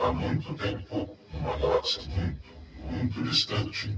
há 0.00 0.12
muito 0.12 0.54
tempo, 0.54 1.16
numa 1.34 1.56
galáxia 1.58 2.02
muito, 2.16 2.40
muito 2.90 3.22
distante. 3.22 3.94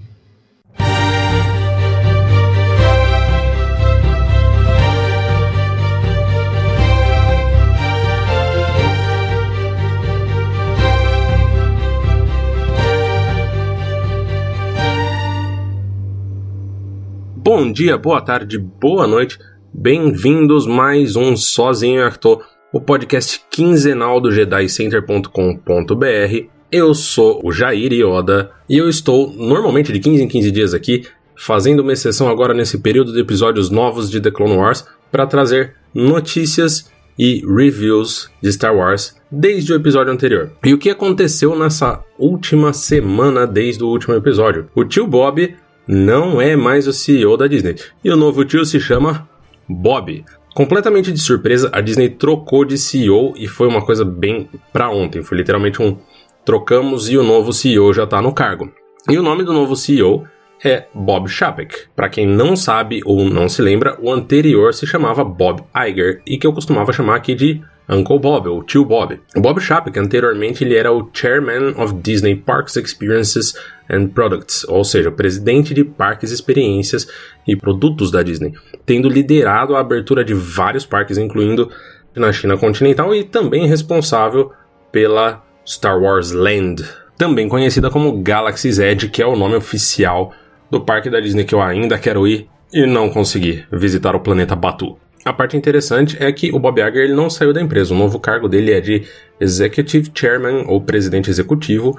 Bom 17.37 17.73
dia, 17.73 17.97
boa 17.97 18.21
tarde, 18.21 18.59
boa 18.59 19.07
noite. 19.07 19.39
Bem-vindos 19.73 20.67
mais 20.67 21.17
um 21.17 21.37
Sozinho 21.37 22.05
Arthur, 22.05 22.45
o 22.73 22.81
podcast 22.81 23.45
quinzenal 23.51 24.19
do 24.19 24.33
JediCenter.com.br. 24.33 26.47
Eu 26.71 26.95
sou 26.95 27.39
o 27.45 27.53
Jair 27.53 27.93
Yoda 27.93 28.51
e 28.67 28.79
eu 28.79 28.89
estou 28.89 29.31
normalmente 29.31 29.93
de 29.93 30.01
15 30.01 30.23
em 30.23 30.29
15 30.29 30.51
dias 30.51 30.73
aqui, 30.73 31.07
fazendo 31.37 31.81
uma 31.81 31.93
exceção 31.93 32.31
agora 32.31 32.55
nesse 32.55 32.79
período 32.79 33.13
de 33.13 33.21
episódios 33.21 33.69
novos 33.69 34.11
de 34.11 34.23
The 34.23 34.31
Clone 34.31 34.57
Wars 34.57 34.87
para 35.11 35.27
trazer 35.27 35.75
notícias 35.95 36.91
e 37.19 37.45
reviews 37.47 38.31
de 38.43 38.51
Star 38.51 38.75
Wars 38.75 39.21
desde 39.31 39.75
o 39.75 39.77
episódio 39.77 40.11
anterior. 40.11 40.53
E 40.65 40.73
o 40.73 40.79
que 40.79 40.89
aconteceu 40.89 41.55
nessa 41.55 42.03
última 42.19 42.73
semana 42.73 43.47
desde 43.47 43.85
o 43.85 43.89
último 43.89 44.15
episódio? 44.15 44.71
O 44.75 44.83
tio 44.83 45.07
Bob 45.07 45.55
não 45.87 46.41
é 46.41 46.57
mais 46.57 46.87
o 46.87 46.93
CEO 46.93 47.37
da 47.37 47.47
Disney 47.47 47.77
e 48.03 48.11
o 48.11 48.17
novo 48.17 48.47
tio 48.47 48.65
se 48.65 48.81
chama 48.81 49.29
Bob. 49.69 50.25
Completamente 50.55 51.11
de 51.11 51.19
surpresa, 51.19 51.71
a 51.73 51.81
Disney 51.81 52.11
trocou 52.11 52.65
de 52.65 52.77
CEO 52.77 53.33
e 53.37 53.49
foi 53.49 53.67
uma 53.67 53.85
coisa 53.85 54.05
bem 54.05 54.49
pra 54.73 54.91
ontem. 54.91 55.23
Foi 55.23 55.37
literalmente 55.39 55.81
um 55.81 55.97
trocamos 56.45 57.09
e 57.09 57.17
o 57.17 57.23
novo 57.23 57.53
CEO 57.53 57.93
já 57.93 58.07
tá 58.07 58.21
no 58.21 58.35
cargo. 58.35 58.71
E 59.09 59.19
o 59.19 59.23
nome 59.23 59.45
do 59.45 59.53
novo 59.53 59.75
CEO 59.75 60.25
é 60.63 60.87
Bob 60.95 61.29
Chapek. 61.29 61.87
Para 61.97 62.09
quem 62.09 62.27
não 62.27 62.55
sabe 62.55 63.01
ou 63.05 63.25
não 63.25 63.49
se 63.49 63.63
lembra, 63.63 63.99
o 64.01 64.13
anterior 64.13 64.75
se 64.75 64.87
chamava 64.87 65.25
Bob 65.25 65.63
Iger 65.75 66.21
e 66.27 66.37
que 66.37 66.47
eu 66.47 66.53
costumava 66.53 66.93
chamar 66.93 67.17
aqui 67.17 67.35
de 67.35 67.63
Uncle 67.89 68.19
Bob, 68.19 68.49
ou 68.49 68.63
Tio 68.63 68.85
Bob. 68.85 69.21
O 69.37 69.41
Bob 69.41 69.61
Chapek, 69.61 69.99
anteriormente, 69.99 70.65
ele 70.65 70.77
era 70.77 70.93
o 70.93 71.09
Chairman 71.13 71.75
of 71.77 71.95
Disney 71.95 72.37
Parks 72.37 72.77
Experiences 72.77 73.55
and 73.93 74.09
Products, 74.09 74.65
ou 74.69 74.83
seja, 74.83 75.11
presidente 75.11 75.75
de 75.75 75.85
parques, 75.85 76.31
experiências 76.31 77.07
e 77.47 77.55
produtos 77.55 78.11
da 78.11 78.23
Disney, 78.23 78.55
tendo 78.87 79.09
liderado 79.09 79.77
a 79.77 79.81
abertura 79.81 80.25
de 80.25 80.35
vários 80.35 80.87
parques, 80.87 81.19
incluindo 81.19 81.71
na 82.17 82.33
China 82.33 82.57
continental, 82.57 83.15
e 83.15 83.25
também 83.25 83.67
responsável 83.67 84.51
pela 84.91 85.43
Star 85.67 86.01
Wars 86.01 86.33
Land, 86.33 86.85
também 87.17 87.49
conhecida 87.49 87.91
como 87.91 88.21
Galaxy's 88.23 88.79
Edge, 88.79 89.09
que 89.09 89.23
é 89.23 89.27
o 89.27 89.37
nome 89.37 89.55
oficial 89.55 90.33
do 90.71 90.81
parque 90.81 91.11
da 91.11 91.21
Disney 91.21 91.45
que 91.45 91.55
eu 91.55 91.61
ainda 91.61 91.99
quero 91.99 92.27
ir 92.27 92.49
e 92.73 92.87
não 92.87 93.11
consegui 93.11 93.65
visitar 93.71 94.17
o 94.17 94.21
planeta 94.21 94.57
Batu. 94.57 94.97
A 95.25 95.33
parte 95.33 95.57
interessante 95.57 96.17
é 96.19 96.33
que 96.33 96.51
o 96.53 96.59
Bob 96.59 96.81
Iger 96.81 97.05
ele 97.05 97.15
não 97.15 97.31
saiu 97.31 97.53
da 97.53 97.61
empresa. 97.61 97.95
O 97.95 97.97
novo 97.97 98.19
cargo 98.19 98.49
dele 98.49 98.73
é 98.73 98.81
de 98.81 99.05
Executive 99.39 100.11
Chairman 100.13 100.65
ou 100.67 100.81
presidente 100.81 101.31
executivo, 101.31 101.97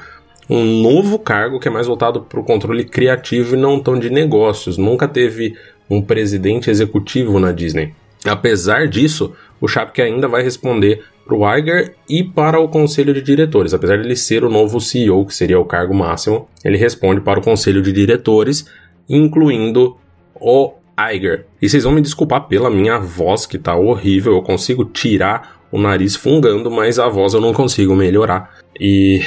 um 0.49 0.63
novo 0.81 1.17
cargo 1.19 1.59
que 1.59 1.67
é 1.67 1.72
mais 1.72 1.88
voltado 1.88 2.22
para 2.22 2.39
o 2.39 2.44
controle 2.44 2.83
criativo 2.83 3.55
e 3.55 3.59
não 3.59 3.80
tão 3.80 3.97
de 3.97 4.09
negócios. 4.09 4.77
Nunca 4.77 5.08
teve 5.08 5.55
um 5.89 6.02
presidente 6.02 6.69
executivo 6.69 7.39
na 7.39 7.52
Disney. 7.52 7.94
Apesar 8.25 8.88
disso, 8.88 9.33
o 9.59 9.67
Chapek 9.67 10.02
ainda 10.02 10.27
vai 10.27 10.44
responder 10.44 11.03
para 11.25 11.35
o 11.35 11.58
Iger 11.58 11.95
e 12.09 12.23
para 12.23 12.59
o 12.59 12.67
conselho 12.67 13.13
de 13.13 13.22
diretores. 13.22 13.73
Apesar 13.73 13.97
de 13.97 14.05
ele 14.05 14.16
ser 14.16 14.44
o 14.44 14.50
novo 14.50 14.80
CEO, 14.80 15.25
que 15.25 15.33
seria 15.33 15.59
o 15.59 15.66
cargo 15.66 15.94
máximo, 15.94 16.47
ele 16.63 16.78
responde 16.78 17.22
para 17.22 17.39
o 17.39 17.44
conselho 17.44 17.81
de 17.81 17.91
diretores, 17.91 18.66
incluindo 19.09 19.97
o 20.35 20.73
Iger. 21.11 21.46
E 21.62 21.67
vocês 21.67 21.84
vão 21.84 21.94
me 21.94 22.01
desculpar 22.01 22.47
pela 22.47 22.69
minha 22.69 23.00
voz, 23.00 23.46
que 23.46 23.57
tá 23.57 23.75
horrível. 23.75 24.34
Eu 24.34 24.41
consigo 24.41 24.85
tirar 24.85 25.62
o 25.72 25.79
nariz 25.79 26.16
fungando, 26.16 26.69
mas 26.69 27.00
a 27.00 27.09
voz 27.09 27.34
eu 27.34 27.41
não 27.41 27.53
consigo 27.53 27.96
melhorar. 27.96 28.56
E 28.79 29.22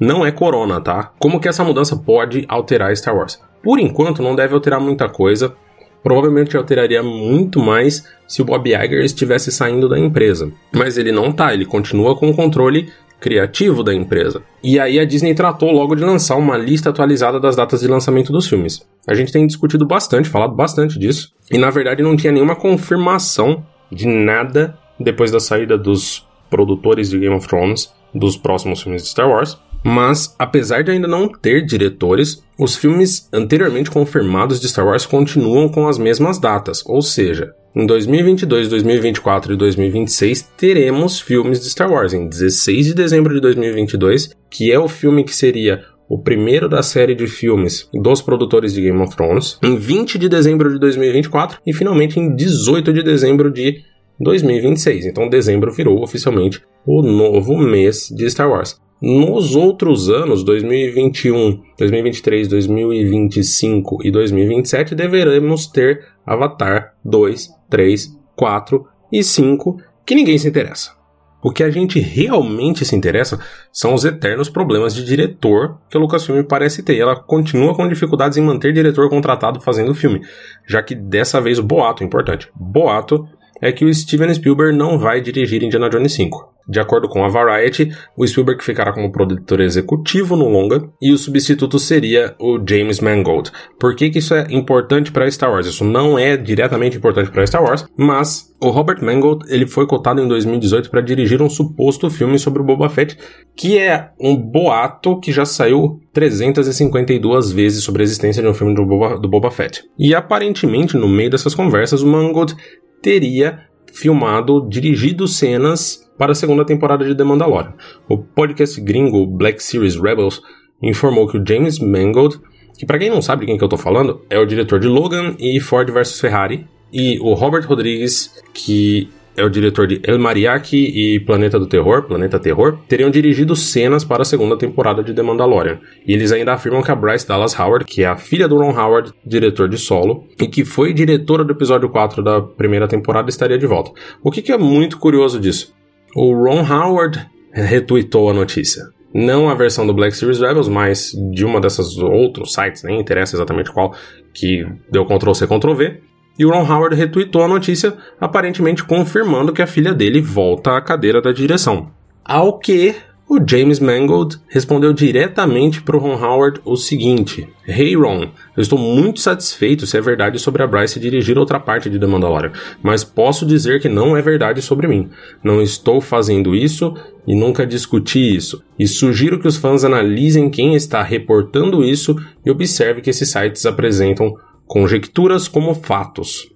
não 0.00 0.24
é 0.24 0.32
corona, 0.32 0.80
tá? 0.80 1.12
Como 1.18 1.38
que 1.38 1.48
essa 1.48 1.62
mudança 1.62 1.94
pode 1.94 2.46
alterar 2.48 2.96
Star 2.96 3.14
Wars? 3.14 3.38
Por 3.62 3.78
enquanto, 3.78 4.22
não 4.22 4.34
deve 4.34 4.54
alterar 4.54 4.80
muita 4.80 5.08
coisa. 5.08 5.54
Provavelmente 6.02 6.56
alteraria 6.56 7.02
muito 7.02 7.60
mais 7.60 8.02
se 8.26 8.40
o 8.40 8.44
Bob 8.44 8.70
Iger 8.70 9.04
estivesse 9.04 9.52
saindo 9.52 9.86
da 9.86 9.98
empresa. 9.98 10.50
Mas 10.72 10.96
ele 10.96 11.12
não 11.12 11.30
tá, 11.30 11.52
ele 11.52 11.66
continua 11.66 12.16
com 12.16 12.30
o 12.30 12.34
controle 12.34 12.90
criativo 13.20 13.84
da 13.84 13.94
empresa. 13.94 14.42
E 14.64 14.80
aí 14.80 14.98
a 14.98 15.04
Disney 15.04 15.34
tratou 15.34 15.70
logo 15.70 15.94
de 15.94 16.02
lançar 16.02 16.36
uma 16.36 16.56
lista 16.56 16.88
atualizada 16.88 17.38
das 17.38 17.54
datas 17.54 17.80
de 17.80 17.86
lançamento 17.86 18.32
dos 18.32 18.48
filmes. 18.48 18.80
A 19.06 19.12
gente 19.12 19.30
tem 19.30 19.46
discutido 19.46 19.86
bastante, 19.86 20.28
falado 20.28 20.54
bastante 20.54 20.98
disso, 20.98 21.30
e 21.50 21.58
na 21.58 21.68
verdade 21.68 22.02
não 22.02 22.16
tinha 22.16 22.32
nenhuma 22.32 22.56
confirmação 22.56 23.62
de 23.92 24.06
nada 24.06 24.78
depois 24.98 25.30
da 25.30 25.38
saída 25.38 25.76
dos 25.76 26.26
produtores 26.48 27.10
de 27.10 27.18
Game 27.18 27.34
of 27.34 27.46
Thrones 27.46 27.92
dos 28.14 28.38
próximos 28.38 28.82
filmes 28.82 29.02
de 29.02 29.08
Star 29.08 29.28
Wars. 29.28 29.58
Mas, 29.82 30.34
apesar 30.38 30.82
de 30.82 30.90
ainda 30.90 31.08
não 31.08 31.28
ter 31.28 31.64
diretores, 31.64 32.42
os 32.58 32.76
filmes 32.76 33.28
anteriormente 33.32 33.90
confirmados 33.90 34.60
de 34.60 34.68
Star 34.68 34.86
Wars 34.86 35.06
continuam 35.06 35.68
com 35.68 35.88
as 35.88 35.98
mesmas 35.98 36.38
datas, 36.38 36.82
ou 36.86 37.00
seja, 37.00 37.54
em 37.74 37.86
2022, 37.86 38.68
2024 38.68 39.52
e 39.52 39.56
2026 39.56 40.42
teremos 40.56 41.20
filmes 41.20 41.60
de 41.60 41.70
Star 41.70 41.90
Wars. 41.90 42.12
Em 42.12 42.28
16 42.28 42.86
de 42.86 42.94
dezembro 42.94 43.32
de 43.32 43.40
2022, 43.40 44.30
que 44.50 44.72
é 44.72 44.78
o 44.78 44.88
filme 44.88 45.22
que 45.22 45.34
seria 45.34 45.84
o 46.08 46.18
primeiro 46.18 46.68
da 46.68 46.82
série 46.82 47.14
de 47.14 47.28
filmes 47.28 47.88
dos 47.94 48.20
produtores 48.20 48.74
de 48.74 48.82
Game 48.82 49.00
of 49.00 49.14
Thrones, 49.14 49.56
em 49.62 49.76
20 49.76 50.18
de 50.18 50.28
dezembro 50.28 50.72
de 50.72 50.80
2024 50.80 51.60
e 51.64 51.72
finalmente 51.72 52.18
em 52.18 52.34
18 52.34 52.92
de 52.92 53.04
dezembro 53.04 53.48
de 53.48 53.84
2026. 54.18 55.06
Então 55.06 55.28
dezembro 55.28 55.72
virou 55.72 56.02
oficialmente 56.02 56.60
o 56.84 57.02
novo 57.02 57.56
mês 57.56 58.08
de 58.10 58.28
Star 58.28 58.50
Wars. 58.50 58.80
Nos 59.02 59.56
outros 59.56 60.10
anos, 60.10 60.44
2021, 60.44 61.62
2023, 61.78 62.48
2025 62.48 63.98
e 64.04 64.10
2027, 64.10 64.94
deveremos 64.94 65.66
ter 65.66 66.06
Avatar 66.26 66.94
2, 67.02 67.48
3, 67.70 68.14
4 68.36 68.86
e 69.10 69.24
5, 69.24 69.78
que 70.04 70.14
ninguém 70.14 70.36
se 70.36 70.48
interessa. 70.48 71.00
O 71.42 71.50
que 71.50 71.62
a 71.62 71.70
gente 71.70 71.98
realmente 71.98 72.84
se 72.84 72.94
interessa 72.94 73.40
são 73.72 73.94
os 73.94 74.04
eternos 74.04 74.50
problemas 74.50 74.94
de 74.94 75.02
diretor 75.02 75.78
que 75.88 75.96
a 75.96 76.00
Lucasfilm 76.00 76.42
parece 76.42 76.82
ter. 76.82 76.98
Ela 76.98 77.16
continua 77.16 77.74
com 77.74 77.88
dificuldades 77.88 78.36
em 78.36 78.42
manter 78.42 78.74
diretor 78.74 79.08
contratado 79.08 79.62
fazendo 79.62 79.92
o 79.92 79.94
filme, 79.94 80.20
já 80.66 80.82
que 80.82 80.94
dessa 80.94 81.40
vez 81.40 81.58
o 81.58 81.62
boato, 81.62 82.04
importante, 82.04 82.50
boato 82.54 83.26
é 83.60 83.72
que 83.72 83.84
o 83.84 83.92
Steven 83.92 84.32
Spielberg 84.32 84.76
não 84.76 84.98
vai 84.98 85.20
dirigir 85.20 85.62
Indiana 85.62 85.90
Jones 85.90 86.12
5. 86.14 86.50
De 86.70 86.78
acordo 86.78 87.08
com 87.08 87.24
a 87.24 87.28
Variety, 87.28 87.90
o 88.16 88.24
Spielberg 88.24 88.62
ficará 88.62 88.92
como 88.92 89.10
produtor 89.10 89.60
executivo 89.60 90.36
no 90.36 90.48
longa 90.48 90.88
e 91.02 91.12
o 91.12 91.18
substituto 91.18 91.80
seria 91.80 92.36
o 92.38 92.60
James 92.64 93.00
Mangold. 93.00 93.50
Por 93.76 93.96
que, 93.96 94.08
que 94.08 94.20
isso 94.20 94.34
é 94.34 94.46
importante 94.50 95.10
para 95.10 95.28
Star 95.28 95.50
Wars? 95.50 95.66
Isso 95.66 95.84
não 95.84 96.16
é 96.16 96.36
diretamente 96.36 96.96
importante 96.96 97.28
para 97.30 97.44
Star 97.44 97.64
Wars, 97.64 97.84
mas 97.96 98.54
o 98.62 98.68
Robert 98.68 99.02
Mangold 99.02 99.46
ele 99.52 99.66
foi 99.66 99.84
cotado 99.84 100.20
em 100.20 100.28
2018 100.28 100.90
para 100.90 101.00
dirigir 101.00 101.42
um 101.42 101.50
suposto 101.50 102.08
filme 102.08 102.38
sobre 102.38 102.62
o 102.62 102.64
Boba 102.64 102.88
Fett, 102.88 103.18
que 103.56 103.76
é 103.76 104.10
um 104.20 104.36
boato 104.36 105.18
que 105.18 105.32
já 105.32 105.44
saiu 105.44 105.98
352 106.12 107.50
vezes 107.50 107.82
sobre 107.82 108.02
a 108.02 108.04
existência 108.04 108.42
de 108.42 108.48
um 108.48 108.54
filme 108.54 108.76
do 108.76 108.86
Boba, 108.86 109.18
do 109.18 109.28
Boba 109.28 109.50
Fett. 109.50 109.82
E 109.98 110.14
aparentemente, 110.14 110.96
no 110.96 111.08
meio 111.08 111.30
dessas 111.30 111.54
conversas, 111.54 112.02
o 112.02 112.06
Mangold 112.06 112.54
teria 113.02 113.66
filmado, 113.92 114.66
dirigido 114.68 115.26
cenas 115.26 116.08
para 116.16 116.32
a 116.32 116.34
segunda 116.34 116.64
temporada 116.64 117.04
de 117.04 117.14
The 117.14 117.24
Mandalorian. 117.24 117.74
O 118.08 118.18
podcast 118.18 118.80
gringo 118.80 119.26
Black 119.26 119.62
Series 119.62 119.96
Rebels 119.96 120.42
informou 120.82 121.26
que 121.26 121.38
o 121.38 121.44
James 121.46 121.78
Mangold, 121.78 122.40
que 122.78 122.86
para 122.86 122.98
quem 122.98 123.10
não 123.10 123.20
sabe 123.20 123.40
de 123.40 123.46
quem 123.46 123.58
que 123.58 123.64
eu 123.64 123.68
tô 123.68 123.76
falando, 123.76 124.24
é 124.30 124.38
o 124.38 124.46
diretor 124.46 124.78
de 124.78 124.86
Logan 124.86 125.34
e 125.38 125.58
Ford 125.60 125.90
vs 125.90 126.20
Ferrari, 126.20 126.66
e 126.92 127.18
o 127.20 127.34
Robert 127.34 127.66
Rodrigues, 127.66 128.42
que 128.52 129.08
é 129.40 129.44
o 129.44 129.50
diretor 129.50 129.86
de 129.86 130.00
El 130.04 130.18
Mariachi 130.18 130.76
e 130.76 131.20
Planeta 131.20 131.58
do 131.58 131.66
Terror, 131.66 132.02
Planeta 132.02 132.38
Terror, 132.38 132.78
teriam 132.86 133.10
dirigido 133.10 133.56
cenas 133.56 134.04
para 134.04 134.22
a 134.22 134.24
segunda 134.24 134.56
temporada 134.56 135.02
de 135.02 135.14
The 135.14 135.22
Mandalorian. 135.22 135.80
E 136.06 136.12
eles 136.12 136.30
ainda 136.30 136.52
afirmam 136.52 136.82
que 136.82 136.90
a 136.90 136.94
Bryce 136.94 137.26
Dallas 137.26 137.58
Howard, 137.58 137.86
que 137.86 138.02
é 138.02 138.06
a 138.06 138.16
filha 138.16 138.46
do 138.46 138.56
Ron 138.56 138.78
Howard, 138.78 139.12
diretor 139.24 139.68
de 139.68 139.78
Solo, 139.78 140.24
e 140.38 140.46
que 140.46 140.64
foi 140.64 140.92
diretora 140.92 141.42
do 141.42 141.52
episódio 141.52 141.88
4 141.88 142.22
da 142.22 142.40
primeira 142.40 142.86
temporada, 142.86 143.30
estaria 143.30 143.58
de 143.58 143.66
volta. 143.66 143.90
O 144.22 144.30
que, 144.30 144.42
que 144.42 144.52
é 144.52 144.58
muito 144.58 144.98
curioso 144.98 145.40
disso? 145.40 145.74
O 146.14 146.34
Ron 146.34 146.62
Howard 146.62 147.26
retweetou 147.52 148.28
a 148.28 148.34
notícia. 148.34 148.82
Não 149.12 149.48
a 149.48 149.54
versão 149.54 149.86
do 149.86 149.94
Black 149.94 150.14
Series 150.14 150.38
Rebels, 150.38 150.68
mas 150.68 151.12
de 151.32 151.44
uma 151.44 151.60
dessas 151.60 151.96
outros 151.98 152.52
sites, 152.52 152.84
nem 152.84 153.00
interessa 153.00 153.34
exatamente 153.34 153.72
qual, 153.72 153.92
que 154.32 154.64
deu 154.90 155.04
Ctrl-C, 155.04 155.46
Ctrl-V 155.46 156.09
e 156.40 156.44
o 156.46 156.48
Ron 156.48 156.66
Howard 156.66 156.96
retweetou 156.96 157.42
a 157.42 157.48
notícia, 157.48 157.92
aparentemente 158.18 158.82
confirmando 158.82 159.52
que 159.52 159.60
a 159.60 159.66
filha 159.66 159.92
dele 159.92 160.22
volta 160.22 160.74
à 160.74 160.80
cadeira 160.80 161.20
da 161.20 161.32
direção. 161.32 161.90
Ao 162.24 162.58
que 162.58 162.94
O 163.28 163.38
James 163.46 163.78
Mangold 163.78 164.38
respondeu 164.48 164.92
diretamente 164.92 165.82
para 165.82 165.96
o 165.96 166.00
Ron 166.00 166.14
Howard 166.14 166.60
o 166.64 166.76
seguinte: 166.76 167.46
Hey 167.68 167.94
Ron, 167.94 168.30
eu 168.56 168.62
estou 168.62 168.78
muito 168.78 169.20
satisfeito 169.20 169.86
se 169.86 169.96
é 169.96 170.00
verdade 170.00 170.38
sobre 170.38 170.62
a 170.62 170.66
Bryce 170.66 170.98
dirigir 170.98 171.38
outra 171.38 171.60
parte 171.60 171.90
de 171.90 171.98
The 171.98 172.06
Mandalorian, 172.06 172.52
mas 172.82 173.04
posso 173.04 173.46
dizer 173.46 173.80
que 173.80 173.88
não 173.88 174.16
é 174.16 174.22
verdade 174.22 174.62
sobre 174.62 174.88
mim. 174.88 175.10
Não 175.44 175.60
estou 175.60 176.00
fazendo 176.00 176.56
isso 176.56 176.94
e 177.26 177.38
nunca 177.38 177.66
discuti 177.66 178.34
isso. 178.34 178.64
E 178.78 178.88
sugiro 178.88 179.38
que 179.38 179.46
os 179.46 179.58
fãs 179.58 179.84
analisem 179.84 180.50
quem 180.50 180.74
está 180.74 181.02
reportando 181.02 181.84
isso 181.84 182.16
e 182.44 182.50
observe 182.50 183.02
que 183.02 183.10
esses 183.10 183.30
sites 183.30 183.64
apresentam 183.66 184.34
conjecturas 184.70 185.48
como 185.48 185.74
fatos. 185.74 186.48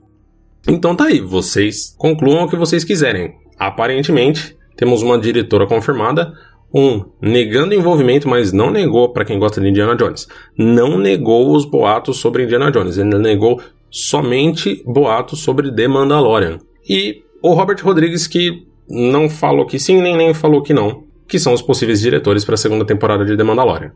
Então 0.69 0.95
tá 0.95 1.07
aí, 1.07 1.21
vocês 1.21 1.93
concluam 1.99 2.45
o 2.45 2.49
que 2.49 2.55
vocês 2.55 2.85
quiserem. 2.85 3.35
Aparentemente, 3.59 4.57
temos 4.77 5.03
uma 5.03 5.19
diretora 5.19 5.67
confirmada, 5.67 6.33
um, 6.73 7.05
negando 7.21 7.75
envolvimento, 7.75 8.29
mas 8.29 8.53
não 8.53 8.71
negou 8.71 9.13
para 9.13 9.25
quem 9.25 9.37
gosta 9.37 9.61
de 9.61 9.69
Indiana 9.69 9.97
Jones. 9.97 10.29
Não 10.57 10.97
negou 10.97 11.57
os 11.57 11.65
boatos 11.65 12.19
sobre 12.19 12.45
Indiana 12.45 12.71
Jones, 12.71 12.99
ele 12.99 13.19
negou 13.19 13.61
somente 13.91 14.81
boatos 14.87 15.41
sobre 15.41 15.75
The 15.75 15.89
Mandalorian. 15.89 16.61
E 16.89 17.25
o 17.43 17.53
Robert 17.53 17.83
Rodrigues 17.83 18.29
que 18.29 18.65
não 18.89 19.29
falou 19.29 19.67
que 19.67 19.81
sim, 19.81 20.01
nem 20.01 20.17
nem 20.17 20.33
falou 20.33 20.63
que 20.63 20.73
não, 20.73 21.03
que 21.27 21.41
são 21.41 21.53
os 21.53 21.63
possíveis 21.63 22.01
diretores 22.01 22.45
para 22.45 22.55
a 22.55 22.59
segunda 22.59 22.85
temporada 22.85 23.25
de 23.25 23.37
The 23.37 23.43
Mandalorian. 23.43 23.91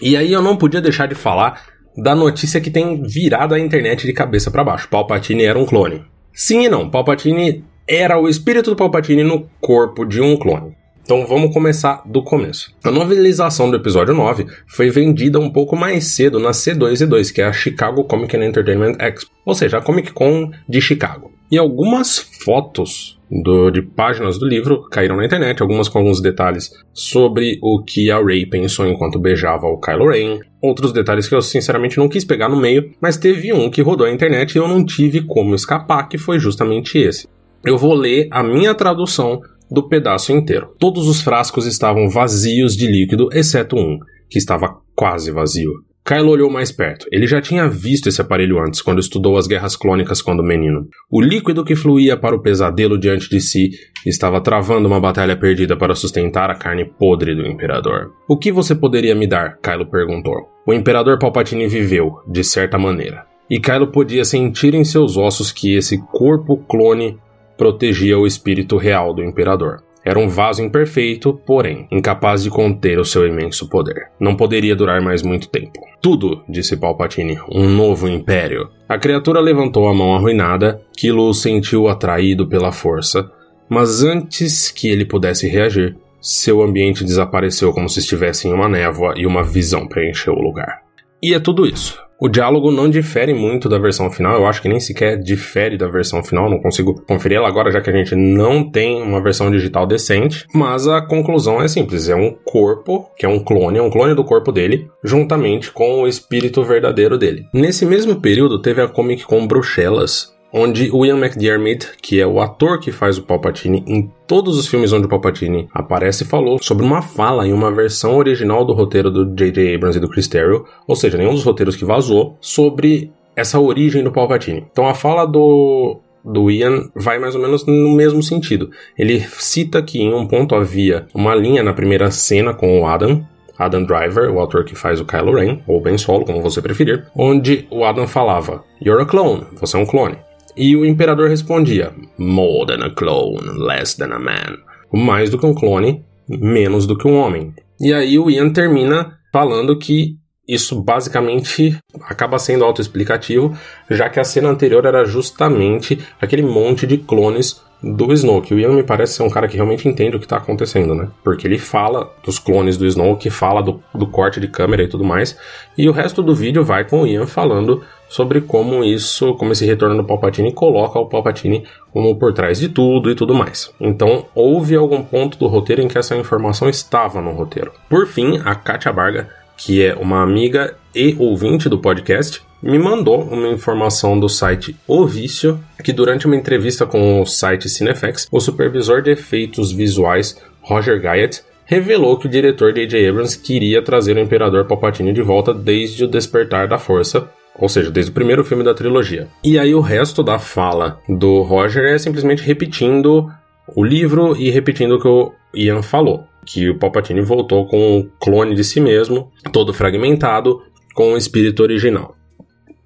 E 0.00 0.16
aí 0.16 0.32
eu 0.32 0.40
não 0.40 0.56
podia 0.56 0.80
deixar 0.80 1.06
de 1.06 1.14
falar 1.14 1.78
da 1.96 2.14
notícia 2.14 2.60
que 2.60 2.70
tem 2.70 3.02
virado 3.02 3.54
a 3.54 3.58
internet 3.58 4.06
de 4.06 4.12
cabeça 4.12 4.50
para 4.50 4.64
baixo. 4.64 4.88
Palpatine 4.88 5.44
era 5.44 5.58
um 5.58 5.66
clone. 5.66 6.04
Sim 6.32 6.64
e 6.64 6.68
não, 6.68 6.88
Palpatine 6.88 7.64
era 7.88 8.18
o 8.18 8.28
espírito 8.28 8.70
do 8.70 8.76
Palpatine 8.76 9.24
no 9.24 9.48
corpo 9.60 10.04
de 10.04 10.20
um 10.20 10.36
clone. 10.36 10.76
Então 11.02 11.26
vamos 11.26 11.52
começar 11.52 12.02
do 12.06 12.22
começo. 12.22 12.72
A 12.84 12.90
novelização 12.90 13.68
do 13.68 13.76
episódio 13.76 14.14
9 14.14 14.46
foi 14.66 14.90
vendida 14.90 15.40
um 15.40 15.50
pouco 15.50 15.74
mais 15.74 16.04
cedo 16.04 16.38
na 16.38 16.50
C2E2, 16.50 17.32
que 17.32 17.42
é 17.42 17.46
a 17.46 17.52
Chicago 17.52 18.04
Comic 18.04 18.36
and 18.36 18.44
Entertainment 18.44 18.96
Expo, 19.00 19.30
ou 19.44 19.54
seja, 19.54 19.78
a 19.78 19.82
Comic 19.82 20.12
Con 20.12 20.52
de 20.68 20.80
Chicago. 20.80 21.32
E 21.50 21.58
algumas 21.58 22.18
fotos 22.44 23.18
do, 23.30 23.70
de 23.70 23.82
páginas 23.82 24.38
do 24.38 24.46
livro 24.46 24.88
caíram 24.88 25.16
na 25.16 25.24
internet, 25.24 25.60
algumas 25.62 25.88
com 25.88 25.98
alguns 25.98 26.20
detalhes 26.20 26.70
sobre 26.92 27.58
o 27.62 27.82
que 27.82 28.10
a 28.10 28.22
Rey 28.22 28.46
pensou 28.46 28.86
enquanto 28.86 29.18
beijava 29.18 29.66
o 29.66 29.78
Kylo 29.78 30.10
Ren, 30.10 30.40
outros 30.60 30.92
detalhes 30.92 31.28
que 31.28 31.34
eu 31.34 31.42
sinceramente 31.42 31.98
não 31.98 32.08
quis 32.08 32.24
pegar 32.24 32.48
no 32.48 32.60
meio, 32.60 32.92
mas 33.00 33.16
teve 33.16 33.52
um 33.52 33.70
que 33.70 33.82
rodou 33.82 34.06
a 34.06 34.12
internet 34.12 34.54
e 34.54 34.58
eu 34.58 34.68
não 34.68 34.84
tive 34.84 35.22
como 35.22 35.54
escapar, 35.54 36.08
que 36.08 36.18
foi 36.18 36.38
justamente 36.38 36.98
esse. 36.98 37.28
Eu 37.64 37.76
vou 37.76 37.94
ler 37.94 38.28
a 38.30 38.42
minha 38.42 38.74
tradução 38.74 39.40
do 39.70 39.88
pedaço 39.88 40.32
inteiro. 40.32 40.74
Todos 40.78 41.06
os 41.06 41.20
frascos 41.20 41.66
estavam 41.66 42.08
vazios 42.08 42.76
de 42.76 42.86
líquido, 42.86 43.28
exceto 43.32 43.76
um, 43.76 43.98
que 44.28 44.38
estava 44.38 44.80
quase 44.94 45.30
vazio. 45.30 45.70
Kylo 46.10 46.32
olhou 46.32 46.50
mais 46.50 46.72
perto. 46.72 47.06
Ele 47.12 47.24
já 47.24 47.40
tinha 47.40 47.68
visto 47.68 48.08
esse 48.08 48.20
aparelho 48.20 48.58
antes, 48.58 48.82
quando 48.82 48.98
estudou 48.98 49.36
as 49.36 49.46
guerras 49.46 49.76
clônicas 49.76 50.20
quando 50.20 50.42
menino. 50.42 50.88
O 51.08 51.20
líquido 51.20 51.64
que 51.64 51.76
fluía 51.76 52.16
para 52.16 52.34
o 52.34 52.42
pesadelo 52.42 52.98
diante 52.98 53.30
de 53.30 53.40
si 53.40 53.70
estava 54.04 54.40
travando 54.40 54.88
uma 54.88 54.98
batalha 54.98 55.36
perdida 55.36 55.76
para 55.76 55.94
sustentar 55.94 56.50
a 56.50 56.56
carne 56.56 56.84
podre 56.84 57.32
do 57.32 57.46
Imperador. 57.46 58.10
O 58.28 58.36
que 58.36 58.50
você 58.50 58.74
poderia 58.74 59.14
me 59.14 59.24
dar? 59.24 59.58
Kylo 59.62 59.86
perguntou. 59.86 60.48
O 60.66 60.74
Imperador 60.74 61.16
Palpatine 61.16 61.68
viveu, 61.68 62.16
de 62.26 62.42
certa 62.42 62.76
maneira. 62.76 63.24
E 63.48 63.60
Kylo 63.60 63.92
podia 63.92 64.24
sentir 64.24 64.74
em 64.74 64.82
seus 64.82 65.16
ossos 65.16 65.52
que 65.52 65.76
esse 65.76 65.96
corpo 66.10 66.56
clone 66.56 67.18
protegia 67.56 68.18
o 68.18 68.26
espírito 68.26 68.76
real 68.76 69.14
do 69.14 69.22
imperador. 69.22 69.84
Era 70.04 70.18
um 70.18 70.28
vaso 70.28 70.62
imperfeito, 70.62 71.34
porém, 71.46 71.86
incapaz 71.90 72.42
de 72.42 72.50
conter 72.50 72.98
o 72.98 73.04
seu 73.04 73.26
imenso 73.26 73.68
poder. 73.68 74.10
Não 74.18 74.34
poderia 74.34 74.74
durar 74.74 75.00
mais 75.02 75.22
muito 75.22 75.48
tempo. 75.48 75.79
Tudo, 76.00 76.42
disse 76.48 76.76
Palpatine, 76.76 77.38
um 77.50 77.68
novo 77.68 78.08
império. 78.08 78.70
A 78.88 78.98
criatura 78.98 79.38
levantou 79.38 79.86
a 79.86 79.94
mão 79.94 80.14
arruinada, 80.14 80.80
Kilo 80.96 81.32
sentiu 81.34 81.88
atraído 81.88 82.46
pela 82.48 82.72
força, 82.72 83.30
mas 83.68 84.02
antes 84.02 84.70
que 84.70 84.88
ele 84.88 85.04
pudesse 85.04 85.46
reagir, 85.46 85.96
seu 86.20 86.62
ambiente 86.62 87.04
desapareceu 87.04 87.72
como 87.72 87.88
se 87.88 88.00
estivesse 88.00 88.48
em 88.48 88.52
uma 88.52 88.68
névoa 88.68 89.14
e 89.16 89.26
uma 89.26 89.42
visão 89.42 89.86
preencheu 89.86 90.34
o 90.34 90.42
lugar. 90.42 90.82
E 91.22 91.34
é 91.34 91.38
tudo 91.38 91.66
isso. 91.66 91.98
O 92.20 92.28
diálogo 92.28 92.70
não 92.70 92.90
difere 92.90 93.32
muito 93.32 93.66
da 93.66 93.78
versão 93.78 94.10
final, 94.10 94.36
eu 94.36 94.46
acho 94.46 94.60
que 94.60 94.68
nem 94.68 94.78
sequer 94.78 95.18
difere 95.18 95.78
da 95.78 95.88
versão 95.88 96.22
final, 96.22 96.50
não 96.50 96.60
consigo 96.60 97.02
conferir 97.06 97.38
ela 97.38 97.48
agora, 97.48 97.72
já 97.72 97.80
que 97.80 97.88
a 97.88 97.96
gente 97.96 98.14
não 98.14 98.70
tem 98.70 99.00
uma 99.00 99.22
versão 99.22 99.50
digital 99.50 99.86
decente. 99.86 100.46
Mas 100.54 100.86
a 100.86 101.00
conclusão 101.00 101.62
é 101.62 101.66
simples: 101.66 102.10
é 102.10 102.14
um 102.14 102.36
corpo, 102.44 103.08
que 103.16 103.24
é 103.24 103.28
um 103.28 103.42
clone, 103.42 103.78
é 103.78 103.82
um 103.82 103.88
clone 103.88 104.14
do 104.14 104.22
corpo 104.22 104.52
dele, 104.52 104.86
juntamente 105.02 105.72
com 105.72 106.02
o 106.02 106.06
espírito 106.06 106.62
verdadeiro 106.62 107.16
dele. 107.16 107.46
Nesse 107.54 107.86
mesmo 107.86 108.20
período, 108.20 108.60
teve 108.60 108.82
a 108.82 108.88
Comic 108.88 109.24
Con 109.24 109.46
Bruxelas, 109.46 110.28
onde 110.52 110.90
o 110.92 111.04
Ian 111.04 111.18
McDiarmid, 111.18 111.86
que 112.00 112.20
é 112.20 112.26
o 112.26 112.40
ator 112.40 112.80
que 112.80 112.92
faz 112.92 113.18
o 113.18 113.22
Palpatine 113.22 113.84
em 113.86 114.10
todos 114.26 114.56
os 114.58 114.66
filmes 114.66 114.92
onde 114.92 115.06
o 115.06 115.08
Palpatine 115.08 115.68
aparece, 115.72 116.24
falou 116.24 116.58
sobre 116.60 116.84
uma 116.84 117.02
fala 117.02 117.46
em 117.46 117.52
uma 117.52 117.70
versão 117.70 118.16
original 118.16 118.64
do 118.64 118.72
roteiro 118.72 119.10
do 119.10 119.34
J.J. 119.34 119.74
Abrams 119.74 119.98
e 119.98 120.00
do 120.00 120.08
Chris 120.08 120.28
Terrio, 120.28 120.64
ou 120.86 120.96
seja, 120.96 121.16
nenhum 121.16 121.34
dos 121.34 121.44
roteiros 121.44 121.76
que 121.76 121.84
vazou, 121.84 122.36
sobre 122.40 123.12
essa 123.36 123.58
origem 123.58 124.02
do 124.02 124.12
Palpatine. 124.12 124.66
Então 124.70 124.88
a 124.88 124.94
fala 124.94 125.24
do 125.24 126.00
do 126.22 126.50
Ian 126.50 126.90
vai 126.94 127.18
mais 127.18 127.34
ou 127.34 127.40
menos 127.40 127.64
no 127.64 127.94
mesmo 127.94 128.22
sentido. 128.22 128.70
Ele 128.98 129.20
cita 129.20 129.82
que 129.82 130.00
em 130.00 130.12
um 130.12 130.26
ponto 130.26 130.54
havia 130.54 131.06
uma 131.14 131.34
linha 131.34 131.62
na 131.62 131.72
primeira 131.72 132.10
cena 132.10 132.52
com 132.52 132.80
o 132.80 132.86
Adam, 132.86 133.24
Adam 133.58 133.84
Driver, 133.84 134.30
o 134.30 134.38
autor 134.38 134.64
que 134.64 134.74
faz 134.74 135.00
o 135.00 135.04
Kylo 135.04 135.34
Ren, 135.34 135.60
ou 135.66 135.80
Ben 135.80 135.98
Solo, 135.98 136.24
como 136.24 136.42
você 136.42 136.62
preferir, 136.62 137.06
onde 137.14 137.66
o 137.70 137.84
Adam 137.84 138.06
falava: 138.06 138.64
You're 138.82 139.02
a 139.02 139.06
clone, 139.06 139.46
você 139.60 139.76
é 139.76 139.80
um 139.80 139.86
clone. 139.86 140.16
E 140.60 140.76
o 140.76 140.84
imperador 140.84 141.30
respondia: 141.30 141.90
More 142.18 142.66
than 142.66 142.84
a 142.84 142.90
clone, 142.90 143.48
less 143.56 143.96
than 143.96 144.12
a 144.12 144.18
man. 144.18 144.58
Mais 144.92 145.30
do 145.30 145.38
que 145.38 145.46
um 145.46 145.54
clone, 145.54 146.04
menos 146.28 146.86
do 146.86 146.98
que 146.98 147.08
um 147.08 147.16
homem. 147.16 147.54
E 147.80 147.94
aí 147.94 148.18
o 148.18 148.28
Ian 148.28 148.50
termina 148.50 149.18
falando 149.32 149.78
que 149.78 150.16
isso 150.46 150.82
basicamente 150.82 151.78
acaba 152.02 152.38
sendo 152.38 152.62
autoexplicativo, 152.62 153.56
já 153.88 154.10
que 154.10 154.20
a 154.20 154.24
cena 154.24 154.50
anterior 154.50 154.84
era 154.84 155.06
justamente 155.06 155.98
aquele 156.20 156.42
monte 156.42 156.86
de 156.86 156.98
clones 156.98 157.62
do 157.82 158.12
Snoke. 158.12 158.54
O 158.54 158.58
Ian 158.58 158.72
me 158.72 158.82
parece 158.82 159.14
ser 159.14 159.22
um 159.22 159.30
cara 159.30 159.48
que 159.48 159.56
realmente 159.56 159.88
entende 159.88 160.16
o 160.16 160.18
que 160.18 160.26
está 160.26 160.36
acontecendo, 160.36 160.94
né? 160.94 161.08
Porque 161.24 161.46
ele 161.46 161.58
fala 161.58 162.12
dos 162.24 162.38
clones 162.38 162.76
do 162.76 162.86
Snoke, 162.86 163.30
fala 163.30 163.62
do, 163.62 163.82
do 163.94 164.06
corte 164.06 164.40
de 164.40 164.48
câmera 164.48 164.82
e 164.82 164.88
tudo 164.88 165.04
mais, 165.04 165.36
e 165.76 165.88
o 165.88 165.92
resto 165.92 166.22
do 166.22 166.34
vídeo 166.34 166.64
vai 166.64 166.84
com 166.84 167.02
o 167.02 167.06
Ian 167.06 167.26
falando 167.26 167.82
sobre 168.08 168.40
como 168.40 168.82
isso, 168.82 169.34
como 169.34 169.52
esse 169.52 169.64
retorno 169.64 169.96
do 169.96 170.04
Palpatine 170.04 170.52
coloca 170.52 170.98
o 170.98 171.06
Palpatine 171.06 171.64
como 171.92 172.16
por 172.16 172.32
trás 172.32 172.58
de 172.58 172.68
tudo 172.68 173.08
e 173.10 173.14
tudo 173.14 173.34
mais. 173.34 173.72
Então, 173.80 174.26
houve 174.34 174.74
algum 174.74 175.02
ponto 175.02 175.38
do 175.38 175.46
roteiro 175.46 175.80
em 175.80 175.88
que 175.88 175.96
essa 175.96 176.16
informação 176.16 176.68
estava 176.68 177.20
no 177.20 177.30
roteiro. 177.30 177.72
Por 177.88 178.06
fim, 178.06 178.40
a 178.44 178.54
Katia 178.54 178.92
Barga, 178.92 179.28
que 179.56 179.84
é 179.84 179.94
uma 179.94 180.22
amiga 180.22 180.74
e 180.94 181.14
ouvinte 181.18 181.68
do 181.68 181.78
podcast, 181.78 182.42
me 182.62 182.78
mandou 182.78 183.22
uma 183.22 183.48
informação 183.48 184.18
do 184.18 184.28
site 184.28 184.76
O 184.86 185.06
Vício, 185.06 185.58
que 185.82 185.92
durante 185.92 186.26
uma 186.26 186.36
entrevista 186.36 186.86
com 186.86 187.20
o 187.20 187.26
site 187.26 187.68
Cinefx, 187.68 188.28
o 188.30 188.40
supervisor 188.40 189.02
de 189.02 189.10
efeitos 189.10 189.72
visuais 189.72 190.40
Roger 190.62 191.00
Guyett 191.00 191.42
revelou 191.64 192.18
que 192.18 192.26
o 192.26 192.30
diretor 192.30 192.72
J.J. 192.72 193.08
Abrams 193.08 193.38
queria 193.38 193.80
trazer 193.80 194.16
o 194.16 194.20
Imperador 194.20 194.66
Palpatine 194.66 195.12
de 195.12 195.22
volta 195.22 195.54
desde 195.54 196.04
o 196.04 196.08
Despertar 196.08 196.66
da 196.66 196.78
Força, 196.78 197.30
ou 197.56 197.68
seja, 197.68 197.90
desde 197.90 198.10
o 198.10 198.14
primeiro 198.14 198.44
filme 198.44 198.64
da 198.64 198.74
trilogia. 198.74 199.28
E 199.44 199.58
aí 199.58 199.74
o 199.74 199.80
resto 199.80 200.22
da 200.22 200.38
fala 200.38 200.98
do 201.08 201.42
Roger 201.42 201.84
é 201.84 201.98
simplesmente 201.98 202.42
repetindo 202.42 203.30
o 203.74 203.84
livro 203.84 204.36
e 204.36 204.50
repetindo 204.50 204.96
o 204.96 205.00
que 205.00 205.08
o 205.08 205.32
Ian 205.54 205.82
falou. 205.82 206.24
Que 206.44 206.68
o 206.68 206.78
Palpatine 206.78 207.20
voltou 207.20 207.66
com 207.66 207.98
um 207.98 208.10
clone 208.18 208.54
de 208.54 208.64
si 208.64 208.80
mesmo, 208.80 209.30
todo 209.52 209.72
fragmentado, 209.72 210.62
com 210.94 211.12
o 211.12 211.16
espírito 211.16 211.62
original. 211.62 212.16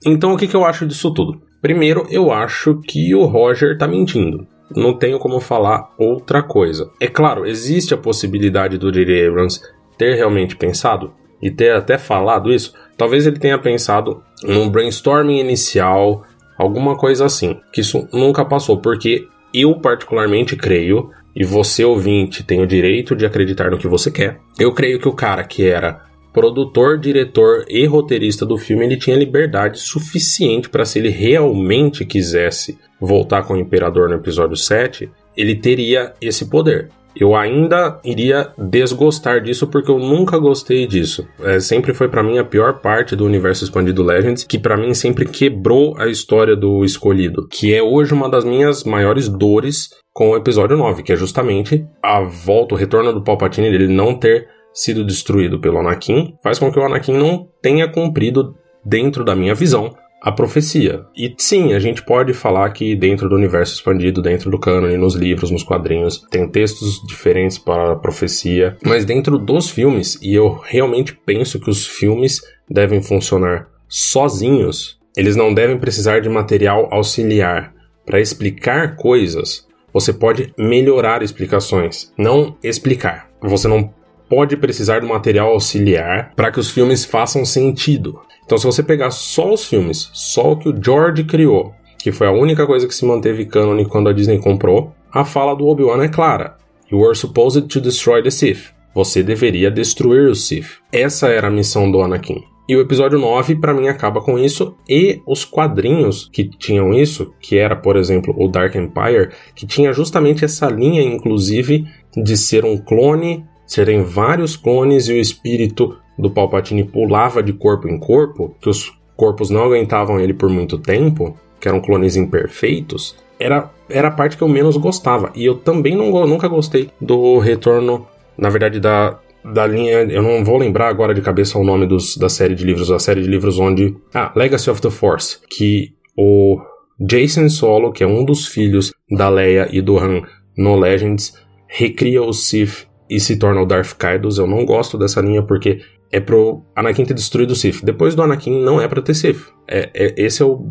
Então 0.05 0.33
o 0.33 0.37
que, 0.37 0.47
que 0.47 0.57
eu 0.57 0.65
acho 0.65 0.87
disso 0.87 1.13
tudo? 1.13 1.41
Primeiro, 1.61 2.07
eu 2.11 2.31
acho 2.31 2.81
que 2.81 3.15
o 3.15 3.25
Roger 3.25 3.79
tá 3.79 3.89
mentindo. 3.89 4.47
Não 4.75 4.97
tenho 4.97 5.19
como 5.19 5.41
falar 5.41 5.91
outra 5.99 6.43
coisa. 6.43 6.91
É 7.01 7.07
claro, 7.07 7.47
existe 7.47 7.95
a 7.95 7.99
possibilidade 7.99 8.77
do 8.77 8.91
J.J. 8.91 9.29
Abrams 9.29 9.61
ter 9.97 10.15
realmente 10.15 10.57
pensado 10.57 11.13
e 11.41 11.51
ter 11.51 11.75
até 11.75 11.99
falado 11.99 12.53
isso, 12.53 12.73
talvez 12.97 13.27
ele 13.27 13.39
tenha 13.39 13.59
pensado 13.59 14.23
num 14.43 14.69
brainstorming 14.69 15.39
inicial, 15.39 16.25
alguma 16.57 16.97
coisa 16.97 17.27
assim, 17.27 17.61
que 17.73 17.83
isso 17.83 18.09
nunca 18.13 18.45
passou, 18.45 18.79
porque 18.81 19.29
eu 19.53 19.79
particularmente 19.79 20.57
creio, 20.57 21.11
e 21.37 21.45
você 21.45 21.85
ouvinte 21.85 22.43
tem 22.43 22.63
o 22.63 22.67
direito 22.67 23.15
de 23.15 23.27
acreditar 23.27 23.71
no 23.71 23.79
que 23.79 23.89
você 23.89 24.11
quer. 24.11 24.41
Eu 24.59 24.73
creio 24.73 24.99
que 24.99 25.09
o 25.09 25.13
cara 25.13 25.45
que 25.45 25.67
era 25.67 26.03
produtor, 26.35 26.99
diretor 26.99 27.65
e 27.69 27.87
roteirista 27.87 28.45
do 28.45 28.59
filme, 28.59 28.85
ele 28.85 28.97
tinha 28.97 29.17
liberdade 29.17 29.79
suficiente 29.79 30.69
para 30.69 30.85
se 30.85 30.99
ele 30.99 31.09
realmente 31.09 32.05
quisesse 32.05 32.77
voltar 33.01 33.45
com 33.45 33.55
o 33.55 33.59
imperador 33.59 34.09
no 34.09 34.17
episódio 34.17 34.57
7, 34.57 35.09
ele 35.37 35.55
teria 35.55 36.13
esse 36.21 36.51
poder. 36.51 36.91
eu 37.17 37.37
ainda 37.37 38.01
iria 38.05 38.53
desgostar 38.59 39.41
disso 39.41 39.69
porque 39.69 39.89
eu 39.89 40.01
nunca 40.01 40.37
gostei 40.37 40.85
disso. 40.85 41.25
É, 41.41 41.61
sempre 41.61 41.95
foi 41.95 42.09
para 42.09 42.25
mim 42.25 42.39
a 42.39 42.45
pior 42.45 42.81
parte 42.81 43.15
do 43.15 43.25
universo 43.25 43.63
expandido 43.63 44.03
Legends, 44.03 44.43
que 44.43 44.59
para 44.59 44.77
mim 44.77 44.93
sempre 44.95 45.25
quebrou 45.25 45.97
a 45.97 46.09
história 46.09 46.57
do 46.57 46.85
escolhido, 46.85 47.47
que 47.49 47.73
é 47.73 47.81
hoje 47.81 48.13
uma 48.13 48.29
das 48.29 48.45
minhas 48.45 48.83
maiores 48.83 49.29
dores 49.29 49.91
com 50.13 50.31
o 50.31 50.37
episódio 50.37 50.77
9, 50.77 51.05
que 51.05 51.13
é 51.13 51.17
justamente 51.17 51.87
a 52.03 52.21
volta, 52.21 52.75
o 52.75 52.79
retorno 52.79 53.13
do 53.13 53.23
Palpatine, 53.23 53.71
dele 53.71 53.87
não 53.87 54.19
ter 54.19 54.49
sido 54.75 55.05
destruído 55.05 55.61
pelo 55.61 55.79
Anakin, 55.79 56.35
faz 56.43 56.59
com 56.59 56.71
que 56.71 56.79
o 56.79 56.85
Anakin 56.85 57.17
não 57.17 57.49
tenha 57.63 57.89
cumprido, 57.89 58.57
dentro 58.85 59.25
da 59.25 59.35
minha 59.35 59.55
visão, 59.55 59.97
a 60.21 60.33
profecia. 60.33 61.05
E 61.15 61.35
sim, 61.37 61.75
a 61.75 61.79
gente 61.79 62.03
pode 62.03 62.33
falar 62.33 62.71
que 62.71 62.97
dentro 62.97 63.29
do 63.29 63.35
universo 63.35 63.75
expandido, 63.75 64.23
dentro 64.23 64.51
do 64.51 64.59
cânone, 64.59 64.97
nos 64.97 65.15
livros, 65.15 65.51
nos 65.51 65.63
quadrinhos, 65.63 66.27
tem 66.31 66.49
textos 66.49 67.01
diferentes 67.07 67.59
para 67.59 67.93
a 67.93 67.97
profecia, 67.97 68.77
mas 68.83 69.05
dentro 69.05 69.39
dos 69.39 69.69
filmes, 69.69 70.19
e 70.23 70.35
eu 70.35 70.59
realmente 70.65 71.15
penso 71.15 71.61
que 71.61 71.69
os 71.69 71.87
filmes 71.87 72.41
devem 72.69 73.03
funcionar 73.03 73.69
sozinhos, 73.87 74.99
eles 75.15 75.37
não 75.37 75.53
devem 75.53 75.79
precisar 75.79 76.21
de 76.21 76.29
material 76.29 76.89
auxiliar 76.91 77.75
para 78.07 78.21
explicar 78.21 78.97
coisas. 78.97 79.67
Você 79.93 80.13
pode 80.13 80.53
melhorar 80.59 81.23
explicações, 81.23 82.13
não 82.19 82.57
explicar. 82.63 83.31
Você 83.43 83.69
não 83.69 83.93
pode 84.29 84.57
precisar 84.57 85.01
de 85.01 85.07
material 85.07 85.51
auxiliar 85.51 86.33
para 86.35 86.51
que 86.51 86.61
os 86.61 86.71
filmes 86.71 87.05
façam 87.05 87.45
sentido. 87.45 88.21
Então, 88.45 88.59
se 88.59 88.67
você 88.67 88.83
pegar 88.83 89.11
só 89.11 89.53
os 89.53 89.65
filmes, 89.65 90.11
só 90.13 90.53
o 90.53 90.57
que 90.57 90.69
o 90.69 90.83
George 90.83 91.25
criou, 91.25 91.73
que 91.99 92.13
foi 92.13 92.27
a 92.27 92.33
única 92.33 92.67
coisa 92.67 92.87
que 92.87 92.95
se 92.95 93.05
manteve 93.05 93.47
canon 93.47 93.83
quando 93.87 94.09
a 94.09 94.13
Disney 94.13 94.39
comprou, 94.39 94.93
a 95.13 95.25
fala 95.25 95.55
do 95.55 95.67
Obi-Wan 95.67 96.05
é 96.05 96.09
clara: 96.09 96.57
You 96.91 96.99
were 96.99 97.15
supposed 97.15 97.69
to 97.69 97.81
destroy 97.81 98.23
the 98.23 98.31
Sith. 98.31 98.75
Você 98.95 99.23
deveria 99.23 99.71
destruir 99.71 100.29
os 100.29 100.47
Sith. 100.47 100.79
Essa 100.93 101.29
era 101.29 101.49
a 101.49 101.51
missão 101.51 101.91
do 101.91 102.01
Anakin. 102.03 102.43
E 102.67 102.75
o 102.77 102.81
episódio 102.81 103.19
9, 103.19 103.57
para 103.57 103.75
mim, 103.75 103.89
acaba 103.89 104.23
com 104.23 104.39
isso. 104.39 104.75
E 104.89 105.21
os 105.27 105.45
quadrinhos 105.45 106.31
que 106.33 106.45
tinham 106.49 106.95
isso, 106.95 107.35
que 107.41 107.59
era, 107.59 107.77
por 107.77 107.97
exemplo, 107.97 108.35
o 108.39 108.49
Dark 108.49 108.75
Empire, 108.75 109.31
que 109.55 109.67
tinha 109.67 109.93
justamente 109.93 110.45
essa 110.45 110.67
linha, 110.69 111.03
inclusive, 111.03 111.87
de 112.17 112.37
ser 112.37 112.65
um 112.65 112.79
clone, 112.79 113.45
serem 113.67 114.03
vários 114.03 114.57
clones 114.57 115.09
e 115.09 115.13
o 115.13 115.21
espírito 115.21 115.97
do 116.19 116.31
Palpatine 116.31 116.85
pulava 116.85 117.43
de 117.43 117.53
corpo 117.53 117.89
em 117.89 117.99
corpo, 117.99 118.55
que 118.61 118.69
os 118.69 118.93
corpos 119.17 119.51
não 119.51 119.65
aguentavam 119.65 120.21
ele 120.21 120.35
por 120.35 120.49
muito 120.49 120.79
tempo, 120.79 121.37
que 121.61 121.69
eram 121.69 121.81
clones 121.81 122.17
imperfeitos, 122.17 123.17
era, 123.39 123.71
era 123.89 124.09
a 124.09 124.11
parte 124.11 124.37
que 124.37 124.43
eu 124.43 124.49
menos 124.49 124.77
gostava. 124.77 125.33
E 125.35 125.45
eu 125.45 125.57
também 125.57 125.97
não, 125.97 126.27
nunca 126.27 126.49
gostei 126.49 126.91
do 127.01 127.39
retorno, 127.39 128.07
na 128.37 128.49
verdade, 128.49 128.81
da, 128.81 129.19
da 129.45 129.67
linha. 129.67 130.03
Eu 130.03 130.23
não 130.23 130.45
vou 130.45 130.57
lembrar 130.57 130.89
agora 130.89 131.15
de 131.15 131.21
cabeça 131.21 131.59
o 131.59 131.65
nome 131.65 131.87
dos, 131.87 132.17
da 132.17 132.29
série 132.29 132.55
de 132.55 132.65
livros, 132.65 132.91
a 132.91 132.99
série 132.99 133.23
de 133.23 133.29
livros 133.29 133.59
onde. 133.59 133.97
Ah, 134.13 134.33
Legacy 134.35 134.71
of 134.71 134.81
the 134.81 134.91
Force, 134.91 135.39
que 135.51 135.95
o 136.17 136.61
Jason 137.01 137.49
Solo, 137.49 137.93
que 137.93 138.05
é 138.05 138.07
um 138.07 138.25
dos 138.25 138.47
filhos 138.47 138.93
da 139.11 139.29
Leia 139.29 139.69
e 139.71 139.81
do 139.81 139.99
Han 139.99 140.23
no 140.57 140.77
Legends, 140.77 141.35
recria 141.67 142.23
o 142.23 142.33
Sith 142.33 142.87
e 143.09 143.21
se 143.21 143.37
torna 143.37 143.61
o 143.61 143.67
Darth 143.67 143.95
Kaidos. 143.97 144.39
Eu 144.39 144.47
não 144.47 144.65
gosto 144.65 144.99
dessa 144.99 145.21
linha 145.21 145.43
porque 145.43 145.81
é 146.11 146.21
pro 146.21 146.63
Anakin 146.77 147.05
ter 147.05 147.15
destruído 147.15 147.51
o 147.51 147.57
Sith. 147.57 147.85
Depois 147.85 148.15
do 148.15 148.23
Anakin 148.23 148.63
não 148.63 148.81
é 148.81 148.87
para 148.87 149.03
ter 149.03 149.15
Sith. 149.15 149.53
É, 149.69 149.91
é, 149.95 150.15
esse 150.17 150.43
é 150.43 150.45
o 150.45 150.65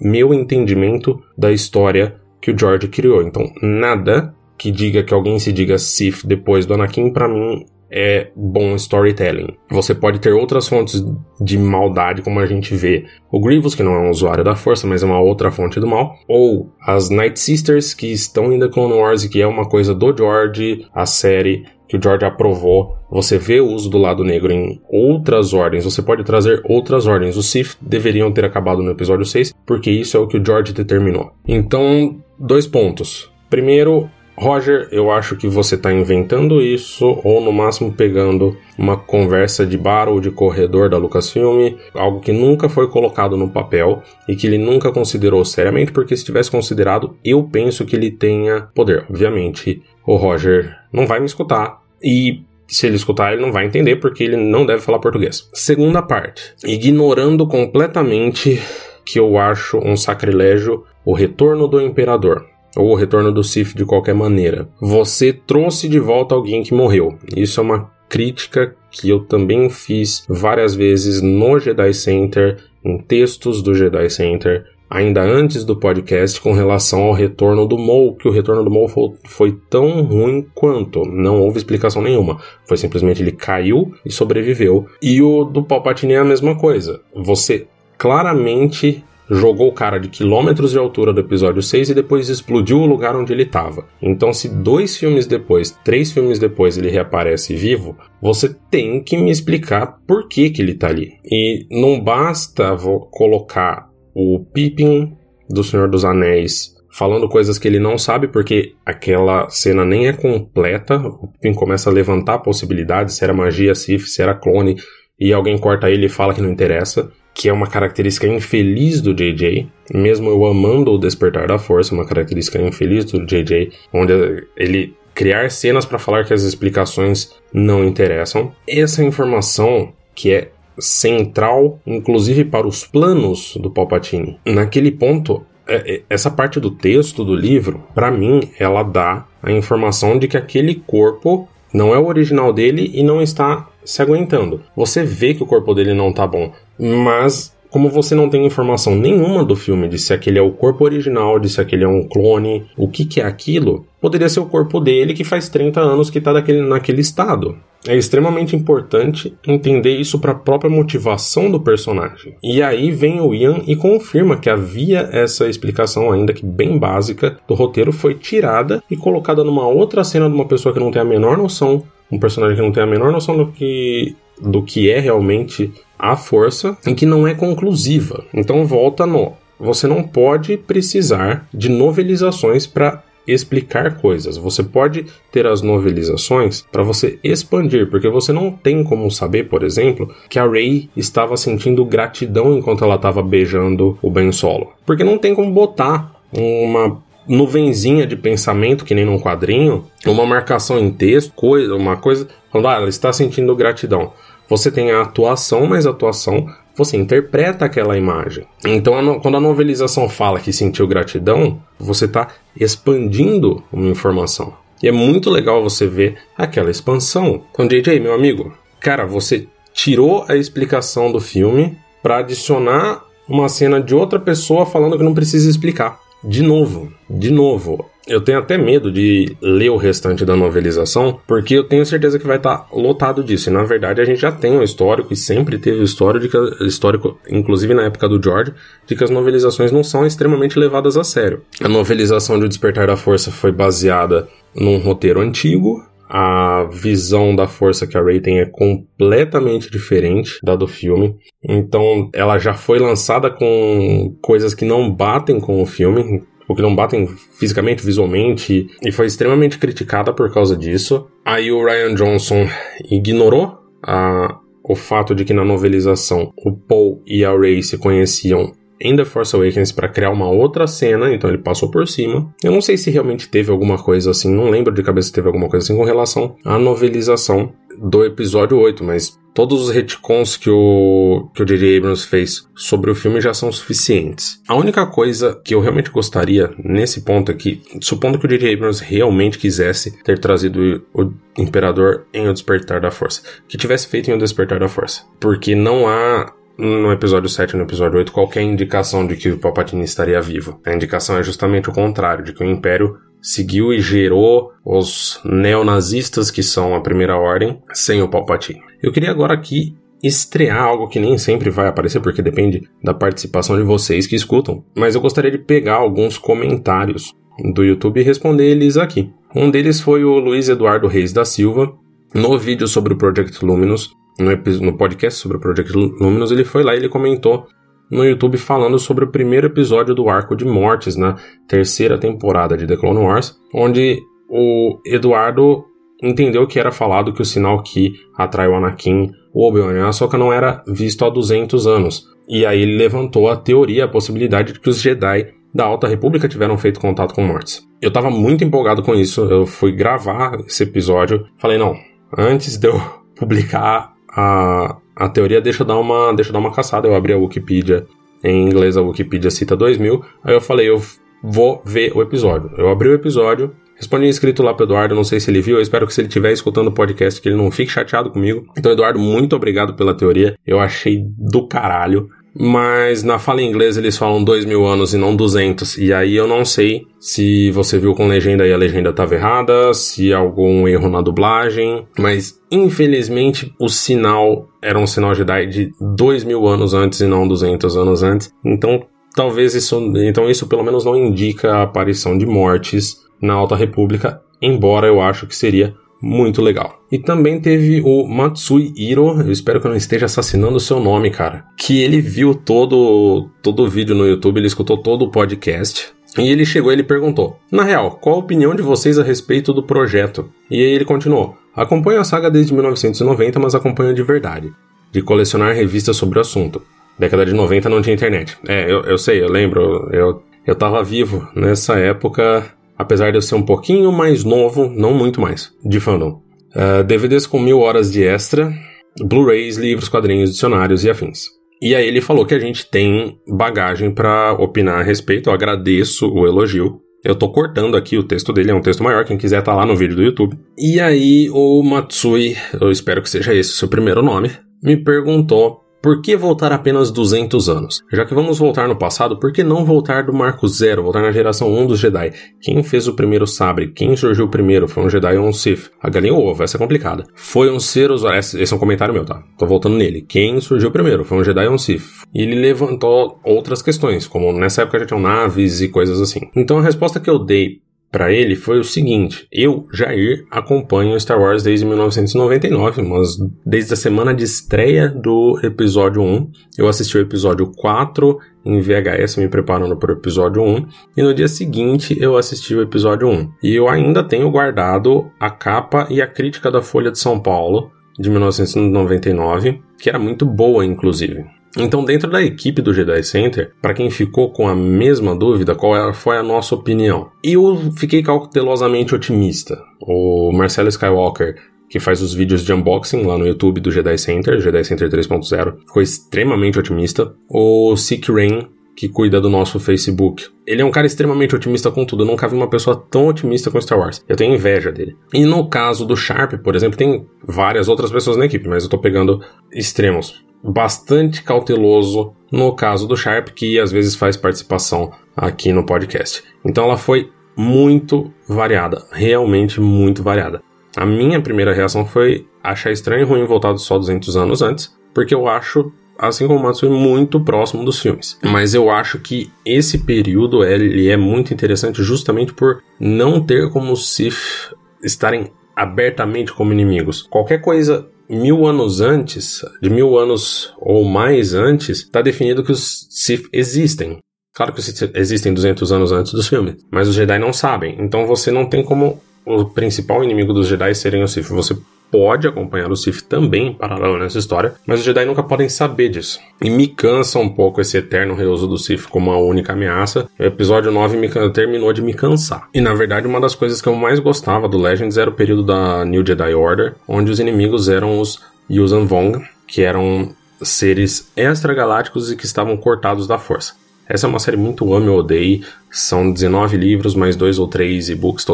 meu 0.00 0.34
entendimento 0.34 1.20
da 1.36 1.50
história 1.52 2.16
que 2.40 2.50
o 2.50 2.58
George 2.58 2.88
criou. 2.88 3.22
Então, 3.22 3.50
nada 3.62 4.34
que 4.58 4.70
diga 4.70 5.02
que 5.02 5.14
alguém 5.14 5.38
se 5.38 5.52
diga 5.52 5.78
Sith 5.78 6.26
depois 6.26 6.66
do 6.66 6.74
Anakin, 6.74 7.12
para 7.12 7.28
mim, 7.28 7.64
é 7.90 8.30
bom 8.36 8.74
storytelling. 8.76 9.56
Você 9.70 9.94
pode 9.94 10.20
ter 10.20 10.32
outras 10.32 10.68
fontes 10.68 11.04
de 11.40 11.58
maldade, 11.58 12.22
como 12.22 12.38
a 12.38 12.46
gente 12.46 12.74
vê 12.76 13.04
o 13.32 13.40
Grievous, 13.40 13.74
que 13.74 13.82
não 13.82 13.94
é 13.94 13.98
um 13.98 14.10
usuário 14.10 14.44
da 14.44 14.54
força, 14.54 14.86
mas 14.86 15.02
é 15.02 15.06
uma 15.06 15.20
outra 15.20 15.50
fonte 15.50 15.80
do 15.80 15.86
mal, 15.86 16.14
ou 16.28 16.70
as 16.80 17.10
Night 17.10 17.40
Sisters, 17.40 17.92
que 17.92 18.12
estão 18.12 18.52
em 18.52 18.60
The 18.60 18.68
Clone 18.68 18.94
Wars 18.94 19.24
que 19.24 19.42
é 19.42 19.46
uma 19.46 19.68
coisa 19.68 19.94
do 19.94 20.16
George, 20.16 20.86
a 20.94 21.04
série 21.04 21.64
que 21.90 21.96
o 21.96 22.02
George 22.02 22.24
aprovou. 22.24 22.96
Você 23.10 23.36
vê 23.36 23.60
o 23.60 23.66
uso 23.66 23.90
do 23.90 23.98
lado 23.98 24.22
negro 24.22 24.52
em 24.52 24.80
outras 24.88 25.52
ordens, 25.52 25.84
você 25.84 26.00
pode 26.00 26.22
trazer 26.22 26.62
outras 26.64 27.08
ordens. 27.08 27.36
Os 27.36 27.50
Sith 27.50 27.76
deveriam 27.80 28.30
ter 28.30 28.44
acabado 28.44 28.80
no 28.80 28.92
episódio 28.92 29.26
6, 29.26 29.52
porque 29.66 29.90
isso 29.90 30.16
é 30.16 30.20
o 30.20 30.28
que 30.28 30.38
o 30.38 30.44
George 30.44 30.72
determinou. 30.72 31.32
Então, 31.46 32.16
dois 32.38 32.64
pontos. 32.64 33.28
Primeiro, 33.50 34.08
Roger, 34.36 34.88
eu 34.92 35.10
acho 35.10 35.36
que 35.36 35.48
você 35.48 35.74
está 35.74 35.92
inventando 35.92 36.62
isso, 36.62 37.20
ou 37.24 37.40
no 37.40 37.52
máximo 37.52 37.92
pegando 37.92 38.56
uma 38.78 38.96
conversa 38.96 39.66
de 39.66 39.76
bar 39.76 40.08
ou 40.08 40.20
de 40.20 40.30
corredor 40.30 40.88
da 40.88 40.96
Lucasfilm, 40.96 41.74
algo 41.92 42.20
que 42.20 42.32
nunca 42.32 42.68
foi 42.68 42.88
colocado 42.88 43.36
no 43.36 43.50
papel 43.50 44.00
e 44.28 44.36
que 44.36 44.46
ele 44.46 44.56
nunca 44.56 44.92
considerou 44.92 45.44
seriamente, 45.44 45.90
porque 45.92 46.16
se 46.16 46.24
tivesse 46.24 46.50
considerado, 46.50 47.16
eu 47.24 47.42
penso 47.42 47.84
que 47.84 47.96
ele 47.96 48.12
tenha 48.12 48.68
poder. 48.74 49.04
Obviamente, 49.10 49.82
o 50.06 50.16
Roger 50.16 50.74
não 50.90 51.06
vai 51.06 51.20
me 51.20 51.26
escutar, 51.26 51.79
e 52.02 52.42
se 52.66 52.86
ele 52.86 52.96
escutar, 52.96 53.32
ele 53.32 53.42
não 53.42 53.52
vai 53.52 53.66
entender 53.66 53.96
porque 53.96 54.22
ele 54.22 54.36
não 54.36 54.64
deve 54.64 54.80
falar 54.80 55.00
português. 55.00 55.48
Segunda 55.52 56.00
parte, 56.00 56.54
ignorando 56.64 57.46
completamente 57.46 58.60
que 59.04 59.18
eu 59.18 59.38
acho 59.38 59.78
um 59.78 59.96
sacrilégio 59.96 60.84
o 61.04 61.12
retorno 61.12 61.66
do 61.66 61.80
imperador 61.80 62.46
ou 62.76 62.92
o 62.92 62.94
retorno 62.94 63.32
do 63.32 63.42
Sith 63.42 63.74
de 63.74 63.84
qualquer 63.84 64.14
maneira. 64.14 64.68
Você 64.80 65.32
trouxe 65.32 65.88
de 65.88 65.98
volta 65.98 66.34
alguém 66.34 66.62
que 66.62 66.72
morreu. 66.72 67.18
Isso 67.36 67.58
é 67.58 67.62
uma 67.62 67.90
crítica 68.08 68.76
que 68.90 69.08
eu 69.08 69.20
também 69.20 69.68
fiz 69.68 70.24
várias 70.28 70.74
vezes 70.74 71.20
no 71.20 71.58
Jedi 71.58 71.92
Center, 71.94 72.58
em 72.84 72.98
textos 72.98 73.62
do 73.62 73.74
Jedi 73.74 74.08
Center, 74.10 74.64
ainda 74.90 75.22
antes 75.22 75.64
do 75.64 75.76
podcast 75.76 76.40
com 76.40 76.52
relação 76.52 77.02
ao 77.02 77.12
retorno 77.12 77.64
do 77.64 77.78
Mou, 77.78 78.16
que 78.16 78.26
o 78.26 78.32
retorno 78.32 78.64
do 78.64 78.70
Mou 78.70 78.88
foi, 78.88 79.12
foi, 79.24 79.58
tão 79.70 80.02
ruim 80.02 80.44
quanto. 80.52 81.04
Não 81.04 81.40
houve 81.40 81.58
explicação 81.58 82.02
nenhuma. 82.02 82.40
Foi 82.66 82.76
simplesmente 82.76 83.22
ele 83.22 83.32
caiu 83.32 83.94
e 84.04 84.10
sobreviveu. 84.10 84.86
E 85.00 85.22
o 85.22 85.44
do 85.44 85.62
Palpatine 85.62 86.14
é 86.14 86.18
a 86.18 86.24
mesma 86.24 86.56
coisa. 86.56 87.00
Você 87.14 87.68
claramente 87.96 89.04
jogou 89.30 89.68
o 89.68 89.72
cara 89.72 89.98
de 89.98 90.08
quilômetros 90.08 90.72
de 90.72 90.78
altura 90.78 91.12
do 91.12 91.20
episódio 91.20 91.62
6 91.62 91.90
e 91.90 91.94
depois 91.94 92.28
explodiu 92.28 92.78
o 92.78 92.86
lugar 92.86 93.14
onde 93.14 93.32
ele 93.32 93.44
estava. 93.44 93.86
Então, 94.02 94.32
se 94.32 94.48
dois 94.48 94.96
filmes 94.96 95.24
depois, 95.26 95.70
três 95.84 96.10
filmes 96.10 96.40
depois, 96.40 96.76
ele 96.76 96.90
reaparece 96.90 97.54
vivo, 97.54 97.96
você 98.20 98.52
tem 98.68 99.00
que 99.00 99.16
me 99.16 99.30
explicar 99.30 99.98
por 100.04 100.26
que, 100.26 100.50
que 100.50 100.60
ele 100.60 100.74
tá 100.74 100.88
ali. 100.88 101.12
E 101.24 101.64
não 101.70 102.00
basta 102.00 102.76
colocar 103.12 103.89
o 104.14 104.40
Pippin 104.40 105.16
do 105.48 105.64
Senhor 105.64 105.88
dos 105.88 106.04
Anéis 106.04 106.74
falando 106.90 107.28
coisas 107.28 107.58
que 107.58 107.68
ele 107.68 107.78
não 107.78 107.96
sabe, 107.96 108.28
porque 108.28 108.74
aquela 108.84 109.48
cena 109.48 109.84
nem 109.84 110.08
é 110.08 110.12
completa. 110.12 110.96
O 110.96 111.28
Pippin 111.28 111.54
começa 111.54 111.88
a 111.88 111.92
levantar 111.92 112.40
possibilidades, 112.40 113.14
se 113.14 113.24
era 113.24 113.32
magia, 113.32 113.74
Sith, 113.74 114.06
se 114.06 114.20
era 114.20 114.34
clone, 114.34 114.76
e 115.18 115.32
alguém 115.32 115.56
corta 115.56 115.90
ele 115.90 116.06
e 116.06 116.10
fala 116.10 116.34
que 116.34 116.42
não 116.42 116.50
interessa. 116.50 117.10
Que 117.32 117.48
é 117.48 117.52
uma 117.52 117.68
característica 117.68 118.26
infeliz 118.26 119.00
do 119.00 119.14
JJ, 119.14 119.68
mesmo 119.94 120.28
eu 120.30 120.44
amando 120.44 120.90
o 120.90 120.98
Despertar 120.98 121.46
da 121.46 121.58
Força, 121.58 121.94
uma 121.94 122.04
característica 122.04 122.60
infeliz 122.60 123.04
do 123.04 123.24
JJ, 123.24 123.70
onde 123.92 124.12
ele 124.56 124.96
criar 125.14 125.50
cenas 125.50 125.84
para 125.84 125.98
falar 125.98 126.24
que 126.24 126.34
as 126.34 126.42
explicações 126.42 127.30
não 127.52 127.84
interessam. 127.84 128.52
Essa 128.66 129.04
informação 129.04 129.92
que 130.14 130.32
é 130.32 130.50
central, 130.80 131.78
inclusive 131.86 132.44
para 132.44 132.66
os 132.66 132.84
planos 132.84 133.56
do 133.60 133.70
Palpatine. 133.70 134.38
Naquele 134.44 134.90
ponto, 134.90 135.44
é, 135.66 135.94
é, 135.94 136.02
essa 136.10 136.30
parte 136.30 136.58
do 136.58 136.70
texto 136.70 137.24
do 137.24 137.34
livro, 137.34 137.82
para 137.94 138.10
mim, 138.10 138.40
ela 138.58 138.82
dá 138.82 139.26
a 139.42 139.52
informação 139.52 140.18
de 140.18 140.26
que 140.26 140.36
aquele 140.36 140.74
corpo 140.74 141.48
não 141.72 141.94
é 141.94 141.98
o 141.98 142.06
original 142.06 142.52
dele 142.52 142.90
e 142.92 143.02
não 143.02 143.22
está 143.22 143.68
se 143.84 144.02
aguentando. 144.02 144.62
Você 144.76 145.04
vê 145.04 145.34
que 145.34 145.42
o 145.42 145.46
corpo 145.46 145.74
dele 145.74 145.94
não 145.94 146.12
tá 146.12 146.26
bom, 146.26 146.52
mas 146.78 147.54
como 147.70 147.88
você 147.88 148.14
não 148.14 148.28
tem 148.28 148.44
informação 148.44 148.94
nenhuma 148.94 149.44
do 149.44 149.56
filme 149.56 149.88
de 149.88 149.98
se 149.98 150.12
aquele 150.12 150.38
é 150.38 150.42
o 150.42 150.50
corpo 150.50 150.84
original, 150.84 151.38
de 151.38 151.48
se 151.48 151.60
aquele 151.60 151.84
é 151.84 151.88
um 151.88 152.06
clone, 152.06 152.66
o 152.76 152.88
que, 152.88 153.04
que 153.04 153.20
é 153.20 153.24
aquilo, 153.24 153.86
poderia 154.00 154.28
ser 154.28 154.40
o 154.40 154.46
corpo 154.46 154.80
dele 154.80 155.14
que 155.14 155.24
faz 155.24 155.48
30 155.48 155.80
anos 155.80 156.10
que 156.10 156.18
está 156.18 156.32
naquele 156.32 157.00
estado. 157.00 157.56
É 157.88 157.96
extremamente 157.96 158.54
importante 158.54 159.34
entender 159.46 159.96
isso 159.96 160.18
para 160.18 160.32
a 160.32 160.34
própria 160.34 160.70
motivação 160.70 161.50
do 161.50 161.58
personagem. 161.58 162.34
E 162.42 162.60
aí 162.60 162.90
vem 162.90 163.20
o 163.20 163.34
Ian 163.34 163.62
e 163.66 163.74
confirma 163.74 164.36
que 164.36 164.50
havia 164.50 165.08
essa 165.12 165.48
explicação, 165.48 166.12
ainda 166.12 166.34
que 166.34 166.44
bem 166.44 166.76
básica, 166.76 167.38
do 167.48 167.54
roteiro 167.54 167.90
foi 167.90 168.14
tirada 168.14 168.82
e 168.90 168.96
colocada 168.96 169.42
numa 169.42 169.66
outra 169.66 170.04
cena 170.04 170.28
de 170.28 170.34
uma 170.34 170.44
pessoa 170.44 170.74
que 170.74 170.80
não 170.80 170.90
tem 170.90 171.00
a 171.00 171.06
menor 171.06 171.38
noção, 171.38 171.82
um 172.12 172.18
personagem 172.18 172.56
que 172.56 172.62
não 172.62 172.72
tem 172.72 172.82
a 172.82 172.86
menor 172.86 173.12
noção 173.12 173.36
do 173.36 173.46
que 173.46 174.14
do 174.40 174.62
que 174.62 174.90
é 174.90 174.98
realmente 174.98 175.70
a 176.00 176.16
força 176.16 176.76
em 176.86 176.94
que 176.94 177.06
não 177.06 177.26
é 177.26 177.34
conclusiva. 177.34 178.24
Então 178.32 178.66
volta 178.66 179.06
no 179.06 179.32
você 179.58 179.86
não 179.86 180.02
pode 180.02 180.56
precisar 180.56 181.46
de 181.52 181.68
novelizações 181.68 182.66
para 182.66 183.02
explicar 183.26 183.98
coisas. 183.98 184.38
Você 184.38 184.62
pode 184.62 185.04
ter 185.30 185.46
as 185.46 185.60
novelizações 185.60 186.64
para 186.72 186.82
você 186.82 187.18
expandir, 187.22 187.88
porque 187.90 188.08
você 188.08 188.32
não 188.32 188.50
tem 188.50 188.82
como 188.82 189.10
saber, 189.10 189.48
por 189.48 189.62
exemplo, 189.62 190.12
que 190.28 190.38
a 190.38 190.48
Rey 190.48 190.88
estava 190.96 191.36
sentindo 191.36 191.84
gratidão 191.84 192.56
enquanto 192.56 192.82
ela 192.84 192.94
estava 192.94 193.22
beijando 193.22 193.98
o 194.02 194.10
Ben 194.10 194.32
Solo. 194.32 194.72
Porque 194.86 195.04
não 195.04 195.18
tem 195.18 195.34
como 195.34 195.52
botar 195.52 196.20
uma 196.32 197.02
nuvenzinha 197.28 198.06
de 198.06 198.16
pensamento, 198.16 198.84
que 198.84 198.94
nem 198.94 199.04
num 199.04 199.20
quadrinho, 199.20 199.84
uma 200.06 200.26
marcação 200.26 200.78
em 200.78 200.90
texto, 200.90 201.32
coisa, 201.34 201.74
uma 201.76 201.96
coisa, 201.96 202.26
falando, 202.50 202.68
ah, 202.68 202.74
ela 202.74 202.88
está 202.88 203.12
sentindo 203.12 203.54
gratidão. 203.54 204.12
Você 204.50 204.68
tem 204.70 204.90
a 204.90 205.02
atuação, 205.02 205.64
mas 205.64 205.86
a 205.86 205.90
atuação 205.90 206.46
você 206.76 206.96
interpreta 206.96 207.64
aquela 207.64 207.96
imagem. 207.96 208.44
Então, 208.66 208.98
a 208.98 209.02
no, 209.02 209.20
quando 209.20 209.36
a 209.36 209.40
novelização 209.40 210.08
fala 210.08 210.40
que 210.40 210.52
sentiu 210.52 210.88
gratidão, 210.88 211.62
você 211.78 212.06
está 212.06 212.28
expandindo 212.58 213.62
uma 213.72 213.88
informação. 213.88 214.52
E 214.82 214.88
é 214.88 214.92
muito 214.92 215.30
legal 215.30 215.62
você 215.62 215.86
ver 215.86 216.18
aquela 216.36 216.70
expansão. 216.70 217.44
Então, 217.52 217.68
JJ, 217.68 218.00
meu 218.00 218.12
amigo, 218.12 218.52
cara, 218.80 219.06
você 219.06 219.46
tirou 219.72 220.24
a 220.28 220.36
explicação 220.36 221.12
do 221.12 221.20
filme 221.20 221.78
para 222.02 222.18
adicionar 222.18 223.04
uma 223.28 223.48
cena 223.48 223.80
de 223.80 223.94
outra 223.94 224.18
pessoa 224.18 224.66
falando 224.66 224.96
que 224.96 225.04
não 225.04 225.14
precisa 225.14 225.48
explicar. 225.48 226.00
De 226.24 226.42
novo, 226.42 226.92
de 227.08 227.30
novo, 227.30 227.86
eu 228.06 228.20
tenho 228.20 228.38
até 228.38 228.56
medo 228.56 228.90
de 228.90 229.36
ler 229.40 229.70
o 229.70 229.76
restante 229.76 230.24
da 230.24 230.36
novelização, 230.36 231.20
porque 231.26 231.54
eu 231.54 231.64
tenho 231.64 231.84
certeza 231.84 232.18
que 232.18 232.26
vai 232.26 232.36
estar 232.38 232.58
tá 232.58 232.66
lotado 232.72 233.22
disso. 233.22 233.50
E 233.50 233.52
na 233.52 233.62
verdade 233.62 234.00
a 234.00 234.04
gente 234.04 234.20
já 234.20 234.32
tem 234.32 234.58
o 234.58 234.62
histórico 234.62 235.12
e 235.12 235.16
sempre 235.16 235.58
teve 235.58 235.80
o 235.80 235.84
histórico, 235.84 236.28
que, 236.28 236.64
histórico, 236.64 237.18
inclusive 237.28 237.74
na 237.74 237.84
época 237.84 238.08
do 238.08 238.22
George, 238.22 238.52
de 238.86 238.96
que 238.96 239.04
as 239.04 239.10
novelizações 239.10 239.70
não 239.70 239.84
são 239.84 240.06
extremamente 240.06 240.58
levadas 240.58 240.96
a 240.96 241.04
sério. 241.04 241.42
A 241.62 241.68
novelização 241.68 242.38
de 242.38 242.46
O 242.46 242.48
Despertar 242.48 242.86
da 242.86 242.96
Força 242.96 243.30
foi 243.30 243.52
baseada 243.52 244.28
num 244.54 244.78
roteiro 244.78 245.20
antigo, 245.20 245.84
a 246.12 246.64
visão 246.64 247.36
da 247.36 247.46
força 247.46 247.86
que 247.86 247.96
a 247.96 248.02
Rey 248.02 248.20
tem 248.20 248.40
é 248.40 248.44
completamente 248.44 249.70
diferente 249.70 250.40
da 250.42 250.56
do 250.56 250.66
filme. 250.66 251.14
Então, 251.40 252.10
ela 252.12 252.36
já 252.36 252.52
foi 252.52 252.80
lançada 252.80 253.30
com 253.30 254.16
coisas 254.20 254.52
que 254.52 254.64
não 254.64 254.92
batem 254.92 255.38
com 255.38 255.62
o 255.62 255.66
filme, 255.66 256.24
ou 256.50 256.56
que 256.56 256.62
não 256.62 256.74
batem 256.74 257.06
fisicamente, 257.38 257.86
visualmente, 257.86 258.66
e 258.82 258.90
foi 258.90 259.06
extremamente 259.06 259.56
criticada 259.56 260.12
por 260.12 260.34
causa 260.34 260.56
disso. 260.56 261.06
Aí 261.24 261.52
o 261.52 261.64
Ryan 261.64 261.94
Johnson 261.94 262.48
ignorou 262.90 263.56
a, 263.80 264.36
o 264.64 264.74
fato 264.74 265.14
de 265.14 265.24
que 265.24 265.32
na 265.32 265.44
novelização 265.44 266.32
o 266.36 266.50
Paul 266.50 267.00
e 267.06 267.24
a 267.24 267.30
Rey 267.38 267.62
se 267.62 267.78
conheciam 267.78 268.52
em 268.80 268.96
The 268.96 269.04
Force 269.04 269.36
Awakens 269.36 269.70
para 269.70 269.88
criar 269.88 270.10
uma 270.10 270.28
outra 270.28 270.66
cena, 270.66 271.14
então 271.14 271.30
ele 271.30 271.38
passou 271.38 271.70
por 271.70 271.86
cima. 271.86 272.28
Eu 272.42 272.50
não 272.50 272.60
sei 272.60 272.76
se 272.76 272.90
realmente 272.90 273.28
teve 273.28 273.52
alguma 273.52 273.78
coisa 273.80 274.10
assim, 274.10 274.28
não 274.28 274.50
lembro 274.50 274.74
de 274.74 274.82
cabeça 274.82 275.06
se 275.06 275.14
teve 275.14 275.28
alguma 275.28 275.48
coisa 275.48 275.64
assim 275.64 275.76
com 275.76 275.84
relação 275.84 276.34
à 276.44 276.58
novelização 276.58 277.52
do 277.78 278.04
episódio 278.04 278.58
8, 278.58 278.82
mas 278.82 279.19
todos 279.34 279.62
os 279.62 279.70
retcons 279.70 280.36
que 280.36 280.50
o 280.50 281.28
que 281.34 281.42
o 281.42 281.46
J.J. 281.46 281.78
Abrams 281.78 282.06
fez 282.06 282.48
sobre 282.54 282.90
o 282.90 282.94
filme 282.94 283.20
já 283.20 283.32
são 283.32 283.50
suficientes. 283.52 284.40
A 284.48 284.54
única 284.54 284.86
coisa 284.86 285.40
que 285.44 285.54
eu 285.54 285.60
realmente 285.60 285.90
gostaria 285.90 286.50
nesse 286.62 287.02
ponto 287.02 287.30
aqui, 287.30 287.62
supondo 287.80 288.18
que 288.18 288.26
o 288.26 288.28
J.J. 288.28 288.54
Abrams 288.54 288.82
realmente 288.82 289.38
quisesse 289.38 290.02
ter 290.02 290.18
trazido 290.18 290.82
o 290.92 291.12
Imperador 291.38 292.06
em 292.12 292.28
O 292.28 292.32
Despertar 292.32 292.80
da 292.80 292.90
Força, 292.90 293.22
que 293.48 293.56
tivesse 293.56 293.88
feito 293.88 294.10
em 294.10 294.14
O 294.14 294.18
Despertar 294.18 294.58
da 294.58 294.68
Força, 294.68 295.02
porque 295.18 295.54
não 295.54 295.86
há 295.86 296.32
no 296.58 296.92
episódio 296.92 297.28
7 297.28 297.52
e 297.52 297.56
no 297.56 297.64
episódio 297.64 297.98
8 297.98 298.12
qualquer 298.12 298.42
indicação 298.42 299.06
de 299.06 299.16
que 299.16 299.30
o 299.30 299.38
Palpatine 299.38 299.82
estaria 299.82 300.20
vivo. 300.20 300.60
A 300.64 300.74
indicação 300.74 301.16
é 301.16 301.22
justamente 301.22 301.70
o 301.70 301.72
contrário, 301.72 302.22
de 302.22 302.34
que 302.34 302.44
o 302.44 302.46
Império 302.46 302.98
seguiu 303.22 303.72
e 303.72 303.80
gerou 303.80 304.52
os 304.64 305.20
neonazistas 305.24 306.30
que 306.30 306.42
são 306.42 306.74
a 306.74 306.80
primeira 306.80 307.16
ordem 307.16 307.60
sem 307.72 308.02
o 308.02 308.08
Palpatine. 308.08 308.60
Eu 308.82 308.92
queria 308.92 309.10
agora 309.10 309.34
aqui 309.34 309.74
estrear 310.02 310.62
algo 310.62 310.88
que 310.88 310.98
nem 310.98 311.18
sempre 311.18 311.50
vai 311.50 311.68
aparecer 311.68 312.00
porque 312.00 312.22
depende 312.22 312.62
da 312.82 312.94
participação 312.94 313.56
de 313.56 313.62
vocês 313.62 314.06
que 314.06 314.16
escutam, 314.16 314.64
mas 314.74 314.94
eu 314.94 315.00
gostaria 315.00 315.30
de 315.30 315.38
pegar 315.38 315.74
alguns 315.74 316.16
comentários 316.16 317.14
do 317.52 317.62
YouTube 317.62 318.00
e 318.00 318.04
responder 318.04 318.50
eles 318.50 318.76
aqui. 318.76 319.12
Um 319.34 319.50
deles 319.50 319.80
foi 319.80 320.04
o 320.04 320.18
Luiz 320.18 320.48
Eduardo 320.48 320.88
Reis 320.88 321.12
da 321.12 321.24
Silva, 321.24 321.72
no 322.14 322.36
vídeo 322.38 322.66
sobre 322.66 322.94
o 322.94 322.96
Project 322.96 323.44
Luminous, 323.44 323.90
no, 324.18 324.76
podcast 324.76 325.20
sobre 325.20 325.36
o 325.36 325.40
Project 325.40 325.72
Luminous, 325.72 326.30
ele 326.30 326.44
foi 326.44 326.62
lá 326.62 326.74
e 326.74 326.78
ele 326.78 326.88
comentou 326.88 327.46
no 327.90 328.04
YouTube 328.04 328.38
falando 328.38 328.78
sobre 328.78 329.04
o 329.04 329.10
primeiro 329.10 329.48
episódio 329.48 329.94
do 329.94 330.08
Arco 330.08 330.36
de 330.36 330.44
Mortes 330.44 330.96
na 330.96 331.16
terceira 331.48 331.98
temporada 331.98 332.56
de 332.56 332.66
The 332.66 332.76
Clone 332.76 333.00
Wars, 333.00 333.36
onde 333.52 333.98
o 334.28 334.78
Eduardo 334.86 335.64
entendeu 336.02 336.46
que 336.46 336.58
era 336.58 336.70
falado 336.70 337.12
que 337.12 337.22
o 337.22 337.24
sinal 337.24 337.62
que 337.62 337.92
atrai 338.16 338.48
o 338.48 338.54
Anakin, 338.54 339.10
o 339.34 339.46
Obi-Wan 339.46 339.74
e 339.74 339.80
Ahsoka 339.80 340.16
não 340.16 340.32
era 340.32 340.62
visto 340.66 341.04
há 341.04 341.10
200 341.10 341.66
anos. 341.66 342.08
E 342.28 342.46
aí 342.46 342.62
ele 342.62 342.76
levantou 342.76 343.28
a 343.28 343.36
teoria, 343.36 343.84
a 343.84 343.88
possibilidade 343.88 344.52
de 344.52 344.60
que 344.60 344.70
os 344.70 344.80
Jedi 344.80 345.34
da 345.52 345.64
Alta 345.64 345.88
República 345.88 346.28
tiveram 346.28 346.56
feito 346.56 346.80
contato 346.80 347.14
com 347.14 347.26
mortes. 347.26 347.66
Eu 347.82 347.90
tava 347.90 348.08
muito 348.08 348.44
empolgado 348.44 348.82
com 348.82 348.94
isso, 348.94 349.22
eu 349.22 349.46
fui 349.46 349.72
gravar 349.72 350.38
esse 350.46 350.62
episódio, 350.62 351.26
falei, 351.38 351.58
não, 351.58 351.74
antes 352.16 352.56
de 352.56 352.68
eu 352.68 352.80
publicar 353.18 353.92
a, 354.10 354.76
a 355.00 355.08
teoria, 355.08 355.40
deixa 355.40 355.64
dar 355.64 355.78
uma, 355.78 356.12
deixa 356.12 356.30
dar 356.30 356.38
uma 356.38 356.52
caçada. 356.52 356.86
Eu 356.86 356.94
abri 356.94 357.14
a 357.14 357.16
Wikipedia 357.16 357.86
em 358.22 358.46
inglês, 358.46 358.76
a 358.76 358.82
Wikipedia 358.82 359.30
cita 359.30 359.56
2000. 359.56 360.04
Aí 360.22 360.34
eu 360.34 360.40
falei, 360.42 360.68
eu 360.68 360.80
vou 361.22 361.62
ver 361.64 361.96
o 361.96 362.02
episódio. 362.02 362.50
Eu 362.58 362.68
abri 362.68 362.88
o 362.88 362.94
episódio, 362.94 363.54
respondi 363.76 364.06
inscrito 364.06 364.42
lá 364.42 364.52
pro 364.52 364.66
Eduardo, 364.66 364.94
não 364.94 365.02
sei 365.02 365.18
se 365.18 365.30
ele 365.30 365.40
viu, 365.40 365.56
eu 365.56 365.62
espero 365.62 365.86
que 365.86 365.94
se 365.94 366.02
ele 366.02 366.08
estiver 366.08 366.32
escutando 366.32 366.68
o 366.68 366.72
podcast, 366.72 367.20
que 367.20 367.30
ele 367.30 367.36
não 367.36 367.50
fique 367.50 367.72
chateado 367.72 368.10
comigo. 368.10 368.44
Então, 368.58 368.72
Eduardo, 368.72 368.98
muito 368.98 369.34
obrigado 369.34 369.74
pela 369.74 369.94
teoria. 369.94 370.36
Eu 370.46 370.60
achei 370.60 371.02
do 371.18 371.48
caralho 371.48 372.10
mas 372.34 373.02
na 373.02 373.18
fala 373.18 373.42
em 373.42 373.48
inglês 373.48 373.76
eles 373.76 373.96
falam 373.96 374.22
dois 374.22 374.44
mil 374.44 374.66
anos 374.66 374.94
e 374.94 374.98
não 374.98 375.16
200, 375.16 375.78
e 375.78 375.92
aí 375.92 376.14
eu 376.14 376.26
não 376.26 376.44
sei 376.44 376.86
se 376.98 377.50
você 377.50 377.78
viu 377.78 377.94
com 377.94 378.06
legenda 378.06 378.46
e 378.46 378.52
a 378.52 378.56
legenda 378.56 378.90
estava 378.90 379.14
errada, 379.14 379.72
se 379.74 380.12
algum 380.12 380.68
erro 380.68 380.88
na 380.88 381.00
dublagem, 381.00 381.86
mas 381.98 382.40
infelizmente 382.50 383.52
o 383.58 383.68
sinal 383.68 384.48
era 384.62 384.78
um 384.78 384.86
sinal 384.86 385.14
Jedi 385.14 385.46
de 385.46 385.72
dois 385.80 386.24
mil 386.24 386.46
anos 386.46 386.74
antes 386.74 387.00
e 387.00 387.06
não 387.06 387.26
200 387.26 387.76
anos 387.76 388.02
antes, 388.02 388.32
então 388.44 388.82
talvez 389.14 389.54
isso, 389.54 389.92
então 389.96 390.30
isso 390.30 390.46
pelo 390.46 390.62
menos 390.62 390.84
não 390.84 390.96
indica 390.96 391.52
a 391.52 391.62
aparição 391.62 392.16
de 392.16 392.26
mortes 392.26 392.98
na 393.20 393.34
Alta 393.34 393.56
República, 393.56 394.22
embora 394.40 394.86
eu 394.86 395.00
acho 395.00 395.26
que 395.26 395.36
seria 395.36 395.74
muito 396.00 396.40
legal. 396.40 396.80
E 396.90 396.98
também 396.98 397.40
teve 397.40 397.80
o 397.84 398.06
Matsui 398.06 398.72
Hiro, 398.76 399.20
eu 399.20 399.30
espero 399.30 399.60
que 399.60 399.66
eu 399.66 399.70
não 399.70 399.76
esteja 399.76 400.06
assassinando 400.06 400.56
o 400.56 400.60
seu 400.60 400.80
nome, 400.80 401.10
cara, 401.10 401.44
que 401.56 401.80
ele 401.80 402.00
viu 402.00 402.34
todo, 402.34 403.28
todo 403.42 403.64
o 403.64 403.68
vídeo 403.68 403.94
no 403.94 404.06
YouTube, 404.06 404.38
ele 404.38 404.46
escutou 404.46 404.78
todo 404.78 405.04
o 405.04 405.10
podcast. 405.10 405.92
E 406.18 406.28
ele 406.28 406.44
chegou 406.44 406.72
e 406.72 406.74
ele 406.74 406.82
perguntou: 406.82 407.38
Na 407.52 407.62
real, 407.62 407.92
qual 408.00 408.16
a 408.16 408.18
opinião 408.18 408.54
de 408.54 408.62
vocês 408.62 408.98
a 408.98 409.02
respeito 409.02 409.52
do 409.52 409.62
projeto? 409.62 410.28
E 410.50 410.56
aí 410.56 410.72
ele 410.72 410.84
continuou: 410.84 411.36
Acompanho 411.54 412.00
a 412.00 412.04
saga 412.04 412.30
desde 412.30 412.52
1990, 412.52 413.38
mas 413.38 413.54
acompanho 413.54 413.94
de 413.94 414.02
verdade, 414.02 414.52
de 414.90 415.02
colecionar 415.02 415.54
revistas 415.54 415.96
sobre 415.96 416.18
o 416.18 416.22
assunto. 416.22 416.62
Década 416.98 417.24
de 417.24 417.32
90 417.32 417.68
não 417.68 417.80
tinha 417.80 417.94
internet. 417.94 418.36
É, 418.46 418.70
eu, 418.70 418.82
eu 418.82 418.98
sei, 418.98 419.22
eu 419.22 419.28
lembro, 419.28 419.88
eu, 419.92 420.22
eu 420.46 420.54
tava 420.54 420.82
vivo 420.82 421.26
nessa 421.34 421.78
época 421.78 422.44
apesar 422.80 423.10
de 423.10 423.18
eu 423.18 423.22
ser 423.22 423.34
um 423.34 423.42
pouquinho 423.42 423.92
mais 423.92 424.24
novo, 424.24 424.68
não 424.68 424.94
muito 424.94 425.20
mais, 425.20 425.52
de 425.64 425.78
fandom. 425.78 426.22
Uh, 426.54 426.82
DVDs 426.84 427.26
com 427.26 427.38
mil 427.38 427.60
horas 427.60 427.92
de 427.92 428.02
extra, 428.02 428.52
Blu-rays, 428.98 429.56
livros, 429.56 429.88
quadrinhos, 429.88 430.32
dicionários 430.32 430.84
e 430.84 430.90
afins. 430.90 431.26
E 431.62 431.74
aí 431.74 431.86
ele 431.86 432.00
falou 432.00 432.24
que 432.24 432.34
a 432.34 432.38
gente 432.38 432.68
tem 432.68 433.18
bagagem 433.28 433.90
para 433.90 434.32
opinar 434.32 434.80
a 434.80 434.82
respeito. 434.82 435.28
Eu 435.28 435.34
agradeço 435.34 436.10
o 436.10 436.26
elogio. 436.26 436.80
Eu 437.04 437.14
tô 437.14 437.30
cortando 437.30 437.76
aqui 437.76 437.96
o 437.96 438.02
texto 438.02 438.32
dele, 438.32 438.50
é 438.50 438.54
um 438.54 438.60
texto 438.60 438.82
maior, 438.82 439.06
quem 439.06 439.16
quiser 439.16 439.42
tá 439.42 439.54
lá 439.54 439.64
no 439.64 439.76
vídeo 439.76 439.96
do 439.96 440.02
YouTube. 440.02 440.36
E 440.58 440.78
aí 440.80 441.30
o 441.30 441.62
Matsui, 441.62 442.36
eu 442.60 442.70
espero 442.70 443.00
que 443.00 443.08
seja 443.08 443.34
esse 443.34 443.52
o 443.52 443.56
seu 443.56 443.68
primeiro 443.68 444.02
nome, 444.02 444.30
me 444.62 444.76
perguntou 444.76 445.59
por 445.82 446.02
que 446.02 446.14
voltar 446.16 446.52
apenas 446.52 446.90
200 446.90 447.48
anos? 447.48 447.82
Já 447.90 448.04
que 448.04 448.14
vamos 448.14 448.38
voltar 448.38 448.68
no 448.68 448.76
passado, 448.76 449.18
por 449.18 449.32
que 449.32 449.42
não 449.42 449.64
voltar 449.64 450.04
do 450.04 450.12
Marco 450.12 450.46
Zero, 450.46 450.82
voltar 450.82 451.00
na 451.00 451.10
geração 451.10 451.52
1 451.52 451.66
dos 451.66 451.78
Jedi? 451.78 452.12
Quem 452.40 452.62
fez 452.62 452.86
o 452.86 452.94
primeiro 452.94 453.26
sabre? 453.26 453.68
Quem 453.68 453.96
surgiu 453.96 454.28
primeiro? 454.28 454.68
Foi 454.68 454.84
um 454.84 454.90
Jedi 454.90 455.16
ou 455.16 455.26
um 455.26 455.32
Sith? 455.32 455.70
A 455.80 455.88
galinha 455.88 456.12
ou 456.12 456.26
ovo, 456.26 456.42
essa 456.42 456.56
é 456.56 456.58
complicada. 456.58 457.06
Foi 457.14 457.50
um 457.50 457.58
ser 457.58 457.90
usado. 457.90 458.14
Esse 458.16 458.52
é 458.52 458.56
um 458.56 458.58
comentário 458.58 458.92
meu, 458.92 459.04
tá? 459.04 459.22
Tô 459.38 459.46
voltando 459.46 459.76
nele. 459.76 460.02
Quem 460.02 460.40
surgiu 460.40 460.70
primeiro? 460.70 461.04
Foi 461.04 461.18
um 461.18 461.24
Jedi 461.24 461.46
ou 461.46 461.54
um 461.54 461.58
Sith? 461.58 462.04
E 462.14 462.22
ele 462.22 462.34
levantou 462.34 463.18
outras 463.24 463.62
questões, 463.62 464.06
como 464.06 464.32
nessa 464.32 464.62
época 464.62 464.80
já 464.80 464.86
tinham 464.86 465.00
naves 465.00 465.60
e 465.60 465.68
coisas 465.68 466.00
assim. 466.00 466.20
Então 466.36 466.58
a 466.58 466.62
resposta 466.62 467.00
que 467.00 467.08
eu 467.08 467.18
dei 467.18 467.62
para 467.90 468.12
ele 468.12 468.36
foi 468.36 468.58
o 468.58 468.64
seguinte: 468.64 469.26
eu, 469.32 469.66
Jair, 469.72 470.24
acompanho 470.30 470.98
Star 470.98 471.20
Wars 471.20 471.42
desde 471.42 471.66
1999, 471.66 472.82
mas 472.82 473.16
desde 473.44 473.72
a 473.72 473.76
semana 473.76 474.14
de 474.14 474.24
estreia 474.24 474.88
do 474.88 475.40
episódio 475.42 476.02
1, 476.02 476.30
eu 476.58 476.68
assisti 476.68 476.96
o 476.96 477.00
episódio 477.00 477.50
4 477.56 478.18
em 478.44 478.60
VHS, 478.60 479.16
me 479.16 479.28
preparando 479.28 479.76
para 479.76 479.92
o 479.92 479.96
episódio 479.96 480.42
1, 480.42 480.66
e 480.96 481.02
no 481.02 481.12
dia 481.12 481.28
seguinte 481.28 481.96
eu 482.00 482.16
assisti 482.16 482.54
o 482.54 482.62
episódio 482.62 483.08
1. 483.08 483.32
E 483.42 483.54
eu 483.54 483.68
ainda 483.68 484.02
tenho 484.02 484.30
guardado 484.30 485.10
a 485.18 485.30
capa 485.30 485.86
e 485.90 486.00
a 486.00 486.06
crítica 486.06 486.50
da 486.50 486.62
Folha 486.62 486.90
de 486.90 486.98
São 486.98 487.20
Paulo 487.20 487.70
de 487.98 488.08
1999, 488.08 489.60
que 489.78 489.88
era 489.88 489.98
muito 489.98 490.24
boa, 490.24 490.64
inclusive. 490.64 491.39
Então, 491.58 491.84
dentro 491.84 492.10
da 492.10 492.22
equipe 492.22 492.62
do 492.62 492.72
Jedi 492.72 493.02
Center, 493.02 493.52
para 493.60 493.74
quem 493.74 493.90
ficou 493.90 494.30
com 494.32 494.46
a 494.46 494.54
mesma 494.54 495.16
dúvida, 495.16 495.54
qual 495.54 495.92
foi 495.92 496.16
a 496.16 496.22
nossa 496.22 496.54
opinião? 496.54 497.10
Eu 497.24 497.72
fiquei 497.76 498.02
cautelosamente 498.02 498.94
otimista. 498.94 499.60
O 499.80 500.30
Marcelo 500.32 500.68
Skywalker, 500.68 501.36
que 501.68 501.80
faz 501.80 502.00
os 502.00 502.14
vídeos 502.14 502.44
de 502.44 502.52
unboxing 502.52 503.02
lá 503.02 503.18
no 503.18 503.26
YouTube 503.26 503.60
do 503.60 503.70
Jedi 503.70 503.98
Center, 503.98 504.40
Jedi 504.40 504.64
Center 504.64 504.88
3.0, 504.88 505.58
ficou 505.66 505.82
extremamente 505.82 506.58
otimista. 506.58 507.14
O 507.28 507.76
Sick 507.76 508.10
Rain, 508.12 508.48
que 508.76 508.88
cuida 508.88 509.20
do 509.20 509.28
nosso 509.28 509.58
Facebook. 509.58 510.26
Ele 510.46 510.62
é 510.62 510.64
um 510.64 510.70
cara 510.70 510.86
extremamente 510.86 511.34
otimista 511.34 511.70
com 511.70 511.84
tudo. 511.84 512.04
Eu 512.04 512.06
nunca 512.06 512.28
vi 512.28 512.36
uma 512.36 512.48
pessoa 512.48 512.76
tão 512.90 513.08
otimista 513.08 513.50
com 513.50 513.60
Star 513.60 513.78
Wars. 513.78 514.04
Eu 514.08 514.16
tenho 514.16 514.34
inveja 514.34 514.70
dele. 514.70 514.96
E 515.12 515.24
no 515.24 515.48
caso 515.48 515.84
do 515.84 515.96
Sharp, 515.96 516.34
por 516.42 516.54
exemplo, 516.54 516.78
tem 516.78 517.06
várias 517.26 517.68
outras 517.68 517.90
pessoas 517.90 518.16
na 518.16 518.26
equipe, 518.26 518.48
mas 518.48 518.64
eu 518.64 518.70
tô 518.70 518.78
pegando 518.78 519.20
extremos 519.52 520.24
bastante 520.42 521.22
cauteloso 521.22 522.14
no 522.30 522.54
caso 522.54 522.86
do 522.86 522.96
Sharp, 522.96 523.28
que 523.28 523.58
às 523.58 523.72
vezes 523.72 523.94
faz 523.94 524.16
participação 524.16 524.92
aqui 525.16 525.52
no 525.52 525.66
podcast. 525.66 526.22
Então 526.44 526.64
ela 526.64 526.76
foi 526.76 527.10
muito 527.36 528.12
variada, 528.28 528.84
realmente 528.92 529.60
muito 529.60 530.02
variada. 530.02 530.42
A 530.76 530.86
minha 530.86 531.20
primeira 531.20 531.52
reação 531.52 531.84
foi 531.84 532.26
achar 532.42 532.70
estranho 532.70 533.02
e 533.02 533.04
ruim 533.04 533.24
voltado 533.24 533.58
só 533.58 533.76
200 533.76 534.16
anos 534.16 534.42
antes, 534.42 534.74
porque 534.94 535.14
eu 535.14 535.26
acho, 535.26 535.72
assim 535.98 536.26
como 536.26 536.38
o 536.38 536.42
Matsui, 536.42 536.68
muito 536.68 537.20
próximo 537.20 537.64
dos 537.64 537.80
filmes. 537.80 538.18
Mas 538.22 538.54
eu 538.54 538.70
acho 538.70 538.98
que 539.00 539.30
esse 539.44 539.78
período 539.78 540.44
ele 540.44 540.88
é 540.88 540.96
muito 540.96 541.34
interessante 541.34 541.82
justamente 541.82 542.32
por 542.32 542.62
não 542.78 543.20
ter 543.20 543.50
como 543.50 543.76
Sith 543.76 544.54
estarem 544.82 545.32
abertamente 545.56 546.32
como 546.32 546.52
inimigos. 546.52 547.02
Qualquer 547.02 547.40
coisa 547.40 547.88
mil 548.10 548.46
anos 548.46 548.80
antes, 548.80 549.42
de 549.62 549.70
mil 549.70 549.96
anos 549.96 550.52
ou 550.58 550.84
mais 550.84 551.32
antes, 551.32 551.78
está 551.78 552.02
definido 552.02 552.42
que 552.42 552.52
os 552.52 552.86
Sith 552.90 553.28
existem. 553.32 553.98
Claro 554.34 554.52
que 554.52 554.58
os 554.58 554.64
Sith 554.64 554.90
existem 554.94 555.32
200 555.32 555.70
anos 555.72 555.92
antes 555.92 556.12
dos 556.12 556.28
filmes, 556.28 556.56
mas 556.70 556.88
os 556.88 556.94
Jedi 556.94 557.18
não 557.18 557.32
sabem. 557.32 557.76
Então 557.78 558.06
você 558.06 558.30
não 558.30 558.46
tem 558.46 558.64
como 558.64 559.00
o 559.24 559.44
principal 559.44 560.02
inimigo 560.02 560.32
dos 560.32 560.48
Jedi 560.48 560.74
serem 560.74 561.02
os 561.02 561.12
Sith. 561.12 561.28
Você 561.28 561.56
pode 561.90 562.26
acompanhar 562.26 562.70
o 562.70 562.76
Sith 562.76 563.02
também 563.02 563.48
em 563.48 563.54
paralelo 563.54 563.98
nessa 563.98 564.18
história, 564.18 564.54
mas 564.66 564.80
os 564.80 564.84
Jedi 564.84 565.04
nunca 565.04 565.22
podem 565.22 565.48
saber 565.48 565.88
disso. 565.88 566.20
E 566.40 566.48
me 566.48 566.66
cansa 566.66 567.18
um 567.18 567.28
pouco 567.28 567.60
esse 567.60 567.76
eterno 567.76 568.14
reuso 568.14 568.46
do 568.46 568.58
Sith 568.58 568.86
como 568.88 569.10
a 569.10 569.18
única 569.18 569.52
ameaça. 569.52 570.08
O 570.18 570.22
episódio 570.22 570.70
9 570.70 570.96
me, 570.96 571.08
terminou 571.30 571.72
de 571.72 571.82
me 571.82 571.94
cansar. 571.94 572.48
E 572.54 572.60
na 572.60 572.74
verdade, 572.74 573.06
uma 573.06 573.20
das 573.20 573.34
coisas 573.34 573.60
que 573.60 573.68
eu 573.68 573.74
mais 573.74 573.98
gostava 573.98 574.48
do 574.48 574.58
Legends 574.58 574.96
era 574.96 575.10
o 575.10 575.14
período 575.14 575.42
da 575.42 575.84
New 575.84 576.06
Jedi 576.06 576.34
Order, 576.34 576.74
onde 576.86 577.10
os 577.10 577.20
inimigos 577.20 577.68
eram 577.68 578.00
os 578.00 578.20
Yuuzhan 578.50 578.86
Vong, 578.86 579.22
que 579.46 579.62
eram 579.62 580.14
seres 580.42 581.10
extragalácticos 581.16 582.10
e 582.10 582.16
que 582.16 582.24
estavam 582.24 582.56
cortados 582.56 583.06
da 583.06 583.18
força. 583.18 583.54
Essa 583.90 584.06
é 584.06 584.08
uma 584.08 584.20
série 584.20 584.36
muito 584.36 584.72
ame 584.72 584.88
ou 584.88 585.00
odeie. 585.00 585.44
São 585.68 586.12
19 586.12 586.56
livros, 586.56 586.94
mais 586.94 587.16
dois 587.16 587.40
ou 587.40 587.48
três 587.48 587.90
e-books, 587.90 588.24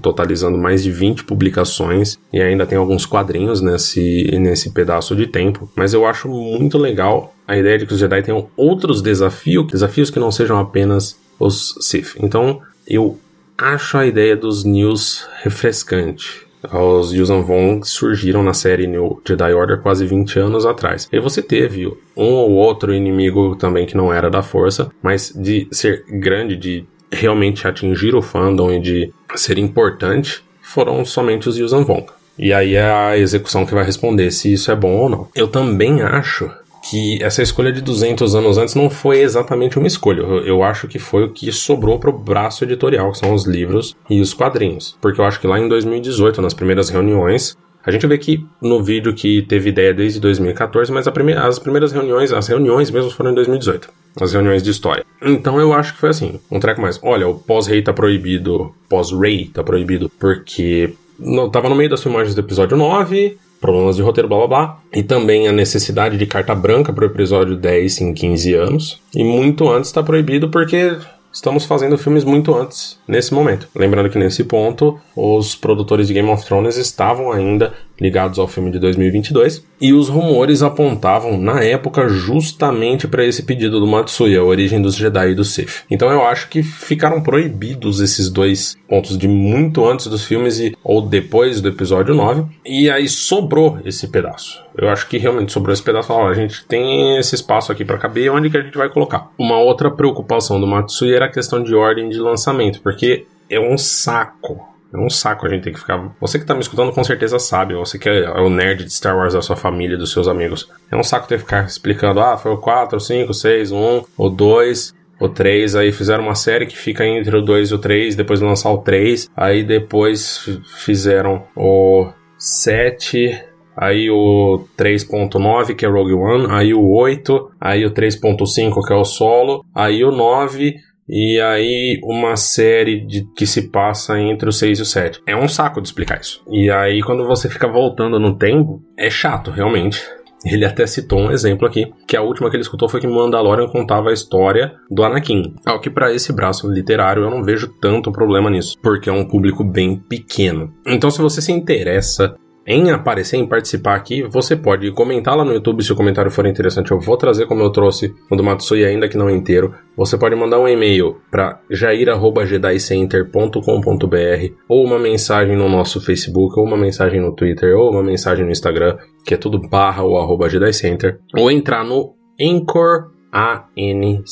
totalizando 0.00 0.56
mais 0.56 0.84
de 0.84 0.92
20 0.92 1.24
publicações. 1.24 2.16
E 2.32 2.40
ainda 2.40 2.64
tem 2.64 2.78
alguns 2.78 3.04
quadrinhos 3.04 3.60
nesse, 3.60 4.30
nesse 4.38 4.70
pedaço 4.70 5.16
de 5.16 5.26
tempo. 5.26 5.68
Mas 5.74 5.92
eu 5.92 6.06
acho 6.06 6.28
muito 6.28 6.78
legal 6.78 7.34
a 7.46 7.58
ideia 7.58 7.76
de 7.76 7.86
que 7.86 7.92
os 7.92 7.98
Jedi 7.98 8.22
tenham 8.22 8.46
outros 8.56 9.02
desafios, 9.02 9.66
desafios 9.66 10.10
que 10.10 10.20
não 10.20 10.30
sejam 10.30 10.60
apenas 10.60 11.18
os 11.40 11.74
Sith. 11.80 12.14
Então, 12.20 12.60
eu 12.86 13.18
acho 13.58 13.98
a 13.98 14.06
ideia 14.06 14.36
dos 14.36 14.62
News 14.62 15.26
refrescante 15.42 16.48
os 16.72 17.12
Yuuzhan 17.12 17.42
Vong 17.42 17.86
surgiram 17.86 18.42
na 18.42 18.52
série 18.52 18.86
New 18.86 19.20
Jedi 19.26 19.52
Order 19.52 19.80
quase 19.80 20.04
20 20.06 20.38
anos 20.38 20.66
atrás. 20.66 21.08
E 21.12 21.18
você 21.18 21.42
teve 21.42 21.86
um 22.16 22.32
ou 22.34 22.52
outro 22.52 22.94
inimigo 22.94 23.56
também 23.56 23.86
que 23.86 23.96
não 23.96 24.12
era 24.12 24.30
da 24.30 24.42
força, 24.42 24.90
mas 25.02 25.32
de 25.34 25.68
ser 25.70 26.04
grande, 26.08 26.56
de 26.56 26.84
realmente 27.10 27.66
atingir 27.66 28.14
o 28.14 28.22
fandom 28.22 28.72
e 28.72 28.80
de 28.80 29.12
ser 29.34 29.58
importante, 29.58 30.44
foram 30.60 31.04
somente 31.04 31.48
os 31.48 31.58
Yuuzhan 31.58 31.82
Vong. 31.82 32.06
E 32.38 32.52
aí 32.52 32.74
é 32.74 32.90
a 32.90 33.18
execução 33.18 33.66
que 33.66 33.74
vai 33.74 33.84
responder 33.84 34.30
se 34.30 34.52
isso 34.52 34.70
é 34.70 34.76
bom 34.76 34.96
ou 34.96 35.08
não. 35.10 35.28
Eu 35.34 35.48
também 35.48 36.00
acho 36.00 36.50
que 36.82 37.22
essa 37.22 37.42
escolha 37.42 37.72
de 37.72 37.80
200 37.80 38.34
anos 38.34 38.58
antes 38.58 38.74
não 38.74 38.88
foi 38.88 39.20
exatamente 39.20 39.78
uma 39.78 39.86
escolha. 39.86 40.20
Eu, 40.20 40.46
eu 40.46 40.62
acho 40.62 40.88
que 40.88 40.98
foi 40.98 41.24
o 41.24 41.30
que 41.30 41.52
sobrou 41.52 41.98
pro 41.98 42.12
braço 42.12 42.64
editorial, 42.64 43.12
que 43.12 43.18
são 43.18 43.34
os 43.34 43.44
livros 43.44 43.94
e 44.08 44.20
os 44.20 44.32
quadrinhos. 44.32 44.96
Porque 45.00 45.20
eu 45.20 45.24
acho 45.24 45.40
que 45.40 45.46
lá 45.46 45.58
em 45.58 45.68
2018, 45.68 46.40
nas 46.40 46.54
primeiras 46.54 46.88
reuniões, 46.88 47.56
a 47.84 47.90
gente 47.90 48.06
vê 48.06 48.18
que 48.18 48.44
no 48.60 48.82
vídeo 48.82 49.14
que 49.14 49.42
teve 49.42 49.70
ideia 49.70 49.94
desde 49.94 50.20
2014, 50.20 50.92
mas 50.92 51.08
prime 51.08 51.32
as 51.32 51.58
primeiras 51.58 51.92
reuniões, 51.92 52.32
as 52.32 52.46
reuniões 52.46 52.90
mesmo 52.90 53.10
foram 53.10 53.30
em 53.30 53.34
2018. 53.34 53.88
As 54.20 54.32
reuniões 54.32 54.62
de 54.62 54.70
história. 54.70 55.04
Então 55.22 55.58
eu 55.58 55.72
acho 55.72 55.94
que 55.94 56.00
foi 56.00 56.10
assim. 56.10 56.40
Um 56.50 56.60
treco 56.60 56.80
mais. 56.80 56.98
Olha, 57.02 57.28
o 57.28 57.34
pós-rei 57.34 57.80
tá 57.80 57.92
proibido. 57.92 58.74
Pós-rei 58.88 59.50
tá 59.52 59.62
proibido 59.62 60.10
porque. 60.18 60.94
No, 61.18 61.50
tava 61.50 61.68
no 61.68 61.74
meio 61.74 61.90
das 61.90 62.02
filmagens 62.02 62.34
do 62.34 62.40
episódio 62.40 62.76
9 62.76 63.38
problemas 63.60 63.96
de 63.96 64.02
roteiro, 64.02 64.28
blá 64.28 64.38
blá 64.38 64.46
blá. 64.46 64.80
E 64.92 65.02
também 65.02 65.46
a 65.46 65.52
necessidade 65.52 66.16
de 66.16 66.26
carta 66.26 66.54
branca 66.54 66.92
para 66.92 67.04
o 67.04 67.06
episódio 67.06 67.56
10 67.56 68.00
em 68.00 68.14
15 68.14 68.54
anos. 68.54 69.00
E 69.14 69.22
muito 69.22 69.68
antes 69.68 69.90
está 69.90 70.02
proibido 70.02 70.48
porque 70.48 70.96
estamos 71.32 71.64
fazendo 71.64 71.96
filmes 71.96 72.24
muito 72.24 72.54
antes, 72.54 72.98
nesse 73.06 73.32
momento. 73.32 73.68
Lembrando 73.74 74.10
que 74.10 74.18
nesse 74.18 74.44
ponto, 74.44 74.98
os 75.14 75.54
produtores 75.54 76.08
de 76.08 76.14
Game 76.14 76.28
of 76.28 76.44
Thrones 76.44 76.76
estavam 76.76 77.30
ainda 77.30 77.72
ligados 78.00 78.38
ao 78.38 78.48
filme 78.48 78.70
de 78.70 78.78
2022, 78.78 79.64
e 79.80 79.92
os 79.92 80.08
rumores 80.08 80.62
apontavam 80.62 81.38
na 81.38 81.62
época 81.62 82.08
justamente 82.08 83.06
para 83.06 83.24
esse 83.24 83.42
pedido 83.42 83.78
do 83.78 83.86
Matsuya, 83.86 84.40
a 84.40 84.44
origem 84.44 84.80
dos 84.80 84.94
Jedi 84.94 85.30
e 85.30 85.34
do 85.34 85.44
Sith. 85.44 85.84
Então 85.90 86.10
eu 86.10 86.24
acho 86.24 86.48
que 86.48 86.62
ficaram 86.62 87.22
proibidos 87.22 88.00
esses 88.00 88.30
dois 88.30 88.76
pontos 88.88 89.16
de 89.16 89.28
muito 89.28 89.84
antes 89.86 90.06
dos 90.06 90.24
filmes 90.24 90.58
e 90.58 90.76
ou 90.82 91.02
depois 91.02 91.60
do 91.60 91.68
episódio 91.68 92.14
9, 92.14 92.44
e 92.64 92.90
aí 92.90 93.08
sobrou 93.08 93.78
esse 93.84 94.08
pedaço. 94.08 94.62
Eu 94.76 94.88
acho 94.88 95.08
que 95.08 95.18
realmente 95.18 95.52
sobrou 95.52 95.72
esse 95.72 95.82
pedaço. 95.82 96.12
Ó, 96.12 96.28
a 96.28 96.34
gente 96.34 96.64
tem 96.64 97.18
esse 97.18 97.34
espaço 97.34 97.70
aqui 97.70 97.84
para 97.84 97.98
caber, 97.98 98.32
onde 98.32 98.48
que 98.48 98.56
a 98.56 98.62
gente 98.62 98.78
vai 98.78 98.88
colocar? 98.88 99.30
Uma 99.38 99.58
outra 99.58 99.90
preocupação 99.90 100.60
do 100.60 100.66
Matsuya 100.66 101.16
era 101.16 101.26
a 101.26 101.30
questão 101.30 101.62
de 101.62 101.74
ordem 101.74 102.08
de 102.08 102.18
lançamento, 102.18 102.80
porque 102.80 103.26
é 103.48 103.58
um 103.60 103.76
saco 103.76 104.69
é 104.92 104.98
um 104.98 105.08
saco 105.08 105.46
a 105.46 105.48
gente 105.48 105.62
ter 105.62 105.72
que 105.72 105.78
ficar. 105.78 106.12
Você 106.20 106.38
que 106.38 106.44
tá 106.44 106.54
me 106.54 106.60
escutando 106.60 106.92
com 106.92 107.04
certeza 107.04 107.38
sabe. 107.38 107.74
Você 107.74 107.98
que 107.98 108.08
é 108.08 108.40
o 108.40 108.50
nerd 108.50 108.84
de 108.84 108.92
Star 108.92 109.16
Wars 109.16 109.34
da 109.34 109.42
sua 109.42 109.56
família, 109.56 109.96
dos 109.96 110.12
seus 110.12 110.26
amigos. 110.26 110.68
É 110.90 110.96
um 110.96 111.02
saco 111.02 111.28
ter 111.28 111.36
que 111.36 111.44
ficar 111.44 111.64
explicando: 111.64 112.20
ah, 112.20 112.36
foi 112.36 112.52
o 112.52 112.58
4, 112.58 112.98
5, 112.98 113.32
6, 113.32 113.72
1, 113.72 114.04
o 114.16 114.28
2, 114.28 114.94
o 115.20 115.28
3. 115.28 115.76
Aí 115.76 115.92
fizeram 115.92 116.24
uma 116.24 116.34
série 116.34 116.66
que 116.66 116.76
fica 116.76 117.06
entre 117.06 117.36
o 117.36 117.42
2 117.42 117.70
e 117.70 117.74
o 117.74 117.78
3. 117.78 118.16
Depois 118.16 118.40
lançar 118.40 118.70
o 118.70 118.78
3. 118.78 119.30
Aí 119.36 119.62
depois 119.62 120.48
fizeram 120.84 121.44
o 121.56 122.10
7. 122.36 123.44
Aí 123.76 124.10
o 124.10 124.66
3.9, 124.76 125.74
que 125.76 125.86
é 125.86 125.88
Rogue 125.88 126.14
One. 126.14 126.48
Aí 126.50 126.74
o 126.74 126.84
8. 126.90 127.52
Aí 127.60 127.86
o 127.86 127.92
3.5, 127.92 128.84
que 128.84 128.92
é 128.92 128.96
o 128.96 129.04
solo. 129.04 129.64
Aí 129.74 130.04
o 130.04 130.10
9 130.10 130.74
e 131.10 131.40
aí 131.40 132.00
uma 132.04 132.36
série 132.36 133.04
de, 133.04 133.26
que 133.36 133.44
se 133.44 133.70
passa 133.70 134.18
entre 134.18 134.48
o 134.48 134.52
6 134.52 134.78
e 134.78 134.82
o 134.82 134.84
7. 134.84 135.22
É 135.26 135.36
um 135.36 135.48
saco 135.48 135.80
de 135.80 135.88
explicar 135.88 136.20
isso. 136.20 136.42
E 136.48 136.70
aí 136.70 137.02
quando 137.02 137.26
você 137.26 137.48
fica 137.48 137.66
voltando 137.66 138.18
no 138.20 138.38
tempo, 138.38 138.80
é 138.96 139.10
chato, 139.10 139.50
realmente. 139.50 140.00
Ele 140.44 140.64
até 140.64 140.86
citou 140.86 141.18
um 141.18 141.30
exemplo 141.30 141.66
aqui, 141.66 141.92
que 142.06 142.16
a 142.16 142.22
última 142.22 142.48
que 142.48 142.56
ele 142.56 142.62
escutou 142.62 142.88
foi 142.88 142.98
que 142.98 143.06
Mandalorian 143.06 143.68
contava 143.68 144.08
a 144.08 144.12
história 144.14 144.72
do 144.90 145.04
Anakin. 145.04 145.54
Ao 145.66 145.78
que 145.78 145.90
para 145.90 146.14
esse 146.14 146.32
braço 146.32 146.66
literário 146.66 147.24
eu 147.24 147.30
não 147.30 147.42
vejo 147.42 147.68
tanto 147.78 148.10
problema 148.10 148.48
nisso, 148.48 148.74
porque 148.82 149.10
é 149.10 149.12
um 149.12 149.28
público 149.28 149.62
bem 149.62 149.96
pequeno. 149.96 150.72
Então 150.86 151.10
se 151.10 151.20
você 151.20 151.42
se 151.42 151.52
interessa 151.52 152.34
em 152.70 152.92
aparecer, 152.92 153.36
em 153.36 153.48
participar 153.48 153.96
aqui, 153.96 154.22
você 154.22 154.54
pode 154.54 154.92
comentar 154.92 155.36
lá 155.36 155.44
no 155.44 155.52
YouTube 155.52 155.82
se 155.82 155.92
o 155.92 155.96
comentário 155.96 156.30
for 156.30 156.46
interessante. 156.46 156.92
Eu 156.92 157.00
vou 157.00 157.16
trazer 157.16 157.46
como 157.46 157.62
eu 157.62 157.70
trouxe 157.70 158.14
o 158.30 158.36
do 158.36 158.44
Matsui, 158.44 158.84
ainda 158.84 159.08
que 159.08 159.16
não 159.16 159.28
inteiro. 159.28 159.74
Você 159.96 160.16
pode 160.16 160.36
mandar 160.36 160.60
um 160.60 160.68
e-mail 160.68 161.16
para 161.30 161.60
jair.jedicenter.com.br 161.68 164.54
ou 164.68 164.84
uma 164.84 165.00
mensagem 165.00 165.56
no 165.56 165.68
nosso 165.68 166.00
Facebook, 166.00 166.56
ou 166.58 166.64
uma 166.64 166.76
mensagem 166.76 167.20
no 167.20 167.34
Twitter, 167.34 167.76
ou 167.76 167.90
uma 167.90 168.04
mensagem 168.04 168.44
no 168.44 168.52
Instagram, 168.52 168.96
que 169.24 169.34
é 169.34 169.36
tudo 169.36 169.60
barra 169.68 170.04
ou 170.04 170.16
arroba 170.16 170.48
Jedicenter, 170.48 171.18
ou 171.36 171.50
entrar 171.50 171.84
no 171.84 172.14
Anchor, 172.40 173.10
A-N-C-H-O-R 173.32 174.30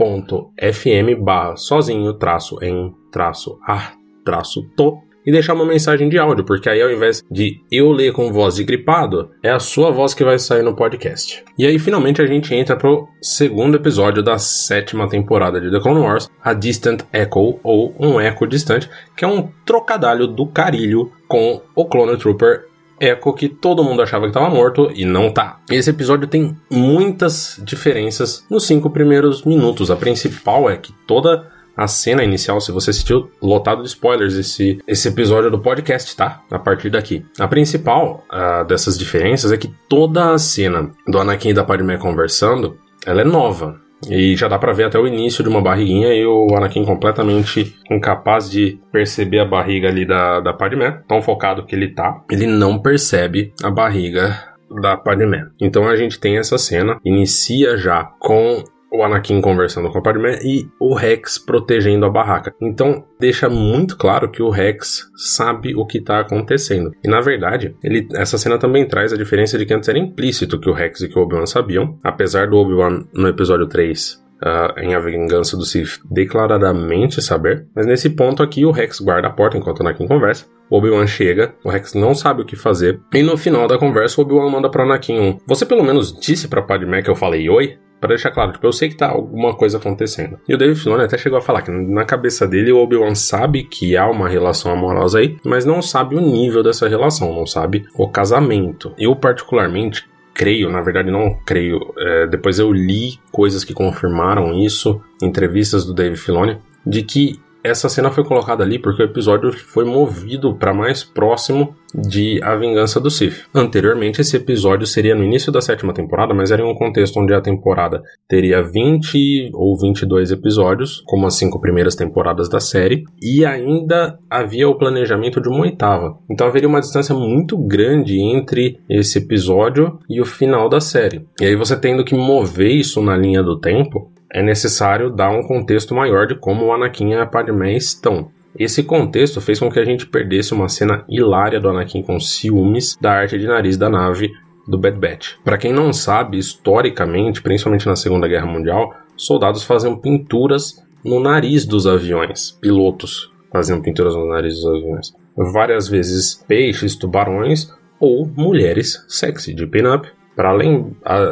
anchor.fm 0.00 1.22
barra 1.22 1.56
sozinho 1.56 2.14
traço 2.14 2.58
em 2.62 2.94
traço 3.12 3.58
a 3.66 3.92
traço 4.24 4.62
to 4.76 5.09
e 5.26 5.32
deixar 5.32 5.54
uma 5.54 5.64
mensagem 5.64 6.08
de 6.08 6.18
áudio, 6.18 6.44
porque 6.44 6.68
aí 6.68 6.82
ao 6.82 6.90
invés 6.90 7.22
de 7.30 7.60
eu 7.70 7.90
ler 7.92 8.12
com 8.12 8.32
voz 8.32 8.56
de 8.56 8.64
gripado, 8.64 9.30
é 9.42 9.50
a 9.50 9.60
sua 9.60 9.90
voz 9.90 10.14
que 10.14 10.24
vai 10.24 10.38
sair 10.38 10.62
no 10.62 10.74
podcast. 10.74 11.44
E 11.58 11.66
aí 11.66 11.78
finalmente 11.78 12.22
a 12.22 12.26
gente 12.26 12.54
entra 12.54 12.76
pro 12.76 13.08
segundo 13.20 13.76
episódio 13.76 14.22
da 14.22 14.38
sétima 14.38 15.08
temporada 15.08 15.60
de 15.60 15.70
The 15.70 15.80
Clone 15.80 16.00
Wars, 16.00 16.28
a 16.42 16.52
Distant 16.52 17.02
Echo, 17.12 17.58
ou 17.62 17.94
um 17.98 18.20
eco 18.20 18.46
distante, 18.46 18.88
que 19.16 19.24
é 19.24 19.28
um 19.28 19.48
trocadilho 19.64 20.26
do 20.26 20.46
carilho 20.46 21.12
com 21.28 21.60
o 21.74 21.84
Clone 21.84 22.16
Trooper 22.16 22.70
Echo 23.00 23.32
que 23.32 23.48
todo 23.48 23.82
mundo 23.82 24.02
achava 24.02 24.24
que 24.24 24.30
estava 24.30 24.50
morto 24.50 24.92
e 24.94 25.06
não 25.06 25.30
tá. 25.30 25.58
Esse 25.70 25.88
episódio 25.88 26.28
tem 26.28 26.54
muitas 26.70 27.58
diferenças 27.64 28.44
nos 28.50 28.66
cinco 28.66 28.90
primeiros 28.90 29.42
minutos. 29.42 29.90
A 29.90 29.96
principal 29.96 30.68
é 30.68 30.76
que 30.76 30.92
toda 31.06 31.50
a 31.80 31.86
cena 31.86 32.22
inicial, 32.22 32.60
se 32.60 32.70
você 32.70 32.90
assistiu, 32.90 33.30
lotado 33.40 33.82
de 33.82 33.88
spoilers 33.88 34.34
esse, 34.34 34.78
esse 34.86 35.08
episódio 35.08 35.50
do 35.50 35.58
podcast, 35.58 36.14
tá? 36.14 36.42
A 36.50 36.58
partir 36.58 36.90
daqui. 36.90 37.24
A 37.38 37.48
principal 37.48 38.22
uh, 38.30 38.66
dessas 38.66 38.98
diferenças 38.98 39.50
é 39.50 39.56
que 39.56 39.72
toda 39.88 40.34
a 40.34 40.38
cena 40.38 40.90
do 41.08 41.18
Anakin 41.18 41.48
e 41.48 41.54
da 41.54 41.64
Padmé 41.64 41.96
conversando, 41.96 42.76
ela 43.06 43.22
é 43.22 43.24
nova. 43.24 43.80
E 44.10 44.36
já 44.36 44.46
dá 44.46 44.58
para 44.58 44.74
ver 44.74 44.84
até 44.84 44.98
o 44.98 45.06
início 45.06 45.42
de 45.42 45.48
uma 45.48 45.62
barriguinha 45.62 46.12
e 46.14 46.26
o 46.26 46.54
Anakin 46.54 46.84
completamente 46.84 47.74
incapaz 47.90 48.50
de 48.50 48.78
perceber 48.92 49.38
a 49.38 49.46
barriga 49.46 49.88
ali 49.88 50.06
da, 50.06 50.40
da 50.40 50.52
Padmé, 50.52 51.02
tão 51.08 51.22
focado 51.22 51.64
que 51.64 51.74
ele 51.74 51.94
tá. 51.94 52.22
Ele 52.30 52.46
não 52.46 52.78
percebe 52.78 53.54
a 53.62 53.70
barriga 53.70 54.38
da 54.82 54.98
Padmé. 54.98 55.46
Então 55.58 55.88
a 55.88 55.96
gente 55.96 56.20
tem 56.20 56.36
essa 56.36 56.58
cena, 56.58 56.98
inicia 57.02 57.78
já 57.78 58.04
com 58.04 58.62
o 58.92 59.02
Anakin 59.02 59.40
conversando 59.40 59.90
com 59.90 59.98
a 59.98 60.02
Padmé 60.02 60.40
e 60.42 60.68
o 60.78 60.94
Rex 60.94 61.38
protegendo 61.38 62.06
a 62.06 62.10
barraca. 62.10 62.54
Então 62.60 63.04
deixa 63.18 63.48
muito 63.48 63.96
claro 63.96 64.30
que 64.30 64.42
o 64.42 64.50
Rex 64.50 65.10
sabe 65.16 65.74
o 65.74 65.86
que 65.86 65.98
está 65.98 66.20
acontecendo. 66.20 66.92
E 67.02 67.08
na 67.08 67.20
verdade, 67.20 67.76
ele, 67.82 68.08
essa 68.14 68.38
cena 68.38 68.58
também 68.58 68.86
traz 68.86 69.12
a 69.12 69.16
diferença 69.16 69.56
de 69.56 69.64
que 69.64 69.74
antes 69.74 69.88
era 69.88 69.98
implícito 69.98 70.58
que 70.58 70.68
o 70.68 70.74
Rex 70.74 71.02
e 71.02 71.08
que 71.08 71.18
o 71.18 71.22
Obi-Wan 71.22 71.46
sabiam, 71.46 71.98
apesar 72.02 72.48
do 72.48 72.56
Obi-Wan 72.56 73.04
no 73.14 73.28
episódio 73.28 73.66
3 73.66 74.30
Uh, 74.40 74.72
em 74.80 74.94
A 74.94 74.98
Vingança 74.98 75.54
do 75.54 75.66
Sith 75.66 76.00
declaradamente 76.10 77.20
saber, 77.20 77.66
mas 77.76 77.84
nesse 77.84 78.08
ponto 78.08 78.42
aqui 78.42 78.64
o 78.64 78.70
Rex 78.70 78.98
guarda 78.98 79.28
a 79.28 79.30
porta 79.30 79.58
enquanto 79.58 79.82
Anakin 79.82 80.08
conversa. 80.08 80.46
O 80.70 80.78
Obi-Wan 80.78 81.06
chega, 81.06 81.54
o 81.62 81.68
Rex 81.68 81.92
não 81.92 82.14
sabe 82.14 82.40
o 82.40 82.46
que 82.46 82.56
fazer, 82.56 82.98
e 83.12 83.22
no 83.22 83.36
final 83.36 83.68
da 83.68 83.76
conversa 83.76 84.18
o 84.18 84.24
Obi-Wan 84.24 84.48
manda 84.48 84.70
para 84.70 84.84
Anakin 84.84 85.20
um: 85.20 85.38
Você 85.46 85.66
pelo 85.66 85.84
menos 85.84 86.18
disse 86.18 86.48
pra 86.48 86.62
Padmé 86.62 87.02
que 87.02 87.10
eu 87.10 87.14
falei 87.14 87.50
oi? 87.50 87.76
Para 88.00 88.08
deixar 88.08 88.30
claro, 88.30 88.52
tipo, 88.52 88.66
eu 88.66 88.72
sei 88.72 88.88
que 88.88 88.96
tá 88.96 89.10
alguma 89.10 89.54
coisa 89.54 89.76
acontecendo. 89.76 90.38
E 90.48 90.54
o 90.54 90.58
David 90.58 90.80
Filoni 90.80 91.04
até 91.04 91.18
chegou 91.18 91.38
a 91.38 91.42
falar 91.42 91.62
que 91.62 91.70
na 91.70 92.04
cabeça 92.04 92.48
dele 92.48 92.72
o 92.72 92.78
Obi-Wan 92.78 93.14
sabe 93.14 93.62
que 93.64 93.96
há 93.96 94.08
uma 94.08 94.28
relação 94.28 94.72
amorosa 94.72 95.18
aí, 95.18 95.36
mas 95.44 95.66
não 95.66 95.82
sabe 95.82 96.16
o 96.16 96.20
nível 96.20 96.62
dessa 96.62 96.88
relação, 96.88 97.34
não 97.34 97.46
sabe 97.46 97.84
o 97.94 98.08
casamento. 98.08 98.94
Eu 98.98 99.14
particularmente 99.14 100.08
creio, 100.32 100.70
na 100.70 100.80
verdade 100.80 101.10
não 101.10 101.34
creio, 101.44 101.78
é, 101.98 102.26
depois 102.26 102.58
eu 102.58 102.72
li 102.72 103.18
coisas 103.30 103.62
que 103.62 103.74
confirmaram 103.74 104.54
isso, 104.54 105.00
entrevistas 105.22 105.84
do 105.84 105.92
Dave 105.92 106.16
Filoni, 106.16 106.58
de 106.86 107.02
que 107.02 107.38
essa 107.62 107.88
cena 107.88 108.10
foi 108.10 108.24
colocada 108.24 108.62
ali 108.64 108.78
porque 108.78 109.02
o 109.02 109.04
episódio 109.04 109.52
foi 109.52 109.84
movido 109.84 110.54
para 110.54 110.72
mais 110.72 111.04
próximo 111.04 111.74
de 111.94 112.40
A 112.42 112.54
Vingança 112.54 113.00
do 113.00 113.10
Sith. 113.10 113.46
Anteriormente, 113.54 114.20
esse 114.20 114.36
episódio 114.36 114.86
seria 114.86 115.14
no 115.14 115.24
início 115.24 115.50
da 115.50 115.60
sétima 115.60 115.92
temporada, 115.92 116.32
mas 116.32 116.50
era 116.50 116.62
em 116.62 116.64
um 116.64 116.74
contexto 116.74 117.18
onde 117.18 117.34
a 117.34 117.40
temporada 117.40 118.02
teria 118.28 118.62
20 118.62 119.50
ou 119.52 119.76
22 119.78 120.30
episódios, 120.30 121.02
como 121.06 121.26
as 121.26 121.34
cinco 121.34 121.60
primeiras 121.60 121.94
temporadas 121.94 122.48
da 122.48 122.60
série, 122.60 123.04
e 123.20 123.44
ainda 123.44 124.18
havia 124.28 124.68
o 124.68 124.78
planejamento 124.78 125.40
de 125.40 125.48
uma 125.48 125.62
oitava. 125.62 126.16
Então 126.30 126.46
haveria 126.46 126.68
uma 126.68 126.80
distância 126.80 127.14
muito 127.14 127.58
grande 127.58 128.20
entre 128.20 128.78
esse 128.88 129.18
episódio 129.18 129.98
e 130.08 130.20
o 130.20 130.24
final 130.24 130.68
da 130.68 130.80
série. 130.80 131.26
E 131.40 131.44
aí 131.44 131.56
você 131.56 131.76
tendo 131.76 132.04
que 132.04 132.14
mover 132.14 132.70
isso 132.70 133.02
na 133.02 133.16
linha 133.16 133.42
do 133.42 133.58
tempo, 133.58 134.10
é 134.32 134.42
necessário 134.42 135.10
dar 135.10 135.30
um 135.30 135.42
contexto 135.42 135.94
maior 135.94 136.26
de 136.26 136.34
como 136.34 136.66
o 136.66 136.72
Anakin 136.72 137.10
e 137.10 137.14
a 137.14 137.26
Padmé 137.26 137.74
estão. 137.74 138.30
Esse 138.58 138.82
contexto 138.82 139.40
fez 139.40 139.58
com 139.58 139.70
que 139.70 139.78
a 139.78 139.84
gente 139.84 140.06
perdesse 140.06 140.54
uma 140.54 140.68
cena 140.68 141.04
hilária 141.08 141.60
do 141.60 141.68
Anakin 141.68 142.02
com 142.02 142.18
ciúmes 142.18 142.96
da 143.00 143.12
arte 143.12 143.38
de 143.38 143.46
nariz 143.46 143.76
da 143.76 143.88
nave 143.88 144.30
do 144.66 144.78
Bad 144.78 144.98
Batch. 144.98 145.34
Para 145.44 145.58
quem 145.58 145.72
não 145.72 145.92
sabe, 145.92 146.38
historicamente, 146.38 147.42
principalmente 147.42 147.86
na 147.86 147.96
Segunda 147.96 148.28
Guerra 148.28 148.46
Mundial, 148.46 148.94
soldados 149.16 149.62
faziam 149.64 149.96
pinturas 149.96 150.82
no 151.04 151.20
nariz 151.20 151.64
dos 151.64 151.86
aviões. 151.86 152.52
Pilotos 152.60 153.32
faziam 153.52 153.80
pinturas 153.80 154.14
no 154.14 154.28
nariz 154.28 154.54
dos 154.54 154.66
aviões. 154.66 155.12
Várias 155.36 155.88
vezes 155.88 156.44
peixes, 156.46 156.96
tubarões 156.96 157.72
ou 157.98 158.26
mulheres 158.26 159.04
sexy 159.08 159.54
de 159.54 159.66
pin-up. 159.66 160.08
Para 160.36 160.56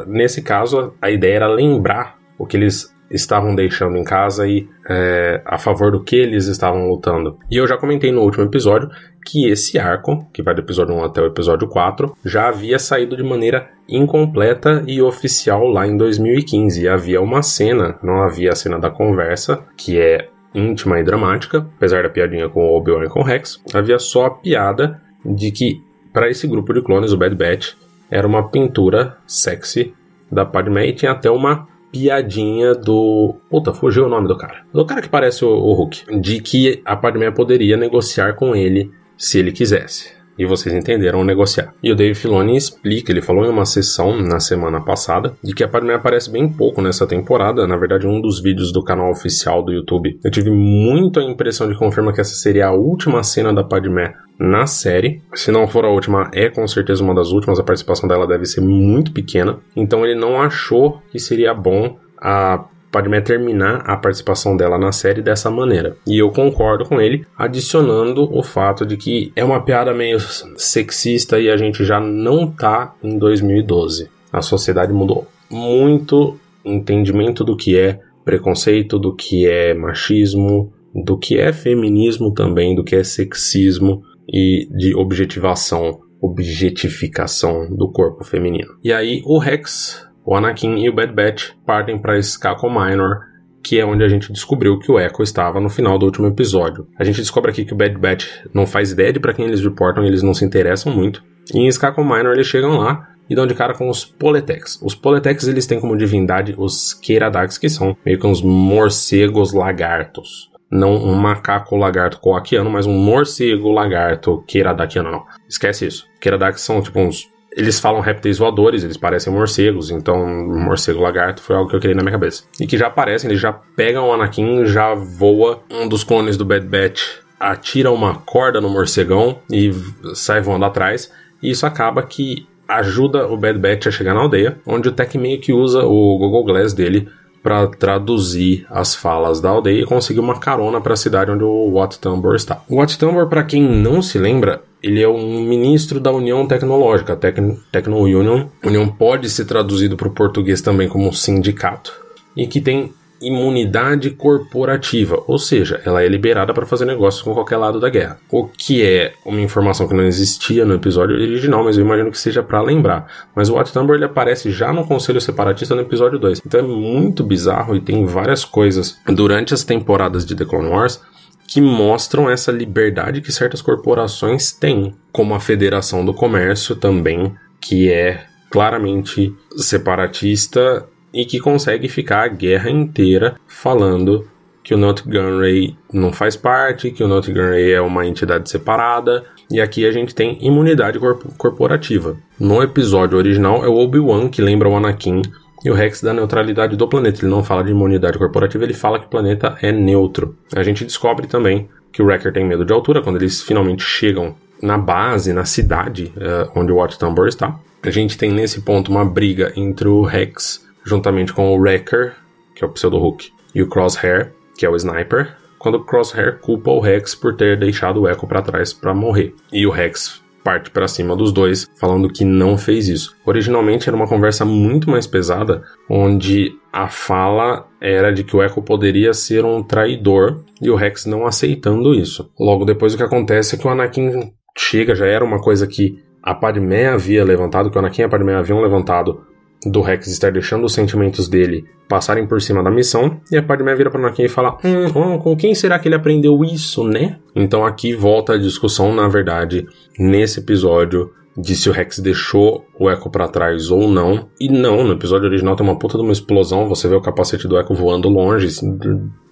nesse 0.07 0.43
caso, 0.43 0.93
a 1.01 1.11
ideia 1.11 1.37
era 1.37 1.49
lembrar 1.49 2.18
o 2.39 2.47
que 2.47 2.57
eles 2.57 2.95
estavam 3.11 3.55
deixando 3.55 3.97
em 3.97 4.05
casa 4.05 4.47
e 4.47 4.69
é, 4.89 5.41
a 5.45 5.59
favor 5.59 5.91
do 5.91 6.03
que 6.03 6.17
eles 6.17 6.47
estavam 6.47 6.89
lutando. 6.89 7.39
E 7.51 7.57
eu 7.57 7.67
já 7.67 7.77
comentei 7.77 8.13
no 8.13 8.23
último 8.23 8.45
episódio 8.45 8.91
que 9.25 9.49
esse 9.49 9.79
arco, 9.79 10.27
que 10.33 10.43
vai 10.43 10.55
do 10.55 10.61
episódio 10.61 10.95
1 10.95 11.05
até 11.05 11.23
o 11.23 11.27
episódio 11.27 11.69
4, 11.69 12.17
já 12.25 12.49
havia 12.49 12.79
saído 12.79 13.17
de 13.17 13.23
maneira 13.23 13.71
incompleta 13.89 14.85
e 14.87 15.01
oficial 15.01 15.67
lá 15.67 15.87
em 15.87 15.97
2015. 15.97 16.83
E 16.83 16.89
havia 16.89 17.21
uma 17.21 17.43
cena, 17.43 17.99
não 18.03 18.23
havia 18.23 18.51
a 18.53 18.57
cena 18.57 18.79
da 18.79 18.91
conversa, 18.91 19.65
que 19.77 19.99
é 19.99 20.29
íntima 20.55 20.99
e 20.99 21.05
dramática, 21.05 21.67
apesar 21.77 22.03
da 22.03 22.09
piadinha 22.09 22.49
com 22.49 22.61
o 22.61 22.77
Obi-Wan 22.77 23.05
e 23.05 23.09
com 23.09 23.21
o 23.21 23.25
Rex, 23.25 23.63
havia 23.75 23.99
só 23.99 24.27
a 24.27 24.31
piada 24.31 25.01
de 25.25 25.51
que 25.51 25.83
para 26.13 26.29
esse 26.29 26.47
grupo 26.47 26.73
de 26.73 26.83
clones, 26.83 27.13
o 27.13 27.19
Bad 27.19 27.35
Batch, 27.35 27.75
era 28.11 28.27
uma 28.27 28.49
pintura 28.49 29.19
sexy 29.27 29.95
da 30.33 30.45
Padmé 30.45 30.87
e 30.89 30.95
tinha 30.95 31.13
até 31.13 31.31
uma 31.31 31.69
piadinha 31.91 32.75
do. 32.75 33.37
Puta, 33.51 33.73
fugiu 33.73 34.07
o 34.07 34.09
nome 34.09 34.29
do 34.29 34.37
cara. 34.37 34.65
Do 34.73 34.85
cara 34.85 35.03
que 35.03 35.09
parece 35.09 35.45
o, 35.45 35.49
o 35.49 35.73
Hulk. 35.75 36.21
De 36.21 36.41
que 36.41 36.83
a 36.85 36.97
Padmé 36.97 37.31
poderia 37.31 37.77
negociar 37.77 38.35
com 38.35 38.55
ele 38.55 38.91
se 39.17 39.39
ele 39.39 39.53
quisesse. 39.53 40.18
E 40.39 40.47
vocês 40.47 40.75
entenderam 40.75 41.25
negociar. 41.25 41.75
E 41.83 41.91
o 41.91 41.97
Dave 41.97 42.15
Filoni 42.15 42.57
explica, 42.57 43.11
ele 43.11 43.23
falou 43.23 43.45
em 43.45 43.51
uma 43.51 43.65
sessão 43.65 44.21
na 44.21 44.41
semana 44.41 44.81
passada, 44.81 45.35
de 45.43 45.55
que 45.55 45.65
a 45.65 45.69
Padmé 45.69 45.95
aparece 45.95 46.31
bem 46.31 46.49
pouco 46.49 46.81
nessa 46.81 47.07
temporada. 47.07 47.67
Na 47.67 47.77
verdade, 47.77 48.07
um 48.07 48.21
dos 48.21 48.41
vídeos 48.41 48.73
do 48.73 48.83
canal 48.83 49.11
oficial 49.11 49.63
do 49.63 49.73
YouTube. 49.73 50.19
Eu 50.23 50.31
tive 50.31 50.51
muito 50.51 51.19
a 51.21 51.25
impressão 51.25 51.69
de 51.69 51.77
confirma 51.77 52.13
que 52.13 52.21
essa 52.21 52.35
seria 52.35 52.69
a 52.69 52.73
última 52.73 53.23
cena 53.23 53.53
da 53.53 53.65
Padmé 53.65 54.15
na 54.39 54.67
série. 54.67 55.21
Se 55.35 55.51
não 55.51 55.67
for 55.67 55.85
a 55.85 55.91
última, 55.91 56.31
é 56.33 56.49
com 56.49 56.67
certeza 56.69 57.03
uma 57.03 57.15
das 57.15 57.33
últimas. 57.33 57.59
A 57.59 57.65
participação 57.65 58.09
dela 58.09 58.27
deve 58.27 58.47
ser 58.47 58.61
muito 58.61 59.13
pequena. 59.13 59.59
Então 59.75 60.05
ele 60.05 60.15
não 60.15 60.41
achou 60.41 61.03
que 61.11 61.19
seria 61.19 61.53
bom 61.53 61.99
a 62.21 62.65
Padmé 62.91 63.21
terminar 63.21 63.83
a 63.87 63.97
participação 63.97 64.57
dela 64.57 64.79
na 64.79 64.93
série 64.93 65.23
dessa 65.23 65.51
maneira. 65.51 65.97
E 66.07 66.19
eu 66.19 66.31
concordo 66.31 66.85
com 66.85 67.01
ele, 67.01 67.27
adicionando 67.37 68.29
o 68.33 68.43
fato 68.43 68.87
de 68.87 68.97
que 68.97 69.33
é 69.37 69.45
uma 69.45 69.63
piada 69.63 69.93
meio 69.93 70.19
sexista 70.57 71.39
e 71.39 71.51
a 71.51 71.57
gente 71.57 71.85
já 71.85 72.01
não 72.01 72.47
tá 72.47 72.95
em 73.03 73.19
2012. 73.19 74.09
A 74.33 74.43
sociedade 74.43 74.93
mudou 74.93 75.27
muito 75.51 76.39
entendimento 76.65 77.45
do 77.45 77.57
que 77.57 77.79
é 77.79 78.01
preconceito, 78.25 78.99
do 78.99 79.15
que 79.15 79.47
é 79.47 79.73
machismo, 79.73 80.73
do 80.95 81.17
que 81.17 81.39
é 81.39 81.53
feminismo 81.53 82.33
também, 82.33 82.75
do 82.75 82.85
que 82.85 82.97
é 82.97 83.05
sexismo 83.05 84.03
e 84.29 84.69
de 84.71 84.95
objetivação, 84.95 86.01
objetificação 86.21 87.75
do 87.75 87.91
corpo 87.91 88.25
feminino. 88.25 88.77
E 88.85 88.93
aí 88.93 89.23
o 89.25 89.39
Rex, 89.39 90.07
o 90.29 90.37
Anakin 90.37 90.77
e 90.77 90.91
o 90.91 90.93
Bad 90.93 91.11
Batch 91.15 91.53
partem 91.65 91.97
para 91.97 92.19
Skako 92.19 92.69
Minor, 92.69 93.21
que 93.63 93.81
é 93.81 93.87
onde 93.87 94.05
a 94.05 94.09
gente 94.11 94.31
descobriu 94.31 94.79
que 94.79 94.93
o 94.93 95.01
Echo 95.01 95.23
estava 95.23 95.59
no 95.59 95.71
final 95.71 95.99
do 95.99 96.05
último 96.05 96.27
episódio. 96.27 96.87
A 96.99 97.03
gente 97.03 97.17
descobre 97.17 97.51
aqui 97.51 97.65
que 97.65 97.73
o 97.73 97.77
Bad 97.77 97.97
Batch 97.97 98.27
não 98.53 98.67
faz 98.67 98.93
ideia 98.93 99.11
de 99.11 99.19
para 99.19 99.33
quem 99.33 99.47
eles 99.47 99.63
reportam, 99.63 100.05
eles 100.05 100.23
não 100.23 100.35
se 100.35 100.45
interessam 100.45 100.95
muito. 100.95 101.25
E 101.55 101.61
em 101.61 101.69
Skako 101.69 102.05
Minor 102.05 102.35
eles 102.35 102.47
chegam 102.47 102.77
lá 102.77 103.09
e 103.27 103.35
dão 103.35 103.47
de 103.47 103.55
cara 103.55 103.73
com 103.73 103.89
os 103.89 104.05
Poletex. 104.05 104.79
Os 104.83 104.95
Poletex 104.95 105.49
eles 105.49 105.67
têm 105.67 105.81
como 105.81 105.97
divindade 105.97 106.55
os 106.59 106.93
Keradaks, 106.93 107.57
que 107.57 107.71
são 107.71 107.97
meio 108.05 108.19
que 108.19 108.27
uns 108.27 108.43
morcegos 108.43 109.55
lagartos 109.55 110.51
não 110.71 110.97
um 110.97 111.15
macaco 111.15 111.75
lagarto 111.77 112.21
coaquiano, 112.21 112.69
mas 112.69 112.85
um 112.85 112.93
morcego 112.93 113.73
lagarto 113.73 114.45
queiradaquiano, 114.47 115.11
não. 115.11 115.25
Esquece 115.49 115.87
isso. 115.87 116.07
Queiradak 116.21 116.61
são 116.61 116.83
tipo 116.83 117.01
uns. 117.01 117.27
Eles 117.59 117.81
falam 117.81 118.01
répteis 118.01 118.39
voadores, 118.39 118.85
eles 118.85 118.97
parecem 118.97 119.33
morcegos, 119.33 119.91
então 119.91 120.25
morcego 120.25 121.01
lagarto 121.01 121.43
foi 121.43 121.57
algo 121.57 121.69
que 121.69 121.75
eu 121.75 121.81
queria 121.81 121.97
na 121.97 122.03
minha 122.03 122.13
cabeça. 122.13 122.45
E 122.61 122.69
que 122.69 122.79
já 122.79 122.87
aparecem, 122.87 123.29
eles 123.29 123.43
já 123.43 123.53
pegam 123.53 124.09
o 124.09 124.13
Anakin, 124.13 124.65
já 124.65 124.95
voa 124.95 125.61
um 125.69 125.89
dos 125.89 126.05
clones 126.05 126.37
do 126.37 126.45
Bad 126.45 126.65
Batch, 126.67 127.03
atira 127.41 127.91
uma 127.91 128.15
corda 128.15 128.61
no 128.61 128.71
morcegão 128.71 129.41
e 129.51 129.73
sai 130.15 130.41
voando 130.41 130.67
atrás. 130.67 131.11
E 131.43 131.51
isso 131.51 131.67
acaba 131.67 132.01
que 132.05 132.47
ajuda 132.69 133.27
o 133.27 133.37
Bad 133.37 133.59
Batch 133.59 133.89
a 133.89 133.91
chegar 133.91 134.15
na 134.15 134.21
aldeia, 134.21 134.61
onde 134.65 134.89
o 134.89 134.93
Tech 134.93 135.19
meio 135.19 135.41
que 135.41 135.53
usa 135.53 135.85
o 135.85 136.17
Google 136.17 136.45
Glass 136.45 136.73
dele 136.73 137.09
para 137.43 137.67
traduzir 137.67 138.67
as 138.71 138.95
falas 138.95 139.41
da 139.41 139.49
aldeia 139.49 139.83
e 139.83 139.87
conseguir 139.87 140.21
uma 140.21 140.39
carona 140.39 140.81
para 140.81 140.93
a 140.93 140.97
cidade 140.97 141.33
onde 141.33 141.43
o 141.43 141.73
Wat 141.73 141.99
Tambor 141.99 142.37
está. 142.37 142.63
O 142.69 142.77
Wat 142.77 142.97
Tambor, 142.97 143.27
para 143.27 143.43
quem 143.43 143.63
não 143.63 144.01
se 144.01 144.17
lembra, 144.17 144.63
ele 144.83 145.03
é 145.03 145.09
um 145.09 145.43
ministro 145.43 145.99
da 146.01 146.13
União 146.13 146.47
Tecnológica, 146.47 147.17
Tec 147.17 147.37
Tecno 147.73 147.99
Union. 147.99 148.47
União 148.65 148.89
pode 148.89 149.29
ser 149.29 149.45
traduzido 149.45 149.97
para 149.97 150.09
o 150.09 150.13
português 150.13 150.61
também 150.61 150.89
como 150.89 151.13
sindicato 151.13 151.93
e 152.37 152.47
que 152.47 152.61
tem 152.61 152.93
imunidade 153.21 154.11
corporativa, 154.11 155.23
ou 155.27 155.39
seja, 155.39 155.81
ela 155.85 156.03
é 156.03 156.09
liberada 156.09 156.55
para 156.55 156.65
fazer 156.65 156.85
negócios 156.85 157.23
com 157.23 157.35
qualquer 157.35 157.57
lado 157.57 157.81
da 157.81 157.89
guerra. 157.89 158.19
O 158.31 158.47
que 158.47 158.85
é 158.85 159.13
uma 159.25 159.41
informação 159.41 159.89
que 159.89 159.95
não 159.95 160.05
existia 160.05 160.65
no 160.65 160.75
episódio 160.75 161.17
original, 161.17 161.65
mas 161.65 161.77
eu 161.77 161.85
imagino 161.85 162.11
que 162.11 162.19
seja 162.19 162.43
para 162.43 162.63
lembrar. 162.63 163.09
Mas 163.35 163.49
o 163.49 163.55
Wattumber 163.55 163.97
ele 163.97 164.05
aparece 164.05 164.51
já 164.51 164.73
no 164.73 164.87
Conselho 164.87 165.21
Separatista 165.21 165.75
no 165.75 165.81
episódio 165.81 166.19
2. 166.19 166.43
Então 166.47 166.61
é 166.61 166.63
muito 166.63 167.25
bizarro 167.25 167.75
e 167.75 167.81
tem 167.81 168.07
várias 168.07 168.45
coisas 168.45 168.99
durante 169.07 169.53
as 169.53 169.65
temporadas 169.65 170.25
de 170.25 170.37
The 170.37 170.45
Clone 170.45 170.69
Wars 170.69 171.01
que 171.49 171.63
mostram 171.63 172.29
essa 172.29 172.53
liberdade 172.53 173.23
que 173.23 173.33
certas 173.33 173.63
corporações 173.63 174.53
têm, 174.53 174.95
como 175.11 175.35
a 175.35 175.41
Federação 175.41 176.05
do 176.05 176.13
Comércio 176.13 176.77
também, 176.77 177.35
que 177.59 177.91
é 177.91 178.27
claramente 178.51 179.35
separatista 179.57 180.87
e 181.13 181.25
que 181.25 181.41
consegue 181.41 181.89
ficar 181.89 182.25
a 182.25 182.29
guerra 182.29 182.71
inteira 182.71 183.37
falando 183.47 184.29
que 184.63 184.75
o 184.75 184.79
Not 184.79 185.03
Gunray 185.03 185.75
não 185.91 186.13
faz 186.13 186.37
parte, 186.37 186.91
que 186.91 187.03
o 187.03 187.09
Not 187.09 187.33
Gunray 187.33 187.73
é 187.73 187.81
uma 187.81 188.07
entidade 188.07 188.51
separada, 188.51 189.25
e 189.51 189.63
aqui 189.63 189.87
a 189.87 189.91
gente 189.91 190.15
tem 190.15 190.37
imunidade 190.43 190.99
corp 190.99 191.23
corporativa. 191.39 192.19
No 192.39 192.63
episódio 192.63 193.17
original 193.17 193.65
é 193.65 193.69
o 193.69 193.79
Obi-Wan 193.79 194.29
que 194.29 194.43
lembra 194.43 194.69
o 194.69 194.77
Anakin 194.77 195.23
e 195.65 195.71
o 195.71 195.75
Rex 195.75 196.03
da 196.03 196.13
neutralidade 196.13 196.77
do 196.77 196.89
planeta. 196.89 197.21
Ele 197.21 197.31
não 197.31 197.43
fala 197.43 197.65
de 197.65 197.71
imunidade 197.71 198.19
corporativa, 198.19 198.65
ele 198.65 198.75
fala 198.75 198.99
que 198.99 199.07
o 199.07 199.09
planeta 199.09 199.57
é 199.61 199.73
neutro. 199.73 200.37
A 200.55 200.63
gente 200.63 200.85
descobre 200.85 201.27
também 201.27 201.69
que 201.93 202.03
o 202.03 202.07
Wrecker 202.07 202.33
tem 202.33 202.45
medo 202.45 202.65
de 202.65 202.73
altura 202.73 203.03
quando 203.03 203.17
eles 203.17 203.43
finalmente 203.43 203.83
chegam 203.83 204.35
na 204.63 204.77
base, 204.77 205.33
na 205.33 205.45
cidade 205.45 206.13
uh, 206.17 206.51
onde 206.55 206.73
o 206.73 206.77
Watch 206.77 206.99
Tambor 206.99 207.29
está. 207.29 207.59
A 207.83 207.91
gente 207.91 208.19
tem 208.19 208.33
nesse 208.33 208.63
ponto 208.63 208.91
uma 208.91 209.05
briga 209.05 209.53
entre 209.57 209.89
o 209.89 210.03
Rex 210.03 210.67
juntamente 210.85 211.33
com 211.33 211.53
o 211.53 211.61
Wrecker, 211.61 212.15
que 212.55 212.65
é 212.65 212.67
o 212.67 212.71
pseudo 212.71 212.99
Hulk, 212.99 213.31
e 213.55 213.63
o 213.63 213.69
Crosshair, 213.69 214.33
que 214.57 214.65
é 214.65 214.69
o 214.69 214.77
Sniper, 214.77 215.37
quando 215.59 215.77
o 215.77 215.85
Crosshair 215.85 216.39
culpa 216.39 216.71
o 216.71 216.81
Rex 216.81 217.15
por 217.15 217.35
ter 217.35 217.59
deixado 217.59 218.03
o 218.03 218.09
Echo 218.09 218.27
para 218.27 218.43
trás 218.43 218.73
para 218.73 218.95
morrer. 218.95 219.35
E 219.53 219.67
o 219.67 219.71
Rex 219.71 220.23
parte 220.43 220.71
para 220.71 220.89
cima 220.89 221.17
dos 221.17 221.33
dois, 221.33 221.69
falando 221.79 222.11
que 222.11 222.25
não 222.25 222.57
fez 222.57 222.89
isso. 222.89 223.17
Originalmente 223.25 223.89
era 223.89 223.97
uma 223.97 224.07
conversa 224.07 224.45
muito 224.45 224.91
mais 224.91 225.07
pesada, 225.07 225.63
onde 225.89 226.53
a 226.73 226.89
fala 226.89 227.67
era 227.81 228.13
de 228.13 228.25
que 228.25 228.37
o 228.37 228.43
Echo 228.43 228.63
poderia 228.63 229.13
ser 229.13 229.45
um 229.45 229.63
traidor 229.63 230.45
e 230.61 230.71
o 230.71 230.77
Rex 230.77 231.07
não 231.07 231.27
aceitando 231.27 231.95
isso. 231.95 232.31
Logo 232.39 232.65
depois 232.65 232.95
o 232.95 232.97
que 232.97 233.03
acontece 233.03 233.55
é 233.55 233.59
que 233.59 233.67
o 233.67 233.71
Anakin 233.71 234.33
chega, 234.57 234.95
já 234.95 235.07
era 235.07 235.25
uma 235.25 235.41
coisa 235.41 235.67
que 235.67 236.03
a 236.23 236.35
Padmé 236.35 236.87
havia 236.87 237.25
levantado, 237.25 237.71
que 237.71 237.77
o 237.77 237.79
Anakin 237.79 238.03
e 238.03 238.05
a 238.05 238.09
Padmé 238.09 238.35
haviam 238.35 238.61
levantado 238.61 239.23
do 239.67 239.81
Rex 239.81 240.07
estar 240.07 240.31
deixando 240.31 240.65
os 240.65 240.73
sentimentos 240.73 241.29
dele 241.29 241.65
passarem 241.89 242.27
por 242.27 242.41
cima 242.41 242.63
da 242.63 242.71
missão, 242.71 243.21
e 243.31 243.37
a 243.37 243.43
Padmé 243.43 243.75
vira 243.75 243.91
para 243.91 244.01
Anakin 244.01 244.25
e 244.25 244.29
fala: 244.29 244.59
hum, 244.65 245.19
com 245.19 245.37
quem 245.37 245.55
será 245.55 245.79
que 245.79 245.89
ele 245.89 245.95
aprendeu 245.95 246.45
isso, 246.45 246.85
né? 246.85 247.19
Então 247.35 247.65
aqui 247.65 247.95
volta 247.95 248.35
a 248.35 248.39
discussão, 248.39 248.95
na 248.95 249.09
verdade, 249.09 249.67
nesse 249.99 250.41
episódio 250.41 251.11
de 251.37 251.55
se 251.55 251.71
o 251.71 251.73
Rex 251.73 252.01
deixou 252.01 252.65
o 252.79 252.91
Echo 252.91 253.09
para 253.09 253.29
trás 253.29 253.71
ou 253.71 253.89
não. 253.89 254.29
E 254.41 254.49
não, 254.49 254.85
no 254.85 254.95
episódio 254.95 255.29
original 255.29 255.55
tem 255.55 255.65
uma 255.65 255.79
puta 255.79 255.97
de 255.97 256.03
uma 256.03 256.13
explosão, 256.13 256.69
você 256.69 256.89
vê 256.89 256.97
o 256.97 257.01
capacete 257.01 257.47
do 257.47 257.59
Echo 257.59 257.75
voando 257.75 258.09
longe, 258.09 258.49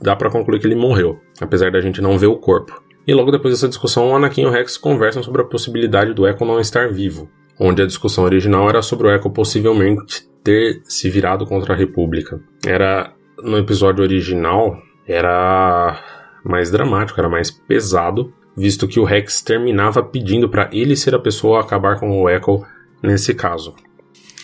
dá 0.00 0.14
para 0.14 0.30
concluir 0.30 0.60
que 0.60 0.66
ele 0.66 0.76
morreu, 0.76 1.18
apesar 1.40 1.70
da 1.70 1.80
gente 1.80 2.00
não 2.00 2.16
ver 2.16 2.28
o 2.28 2.36
corpo. 2.36 2.80
E 3.06 3.14
logo 3.14 3.30
depois 3.30 3.54
dessa 3.54 3.68
discussão, 3.68 4.10
o 4.10 4.16
Anakin 4.16 4.42
e 4.42 4.46
o 4.46 4.50
Rex 4.50 4.76
conversam 4.76 5.22
sobre 5.22 5.42
a 5.42 5.44
possibilidade 5.44 6.14
do 6.14 6.26
Echo 6.26 6.44
não 6.44 6.60
estar 6.60 6.88
vivo 6.92 7.28
onde 7.58 7.82
a 7.82 7.86
discussão 7.86 8.24
original 8.24 8.68
era 8.68 8.82
sobre 8.82 9.08
o 9.08 9.10
Echo 9.14 9.30
possivelmente 9.30 10.28
ter 10.42 10.80
se 10.84 11.10
virado 11.10 11.46
contra 11.46 11.74
a 11.74 11.76
República. 11.76 12.40
Era 12.66 13.12
no 13.42 13.58
episódio 13.58 14.02
original 14.02 14.80
era 15.06 16.02
mais 16.44 16.70
dramático, 16.70 17.18
era 17.20 17.28
mais 17.28 17.50
pesado, 17.50 18.32
visto 18.56 18.88
que 18.88 18.98
o 18.98 19.04
Rex 19.04 19.40
terminava 19.40 20.02
pedindo 20.02 20.48
para 20.48 20.68
ele 20.72 20.96
ser 20.96 21.14
a 21.14 21.18
pessoa 21.18 21.58
a 21.58 21.60
acabar 21.62 22.00
com 22.00 22.10
o 22.10 22.28
Echo 22.28 22.64
nesse 23.02 23.34
caso. 23.34 23.74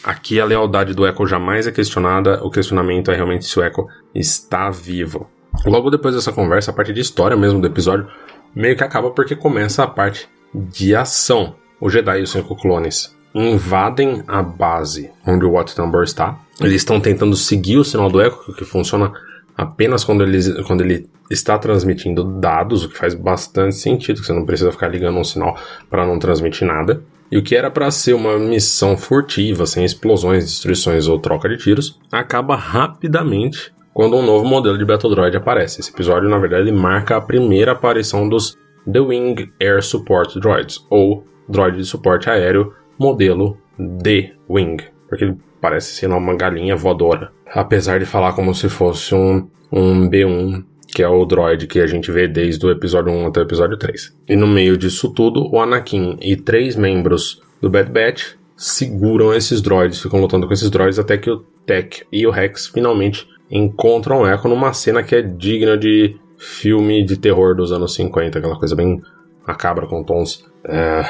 Aqui 0.05 0.41
a 0.41 0.45
lealdade 0.45 0.95
do 0.95 1.07
Echo 1.07 1.27
jamais 1.27 1.67
é 1.67 1.73
questionada, 1.73 2.43
o 2.45 2.51
questionamento 2.51 3.11
é 3.11 3.15
realmente 3.15 3.45
se 3.45 3.59
o 3.59 3.65
Echo 3.65 3.87
está 4.15 4.71
vivo. 4.71 5.29
Logo 5.67 5.91
depois 5.91 6.15
dessa 6.15 6.33
conversa, 6.33 6.71
a 6.71 6.75
parte 6.75 6.93
de 6.93 7.01
história 7.01 7.37
mesmo 7.37 7.61
do 7.61 7.67
episódio 7.67 8.07
meio 8.55 8.77
que 8.77 8.85
acaba 8.85 9.11
porque 9.11 9.35
começa 9.35 9.83
a 9.83 9.87
parte 9.87 10.29
de 10.55 10.95
ação 10.95 11.57
o 11.83 11.91
Jedi 11.91 12.21
e 12.21 12.23
os 12.23 12.31
cinco 12.31 12.55
clones 12.55 13.13
invadem 13.35 14.23
a 14.29 14.41
base 14.41 15.11
onde 15.27 15.45
o 15.45 15.51
Wat 15.51 15.75
Tambor 15.75 16.05
está. 16.05 16.39
Eles 16.61 16.77
estão 16.77 17.01
tentando 17.01 17.35
seguir 17.35 17.79
o 17.79 17.85
sinal 17.85 18.09
do 18.09 18.23
Echo, 18.23 18.55
que 18.55 18.65
funciona 18.65 19.13
apenas 19.57 20.05
quando 20.05 20.23
ele, 20.23 20.63
quando 20.63 20.83
ele 20.83 21.09
está 21.29 21.59
transmitindo 21.59 22.23
dados, 22.23 22.85
o 22.85 22.89
que 22.89 22.97
faz 22.97 23.15
bastante 23.15 23.75
sentido, 23.75 24.21
que 24.21 24.27
você 24.27 24.33
não 24.33 24.47
precisa 24.47 24.71
ficar 24.71 24.87
ligando 24.87 25.19
um 25.19 25.25
sinal 25.25 25.59
para 25.91 26.07
não 26.07 26.21
transmitir 26.21 26.69
nada. 26.69 27.03
E 27.33 27.37
o 27.37 27.43
que 27.43 27.57
era 27.57 27.71
para 27.71 27.91
ser 27.91 28.13
uma 28.13 28.39
missão 28.39 28.97
furtiva, 28.97 29.67
sem 29.67 29.85
explosões, 29.85 30.45
destruições 30.45 31.09
ou 31.09 31.19
troca 31.19 31.49
de 31.49 31.57
tiros, 31.57 31.99
acaba 32.13 32.55
rapidamente 32.55 33.73
quando 33.93 34.17
um 34.17 34.25
novo 34.25 34.45
modelo 34.45 34.79
de 34.79 34.85
Battle 34.85 35.17
aparece. 35.35 35.81
Esse 35.81 35.91
episódio, 35.91 36.29
na 36.29 36.39
verdade, 36.39 36.71
marca 36.71 37.17
a 37.17 37.21
primeira 37.21 37.73
aparição 37.73 38.29
dos 38.29 38.57
The 38.91 39.01
Wing 39.01 39.51
Air 39.61 39.83
Support 39.83 40.39
Droids, 40.39 40.85
ou 40.89 41.25
droid 41.49 41.77
de 41.77 41.85
suporte 41.85 42.29
aéreo 42.29 42.73
modelo 42.99 43.59
D-Wing, 43.79 44.85
porque 45.09 45.25
ele 45.25 45.39
parece 45.61 45.95
ser 45.95 46.11
uma 46.11 46.35
galinha 46.37 46.77
voadora. 46.77 47.33
Apesar 47.47 47.99
de 47.99 48.07
falar 48.07 48.33
como 48.33 48.55
se 48.55 48.69
fosse 48.69 49.15
um, 49.15 49.49
um 49.71 50.09
B1, 50.09 50.65
que 50.95 51.03
é 51.03 51.09
o 51.09 51.25
droid 51.25 51.67
que 51.67 51.81
a 51.81 51.87
gente 51.87 52.11
vê 52.11 52.29
desde 52.29 52.65
o 52.67 52.71
episódio 52.71 53.13
1 53.13 53.27
até 53.27 53.41
o 53.41 53.45
episódio 53.45 53.77
3. 53.79 54.17
E 54.29 54.37
no 54.37 54.47
meio 54.47 54.77
disso 54.77 55.13
tudo, 55.13 55.49
o 55.51 55.61
Anakin 55.61 56.19
e 56.21 56.37
três 56.37 56.77
membros 56.77 57.41
do 57.61 57.71
Bad 57.71 57.91
Batch 57.91 58.35
seguram 58.57 59.33
esses 59.33 59.61
droids, 59.61 60.01
ficam 60.01 60.21
lutando 60.21 60.47
com 60.47 60.53
esses 60.53 60.71
droids 60.71 60.99
até 60.99 61.17
que 61.17 61.31
o 61.31 61.39
Tech 61.67 62.05
e 62.13 62.27
o 62.27 62.31
Rex 62.31 62.67
finalmente 62.67 63.27
encontram 63.51 64.23
o 64.23 64.27
Echo 64.27 64.49
numa 64.49 64.73
cena 64.73 65.03
que 65.03 65.15
é 65.15 65.23
digna 65.23 65.77
de 65.77 66.17
filme 66.37 67.05
de 67.05 67.17
terror 67.17 67.55
dos 67.55 67.73
anos 67.73 67.95
50, 67.95 68.39
aquela 68.39 68.59
coisa 68.59 68.75
bem 68.75 69.01
macabra 69.47 69.87
com 69.87 70.03
tons 70.03 70.45
é, 70.65 71.03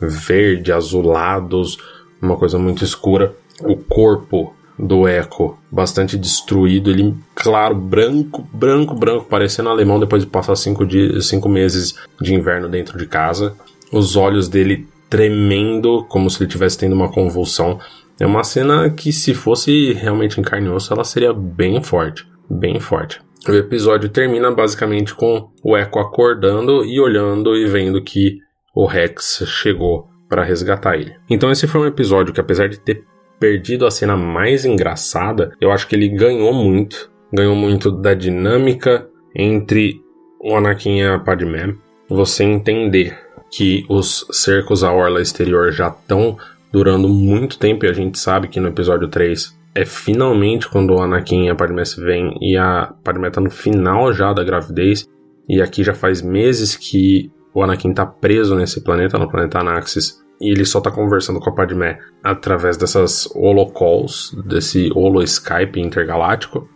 verde, 0.00 0.72
azulados, 0.72 1.78
uma 2.20 2.36
coisa 2.36 2.58
muito 2.58 2.84
escura. 2.84 3.34
O 3.62 3.76
corpo 3.76 4.54
do 4.78 5.06
Echo 5.06 5.58
bastante 5.70 6.16
destruído, 6.16 6.90
ele, 6.90 7.14
claro, 7.34 7.74
branco, 7.74 8.46
branco, 8.52 8.94
branco, 8.94 9.26
parecendo 9.26 9.68
alemão 9.68 10.00
depois 10.00 10.22
de 10.22 10.28
passar 10.30 10.56
cinco, 10.56 10.86
dias, 10.86 11.26
cinco 11.26 11.48
meses 11.48 11.94
de 12.20 12.34
inverno 12.34 12.68
dentro 12.68 12.96
de 12.96 13.06
casa. 13.06 13.54
Os 13.92 14.16
olhos 14.16 14.48
dele 14.48 14.88
tremendo, 15.10 16.04
como 16.08 16.30
se 16.30 16.38
ele 16.38 16.48
estivesse 16.48 16.78
tendo 16.78 16.94
uma 16.94 17.10
convulsão. 17.10 17.78
É 18.18 18.26
uma 18.26 18.44
cena 18.44 18.88
que, 18.90 19.12
se 19.12 19.34
fosse 19.34 19.92
realmente 19.92 20.40
em 20.40 20.42
carne 20.42 20.68
e 20.68 20.70
osso, 20.70 20.92
ela 20.92 21.04
seria 21.04 21.32
bem 21.32 21.82
forte. 21.82 22.26
Bem 22.48 22.78
forte. 22.78 23.20
O 23.48 23.52
episódio 23.52 24.08
termina 24.08 24.50
basicamente 24.50 25.14
com 25.14 25.50
o 25.64 25.76
Echo 25.76 25.98
acordando 25.98 26.84
e 26.84 27.00
olhando 27.00 27.56
e 27.56 27.66
vendo 27.66 28.02
que 28.02 28.38
o 28.80 28.86
Rex 28.86 29.42
chegou 29.46 30.08
para 30.26 30.42
resgatar 30.42 30.94
ele. 30.94 31.14
Então 31.28 31.50
esse 31.50 31.66
foi 31.66 31.82
um 31.82 31.86
episódio 31.86 32.32
que 32.32 32.40
apesar 32.40 32.66
de 32.66 32.80
ter 32.80 33.04
perdido 33.38 33.84
a 33.84 33.90
cena 33.90 34.16
mais 34.16 34.64
engraçada, 34.64 35.52
eu 35.60 35.70
acho 35.70 35.86
que 35.86 35.94
ele 35.94 36.08
ganhou 36.08 36.54
muito, 36.54 37.10
ganhou 37.30 37.54
muito 37.54 37.90
da 37.90 38.14
dinâmica 38.14 39.06
entre 39.36 40.00
o 40.40 40.56
Anakin 40.56 40.96
e 40.96 41.06
a 41.06 41.18
Padmé. 41.18 41.74
Você 42.08 42.42
entender 42.42 43.18
que 43.50 43.84
os 43.86 44.26
cercos 44.30 44.82
à 44.82 44.90
orla 44.90 45.20
exterior 45.20 45.70
já 45.70 45.88
estão 45.88 46.38
durando 46.72 47.06
muito 47.06 47.58
tempo 47.58 47.84
e 47.84 47.88
a 47.88 47.92
gente 47.92 48.18
sabe 48.18 48.48
que 48.48 48.60
no 48.60 48.68
episódio 48.68 49.08
3 49.08 49.58
é 49.74 49.84
finalmente 49.84 50.66
quando 50.70 50.94
o 50.94 51.02
Anakin 51.02 51.44
e 51.44 51.50
a 51.50 51.54
Padmé 51.54 51.84
se 51.84 52.00
vêm 52.00 52.34
e 52.40 52.56
a 52.56 52.94
Padmé 53.04 53.28
tá 53.28 53.42
no 53.42 53.50
final 53.50 54.10
já 54.14 54.32
da 54.32 54.42
gravidez 54.42 55.06
e 55.46 55.60
aqui 55.60 55.84
já 55.84 55.92
faz 55.92 56.22
meses 56.22 56.74
que 56.76 57.30
o 57.54 57.62
Anakin 57.62 57.92
tá 57.92 58.06
preso 58.06 58.54
nesse 58.54 58.82
planeta, 58.82 59.18
no 59.18 59.28
planeta 59.28 59.58
Anaxis, 59.58 60.20
e 60.40 60.50
ele 60.50 60.64
só 60.64 60.80
tá 60.80 60.90
conversando 60.90 61.40
com 61.40 61.50
a 61.50 61.54
Padmé 61.54 61.98
através 62.22 62.76
dessas 62.76 63.28
holocalls, 63.34 64.34
desse 64.46 64.90
holo 64.94 65.22
Skype 65.22 65.78
intergaláctico. 65.78 66.68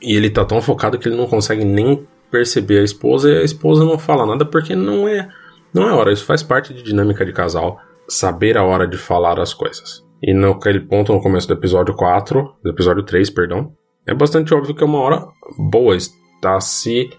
E 0.00 0.14
ele 0.14 0.30
tá 0.30 0.44
tão 0.44 0.62
focado 0.62 0.98
que 0.98 1.08
ele 1.08 1.16
não 1.16 1.26
consegue 1.26 1.64
nem 1.64 2.06
perceber 2.30 2.80
a 2.80 2.84
esposa 2.84 3.30
e 3.30 3.38
a 3.38 3.42
esposa 3.42 3.84
não 3.84 3.98
fala 3.98 4.26
nada 4.26 4.44
porque 4.44 4.74
não 4.74 5.08
é 5.08 5.28
não 5.76 5.88
é 5.88 5.92
hora, 5.92 6.10
isso 6.10 6.24
faz 6.24 6.42
parte 6.42 6.72
de 6.72 6.82
dinâmica 6.82 7.22
de 7.22 7.34
casal, 7.34 7.78
saber 8.08 8.56
a 8.56 8.64
hora 8.64 8.86
de 8.88 8.96
falar 8.96 9.38
as 9.38 9.52
coisas. 9.52 10.02
E 10.22 10.32
naquele 10.32 10.80
ponto 10.80 11.12
no 11.12 11.20
começo 11.20 11.46
do 11.46 11.52
episódio 11.52 11.94
4, 11.94 12.56
do 12.64 12.70
episódio 12.70 13.02
3, 13.02 13.28
perdão, 13.28 13.72
é 14.06 14.14
bastante 14.14 14.54
óbvio 14.54 14.74
que 14.74 14.82
é 14.82 14.86
uma 14.86 15.00
hora 15.00 15.26
boa. 15.58 15.94
Está 15.94 16.58
se 16.60 17.10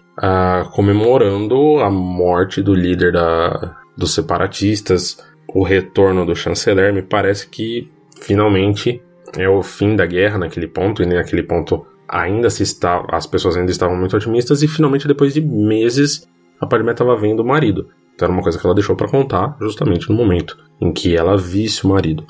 comemorando 0.72 1.78
a 1.80 1.90
morte 1.90 2.62
do 2.62 2.74
líder 2.74 3.12
da, 3.12 3.76
dos 3.96 4.14
separatistas, 4.14 5.18
o 5.46 5.62
retorno 5.62 6.26
do 6.26 6.34
chanceler. 6.34 6.92
Me 6.92 7.02
parece 7.02 7.48
que 7.48 7.90
finalmente 8.20 9.02
é 9.36 9.48
o 9.48 9.62
fim 9.62 9.94
da 9.94 10.06
guerra 10.06 10.38
naquele 10.38 10.66
ponto, 10.66 11.02
e 11.02 11.06
naquele 11.06 11.42
ponto 11.42 11.86
ainda 12.08 12.48
se 12.48 12.62
está, 12.62 13.04
as 13.10 13.26
pessoas 13.26 13.56
ainda 13.56 13.70
estavam 13.70 13.96
muito 13.96 14.16
otimistas, 14.16 14.62
e 14.62 14.68
finalmente 14.68 15.06
depois 15.06 15.34
de 15.34 15.40
meses 15.40 16.26
a 16.60 16.66
Padmé 16.66 16.92
estava 16.92 17.16
vendo 17.16 17.40
o 17.40 17.46
marido. 17.46 17.88
Então 18.14 18.26
era 18.26 18.32
uma 18.32 18.42
coisa 18.42 18.58
que 18.58 18.66
ela 18.66 18.74
deixou 18.74 18.96
para 18.96 19.08
contar 19.08 19.56
justamente 19.60 20.08
no 20.08 20.16
momento 20.16 20.58
em 20.80 20.92
que 20.92 21.16
ela 21.16 21.36
visse 21.36 21.84
o 21.84 21.88
marido. 21.88 22.24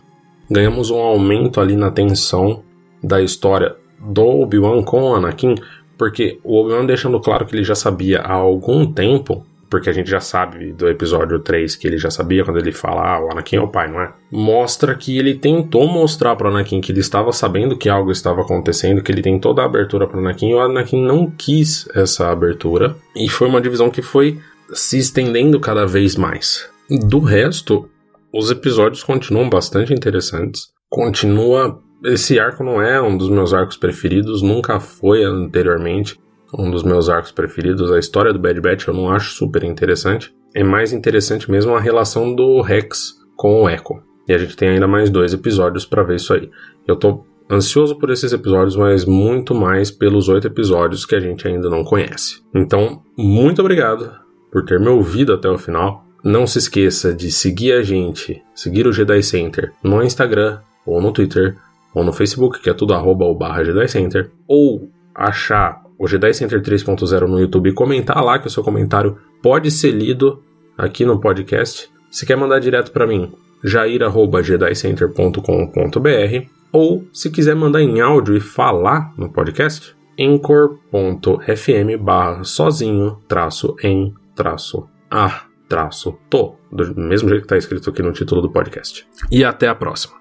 Ganhamos 0.51 0.91
um 0.91 0.99
aumento 0.99 1.61
ali 1.61 1.77
na 1.77 1.91
tensão 1.91 2.63
da 3.03 3.23
história 3.23 3.77
do 3.99 4.23
Obi-Wan 4.43 4.83
com 4.83 5.03
o 5.03 5.15
Anakin, 5.15 5.55
porque 5.99 6.39
o 6.43 6.61
Obi-Wan 6.61 6.87
deixando 6.87 7.21
claro 7.21 7.45
que 7.45 7.55
ele 7.55 7.65
já 7.65 7.75
sabia 7.75 8.21
há 8.21 8.33
algum 8.33 8.91
tempo 8.91 9.45
porque 9.71 9.91
a 9.91 9.93
gente 9.93 10.09
já 10.11 10.21
sabe 10.21 10.73
do 10.73 10.89
episódio 10.89 11.39
3 11.41 11.77
que 11.77 11.87
ele 11.87 11.99
já 11.99 12.11
sabia 12.11 12.45
quando 12.45 12.59
ele 12.59 12.73
fala, 12.73 13.17
ah, 13.17 13.25
o 13.25 13.31
Anakin 13.31 13.57
é 13.57 13.61
o 13.61 13.69
pai, 13.69 13.89
não 13.89 14.01
é? 14.01 14.13
Mostra 14.31 14.95
que 14.95 15.19
ele 15.19 15.35
tentou 15.35 15.87
mostrar 15.87 16.37
para 16.37 16.49
Anakin 16.49 16.81
que 16.81 16.91
ele 16.91 17.01
estava 17.01 17.33
sabendo 17.33 17.77
que 17.77 17.89
algo 17.89 18.11
estava 18.11 18.41
acontecendo, 18.41 19.03
que 19.03 19.13
ele 19.13 19.23
tem 19.23 19.39
toda 19.39 19.63
a 19.63 19.67
abertura 19.67 20.07
para 20.07 20.19
Anakin, 20.19 20.51
e 20.51 20.55
o 20.55 20.61
Anakin 20.61 21.03
não 21.03 21.31
quis 21.31 21.87
essa 21.95 22.31
abertura, 22.31 22.97
e 23.15 23.29
foi 23.29 23.49
uma 23.49 23.61
divisão 23.61 23.91
que 23.91 24.03
foi 24.03 24.39
se 24.73 24.99
estendendo 24.99 25.61
cada 25.61 25.87
vez 25.87 26.17
mais. 26.17 26.69
Do 26.89 27.19
resto, 27.19 27.89
os 28.33 28.51
episódios 28.51 29.03
continuam 29.03 29.49
bastante 29.49 29.93
interessantes. 29.93 30.69
Continua. 30.89 31.83
Esse 32.05 32.39
arco 32.39 32.63
não 32.63 32.81
é 32.81 33.01
um 33.01 33.17
dos 33.17 33.29
meus 33.29 33.53
arcos 33.53 33.77
preferidos, 33.77 34.43
nunca 34.43 34.79
foi 34.79 35.25
anteriormente 35.25 36.19
um 36.57 36.71
dos 36.71 36.83
meus 36.83 37.09
arcos 37.09 37.33
preferidos. 37.33 37.91
A 37.91 37.99
história 37.99 38.33
do 38.33 38.39
Bad 38.39 38.61
Batch 38.61 38.87
eu 38.87 38.95
não 38.95 39.11
acho 39.11 39.35
super 39.35 39.65
interessante. 39.65 40.35
É 40.55 40.63
mais 40.63 40.93
interessante 40.93 41.51
mesmo 41.51 41.75
a 41.75 41.81
relação 41.81 42.35
do 42.35 42.61
Rex 42.61 43.15
com 43.37 43.63
o 43.63 43.69
Echo. 43.69 44.03
E 44.27 44.33
a 44.33 44.39
gente 44.39 44.57
tem 44.57 44.69
ainda 44.69 44.87
mais 44.87 45.11
dois 45.11 45.33
episódios 45.33 45.85
para 45.85 46.03
ver 46.03 46.17
isso 46.17 46.33
aí. 46.33 46.51
Eu 46.87 46.97
tô 46.97 47.25
ansioso 47.51 47.97
por 47.99 48.11
esses 48.11 48.33
episódios, 48.33 48.77
mas 48.77 49.05
muito 49.05 49.55
mais 49.55 49.91
pelos 49.91 50.29
oito 50.29 50.47
episódios 50.47 51.07
que 51.07 51.15
a 51.15 51.21
gente 51.21 51.49
ainda 51.49 51.69
não 51.69 51.83
conhece. 51.83 52.43
Então, 52.55 53.03
muito 53.17 53.61
obrigado 53.61 54.11
por 54.51 54.65
ter 54.65 54.79
me 54.79 54.89
ouvido 54.89 55.33
até 55.33 55.49
o 55.49 55.59
final. 55.59 56.05
Não 56.23 56.47
se 56.47 56.59
esqueça 56.59 57.15
de 57.15 57.31
seguir 57.31 57.73
a 57.73 57.83
gente, 57.83 58.43
seguir 58.55 58.87
o 58.87 58.93
Jedi 58.93 59.23
Center 59.23 59.73
no 59.83 60.03
Instagram, 60.03 60.61
ou 60.85 61.01
no 61.01 61.13
Twitter, 61.13 61.57
ou 61.95 62.05
no 62.05 62.13
Facebook, 62.13 62.61
que 62.61 62.71
é 62.71 62.75
tudo 62.75 62.95
arroba 62.95 63.25
ou 63.25 63.37
barra 63.37 63.65
Jedi 63.65 63.89
Center, 63.89 64.31
ou 64.47 64.89
achar 65.15 65.83
o 65.99 66.07
Jedi 66.07 66.33
Center 66.33 66.63
3.0 66.63 67.27
no 67.27 67.41
YouTube 67.41 67.71
e 67.71 67.75
comentar 67.75 68.23
lá 68.23 68.39
que 68.39 68.47
o 68.47 68.51
seu 68.51 68.63
comentário 68.63 69.19
pode 69.43 69.71
ser 69.71 69.91
lido 69.91 70.43
aqui 70.77 71.05
no 71.05 71.21
podcast. 71.21 71.91
Se 72.11 72.25
quer 72.25 72.37
mandar 72.37 72.61
direto 72.61 72.93
para 72.93 73.07
mim, 73.07 73.33
jair@jedicenter.com.br 73.65 76.49
ou 76.73 77.05
se 77.13 77.31
quiser 77.31 77.57
mandar 77.57 77.83
em 77.83 78.01
áudio 78.01 78.37
e 78.37 78.41
falar 78.41 79.13
no 79.17 79.33
podcast, 79.33 79.97
anchor.fm 80.19 81.97
barra 82.01 82.43
sozinho 82.45 83.19
traço 83.27 83.75
em 83.83 84.15
traço 84.35 84.89
a 85.11 85.49
traço 85.69 86.19
to, 86.31 86.57
do 86.73 86.95
mesmo 86.97 87.29
jeito 87.29 87.43
que 87.43 87.47
está 87.47 87.57
escrito 87.57 87.91
aqui 87.91 88.03
no 88.03 88.13
título 88.13 88.41
do 88.41 88.51
podcast. 88.51 89.07
E 89.31 89.45
até 89.45 89.69
a 89.69 89.75
próxima. 89.75 90.18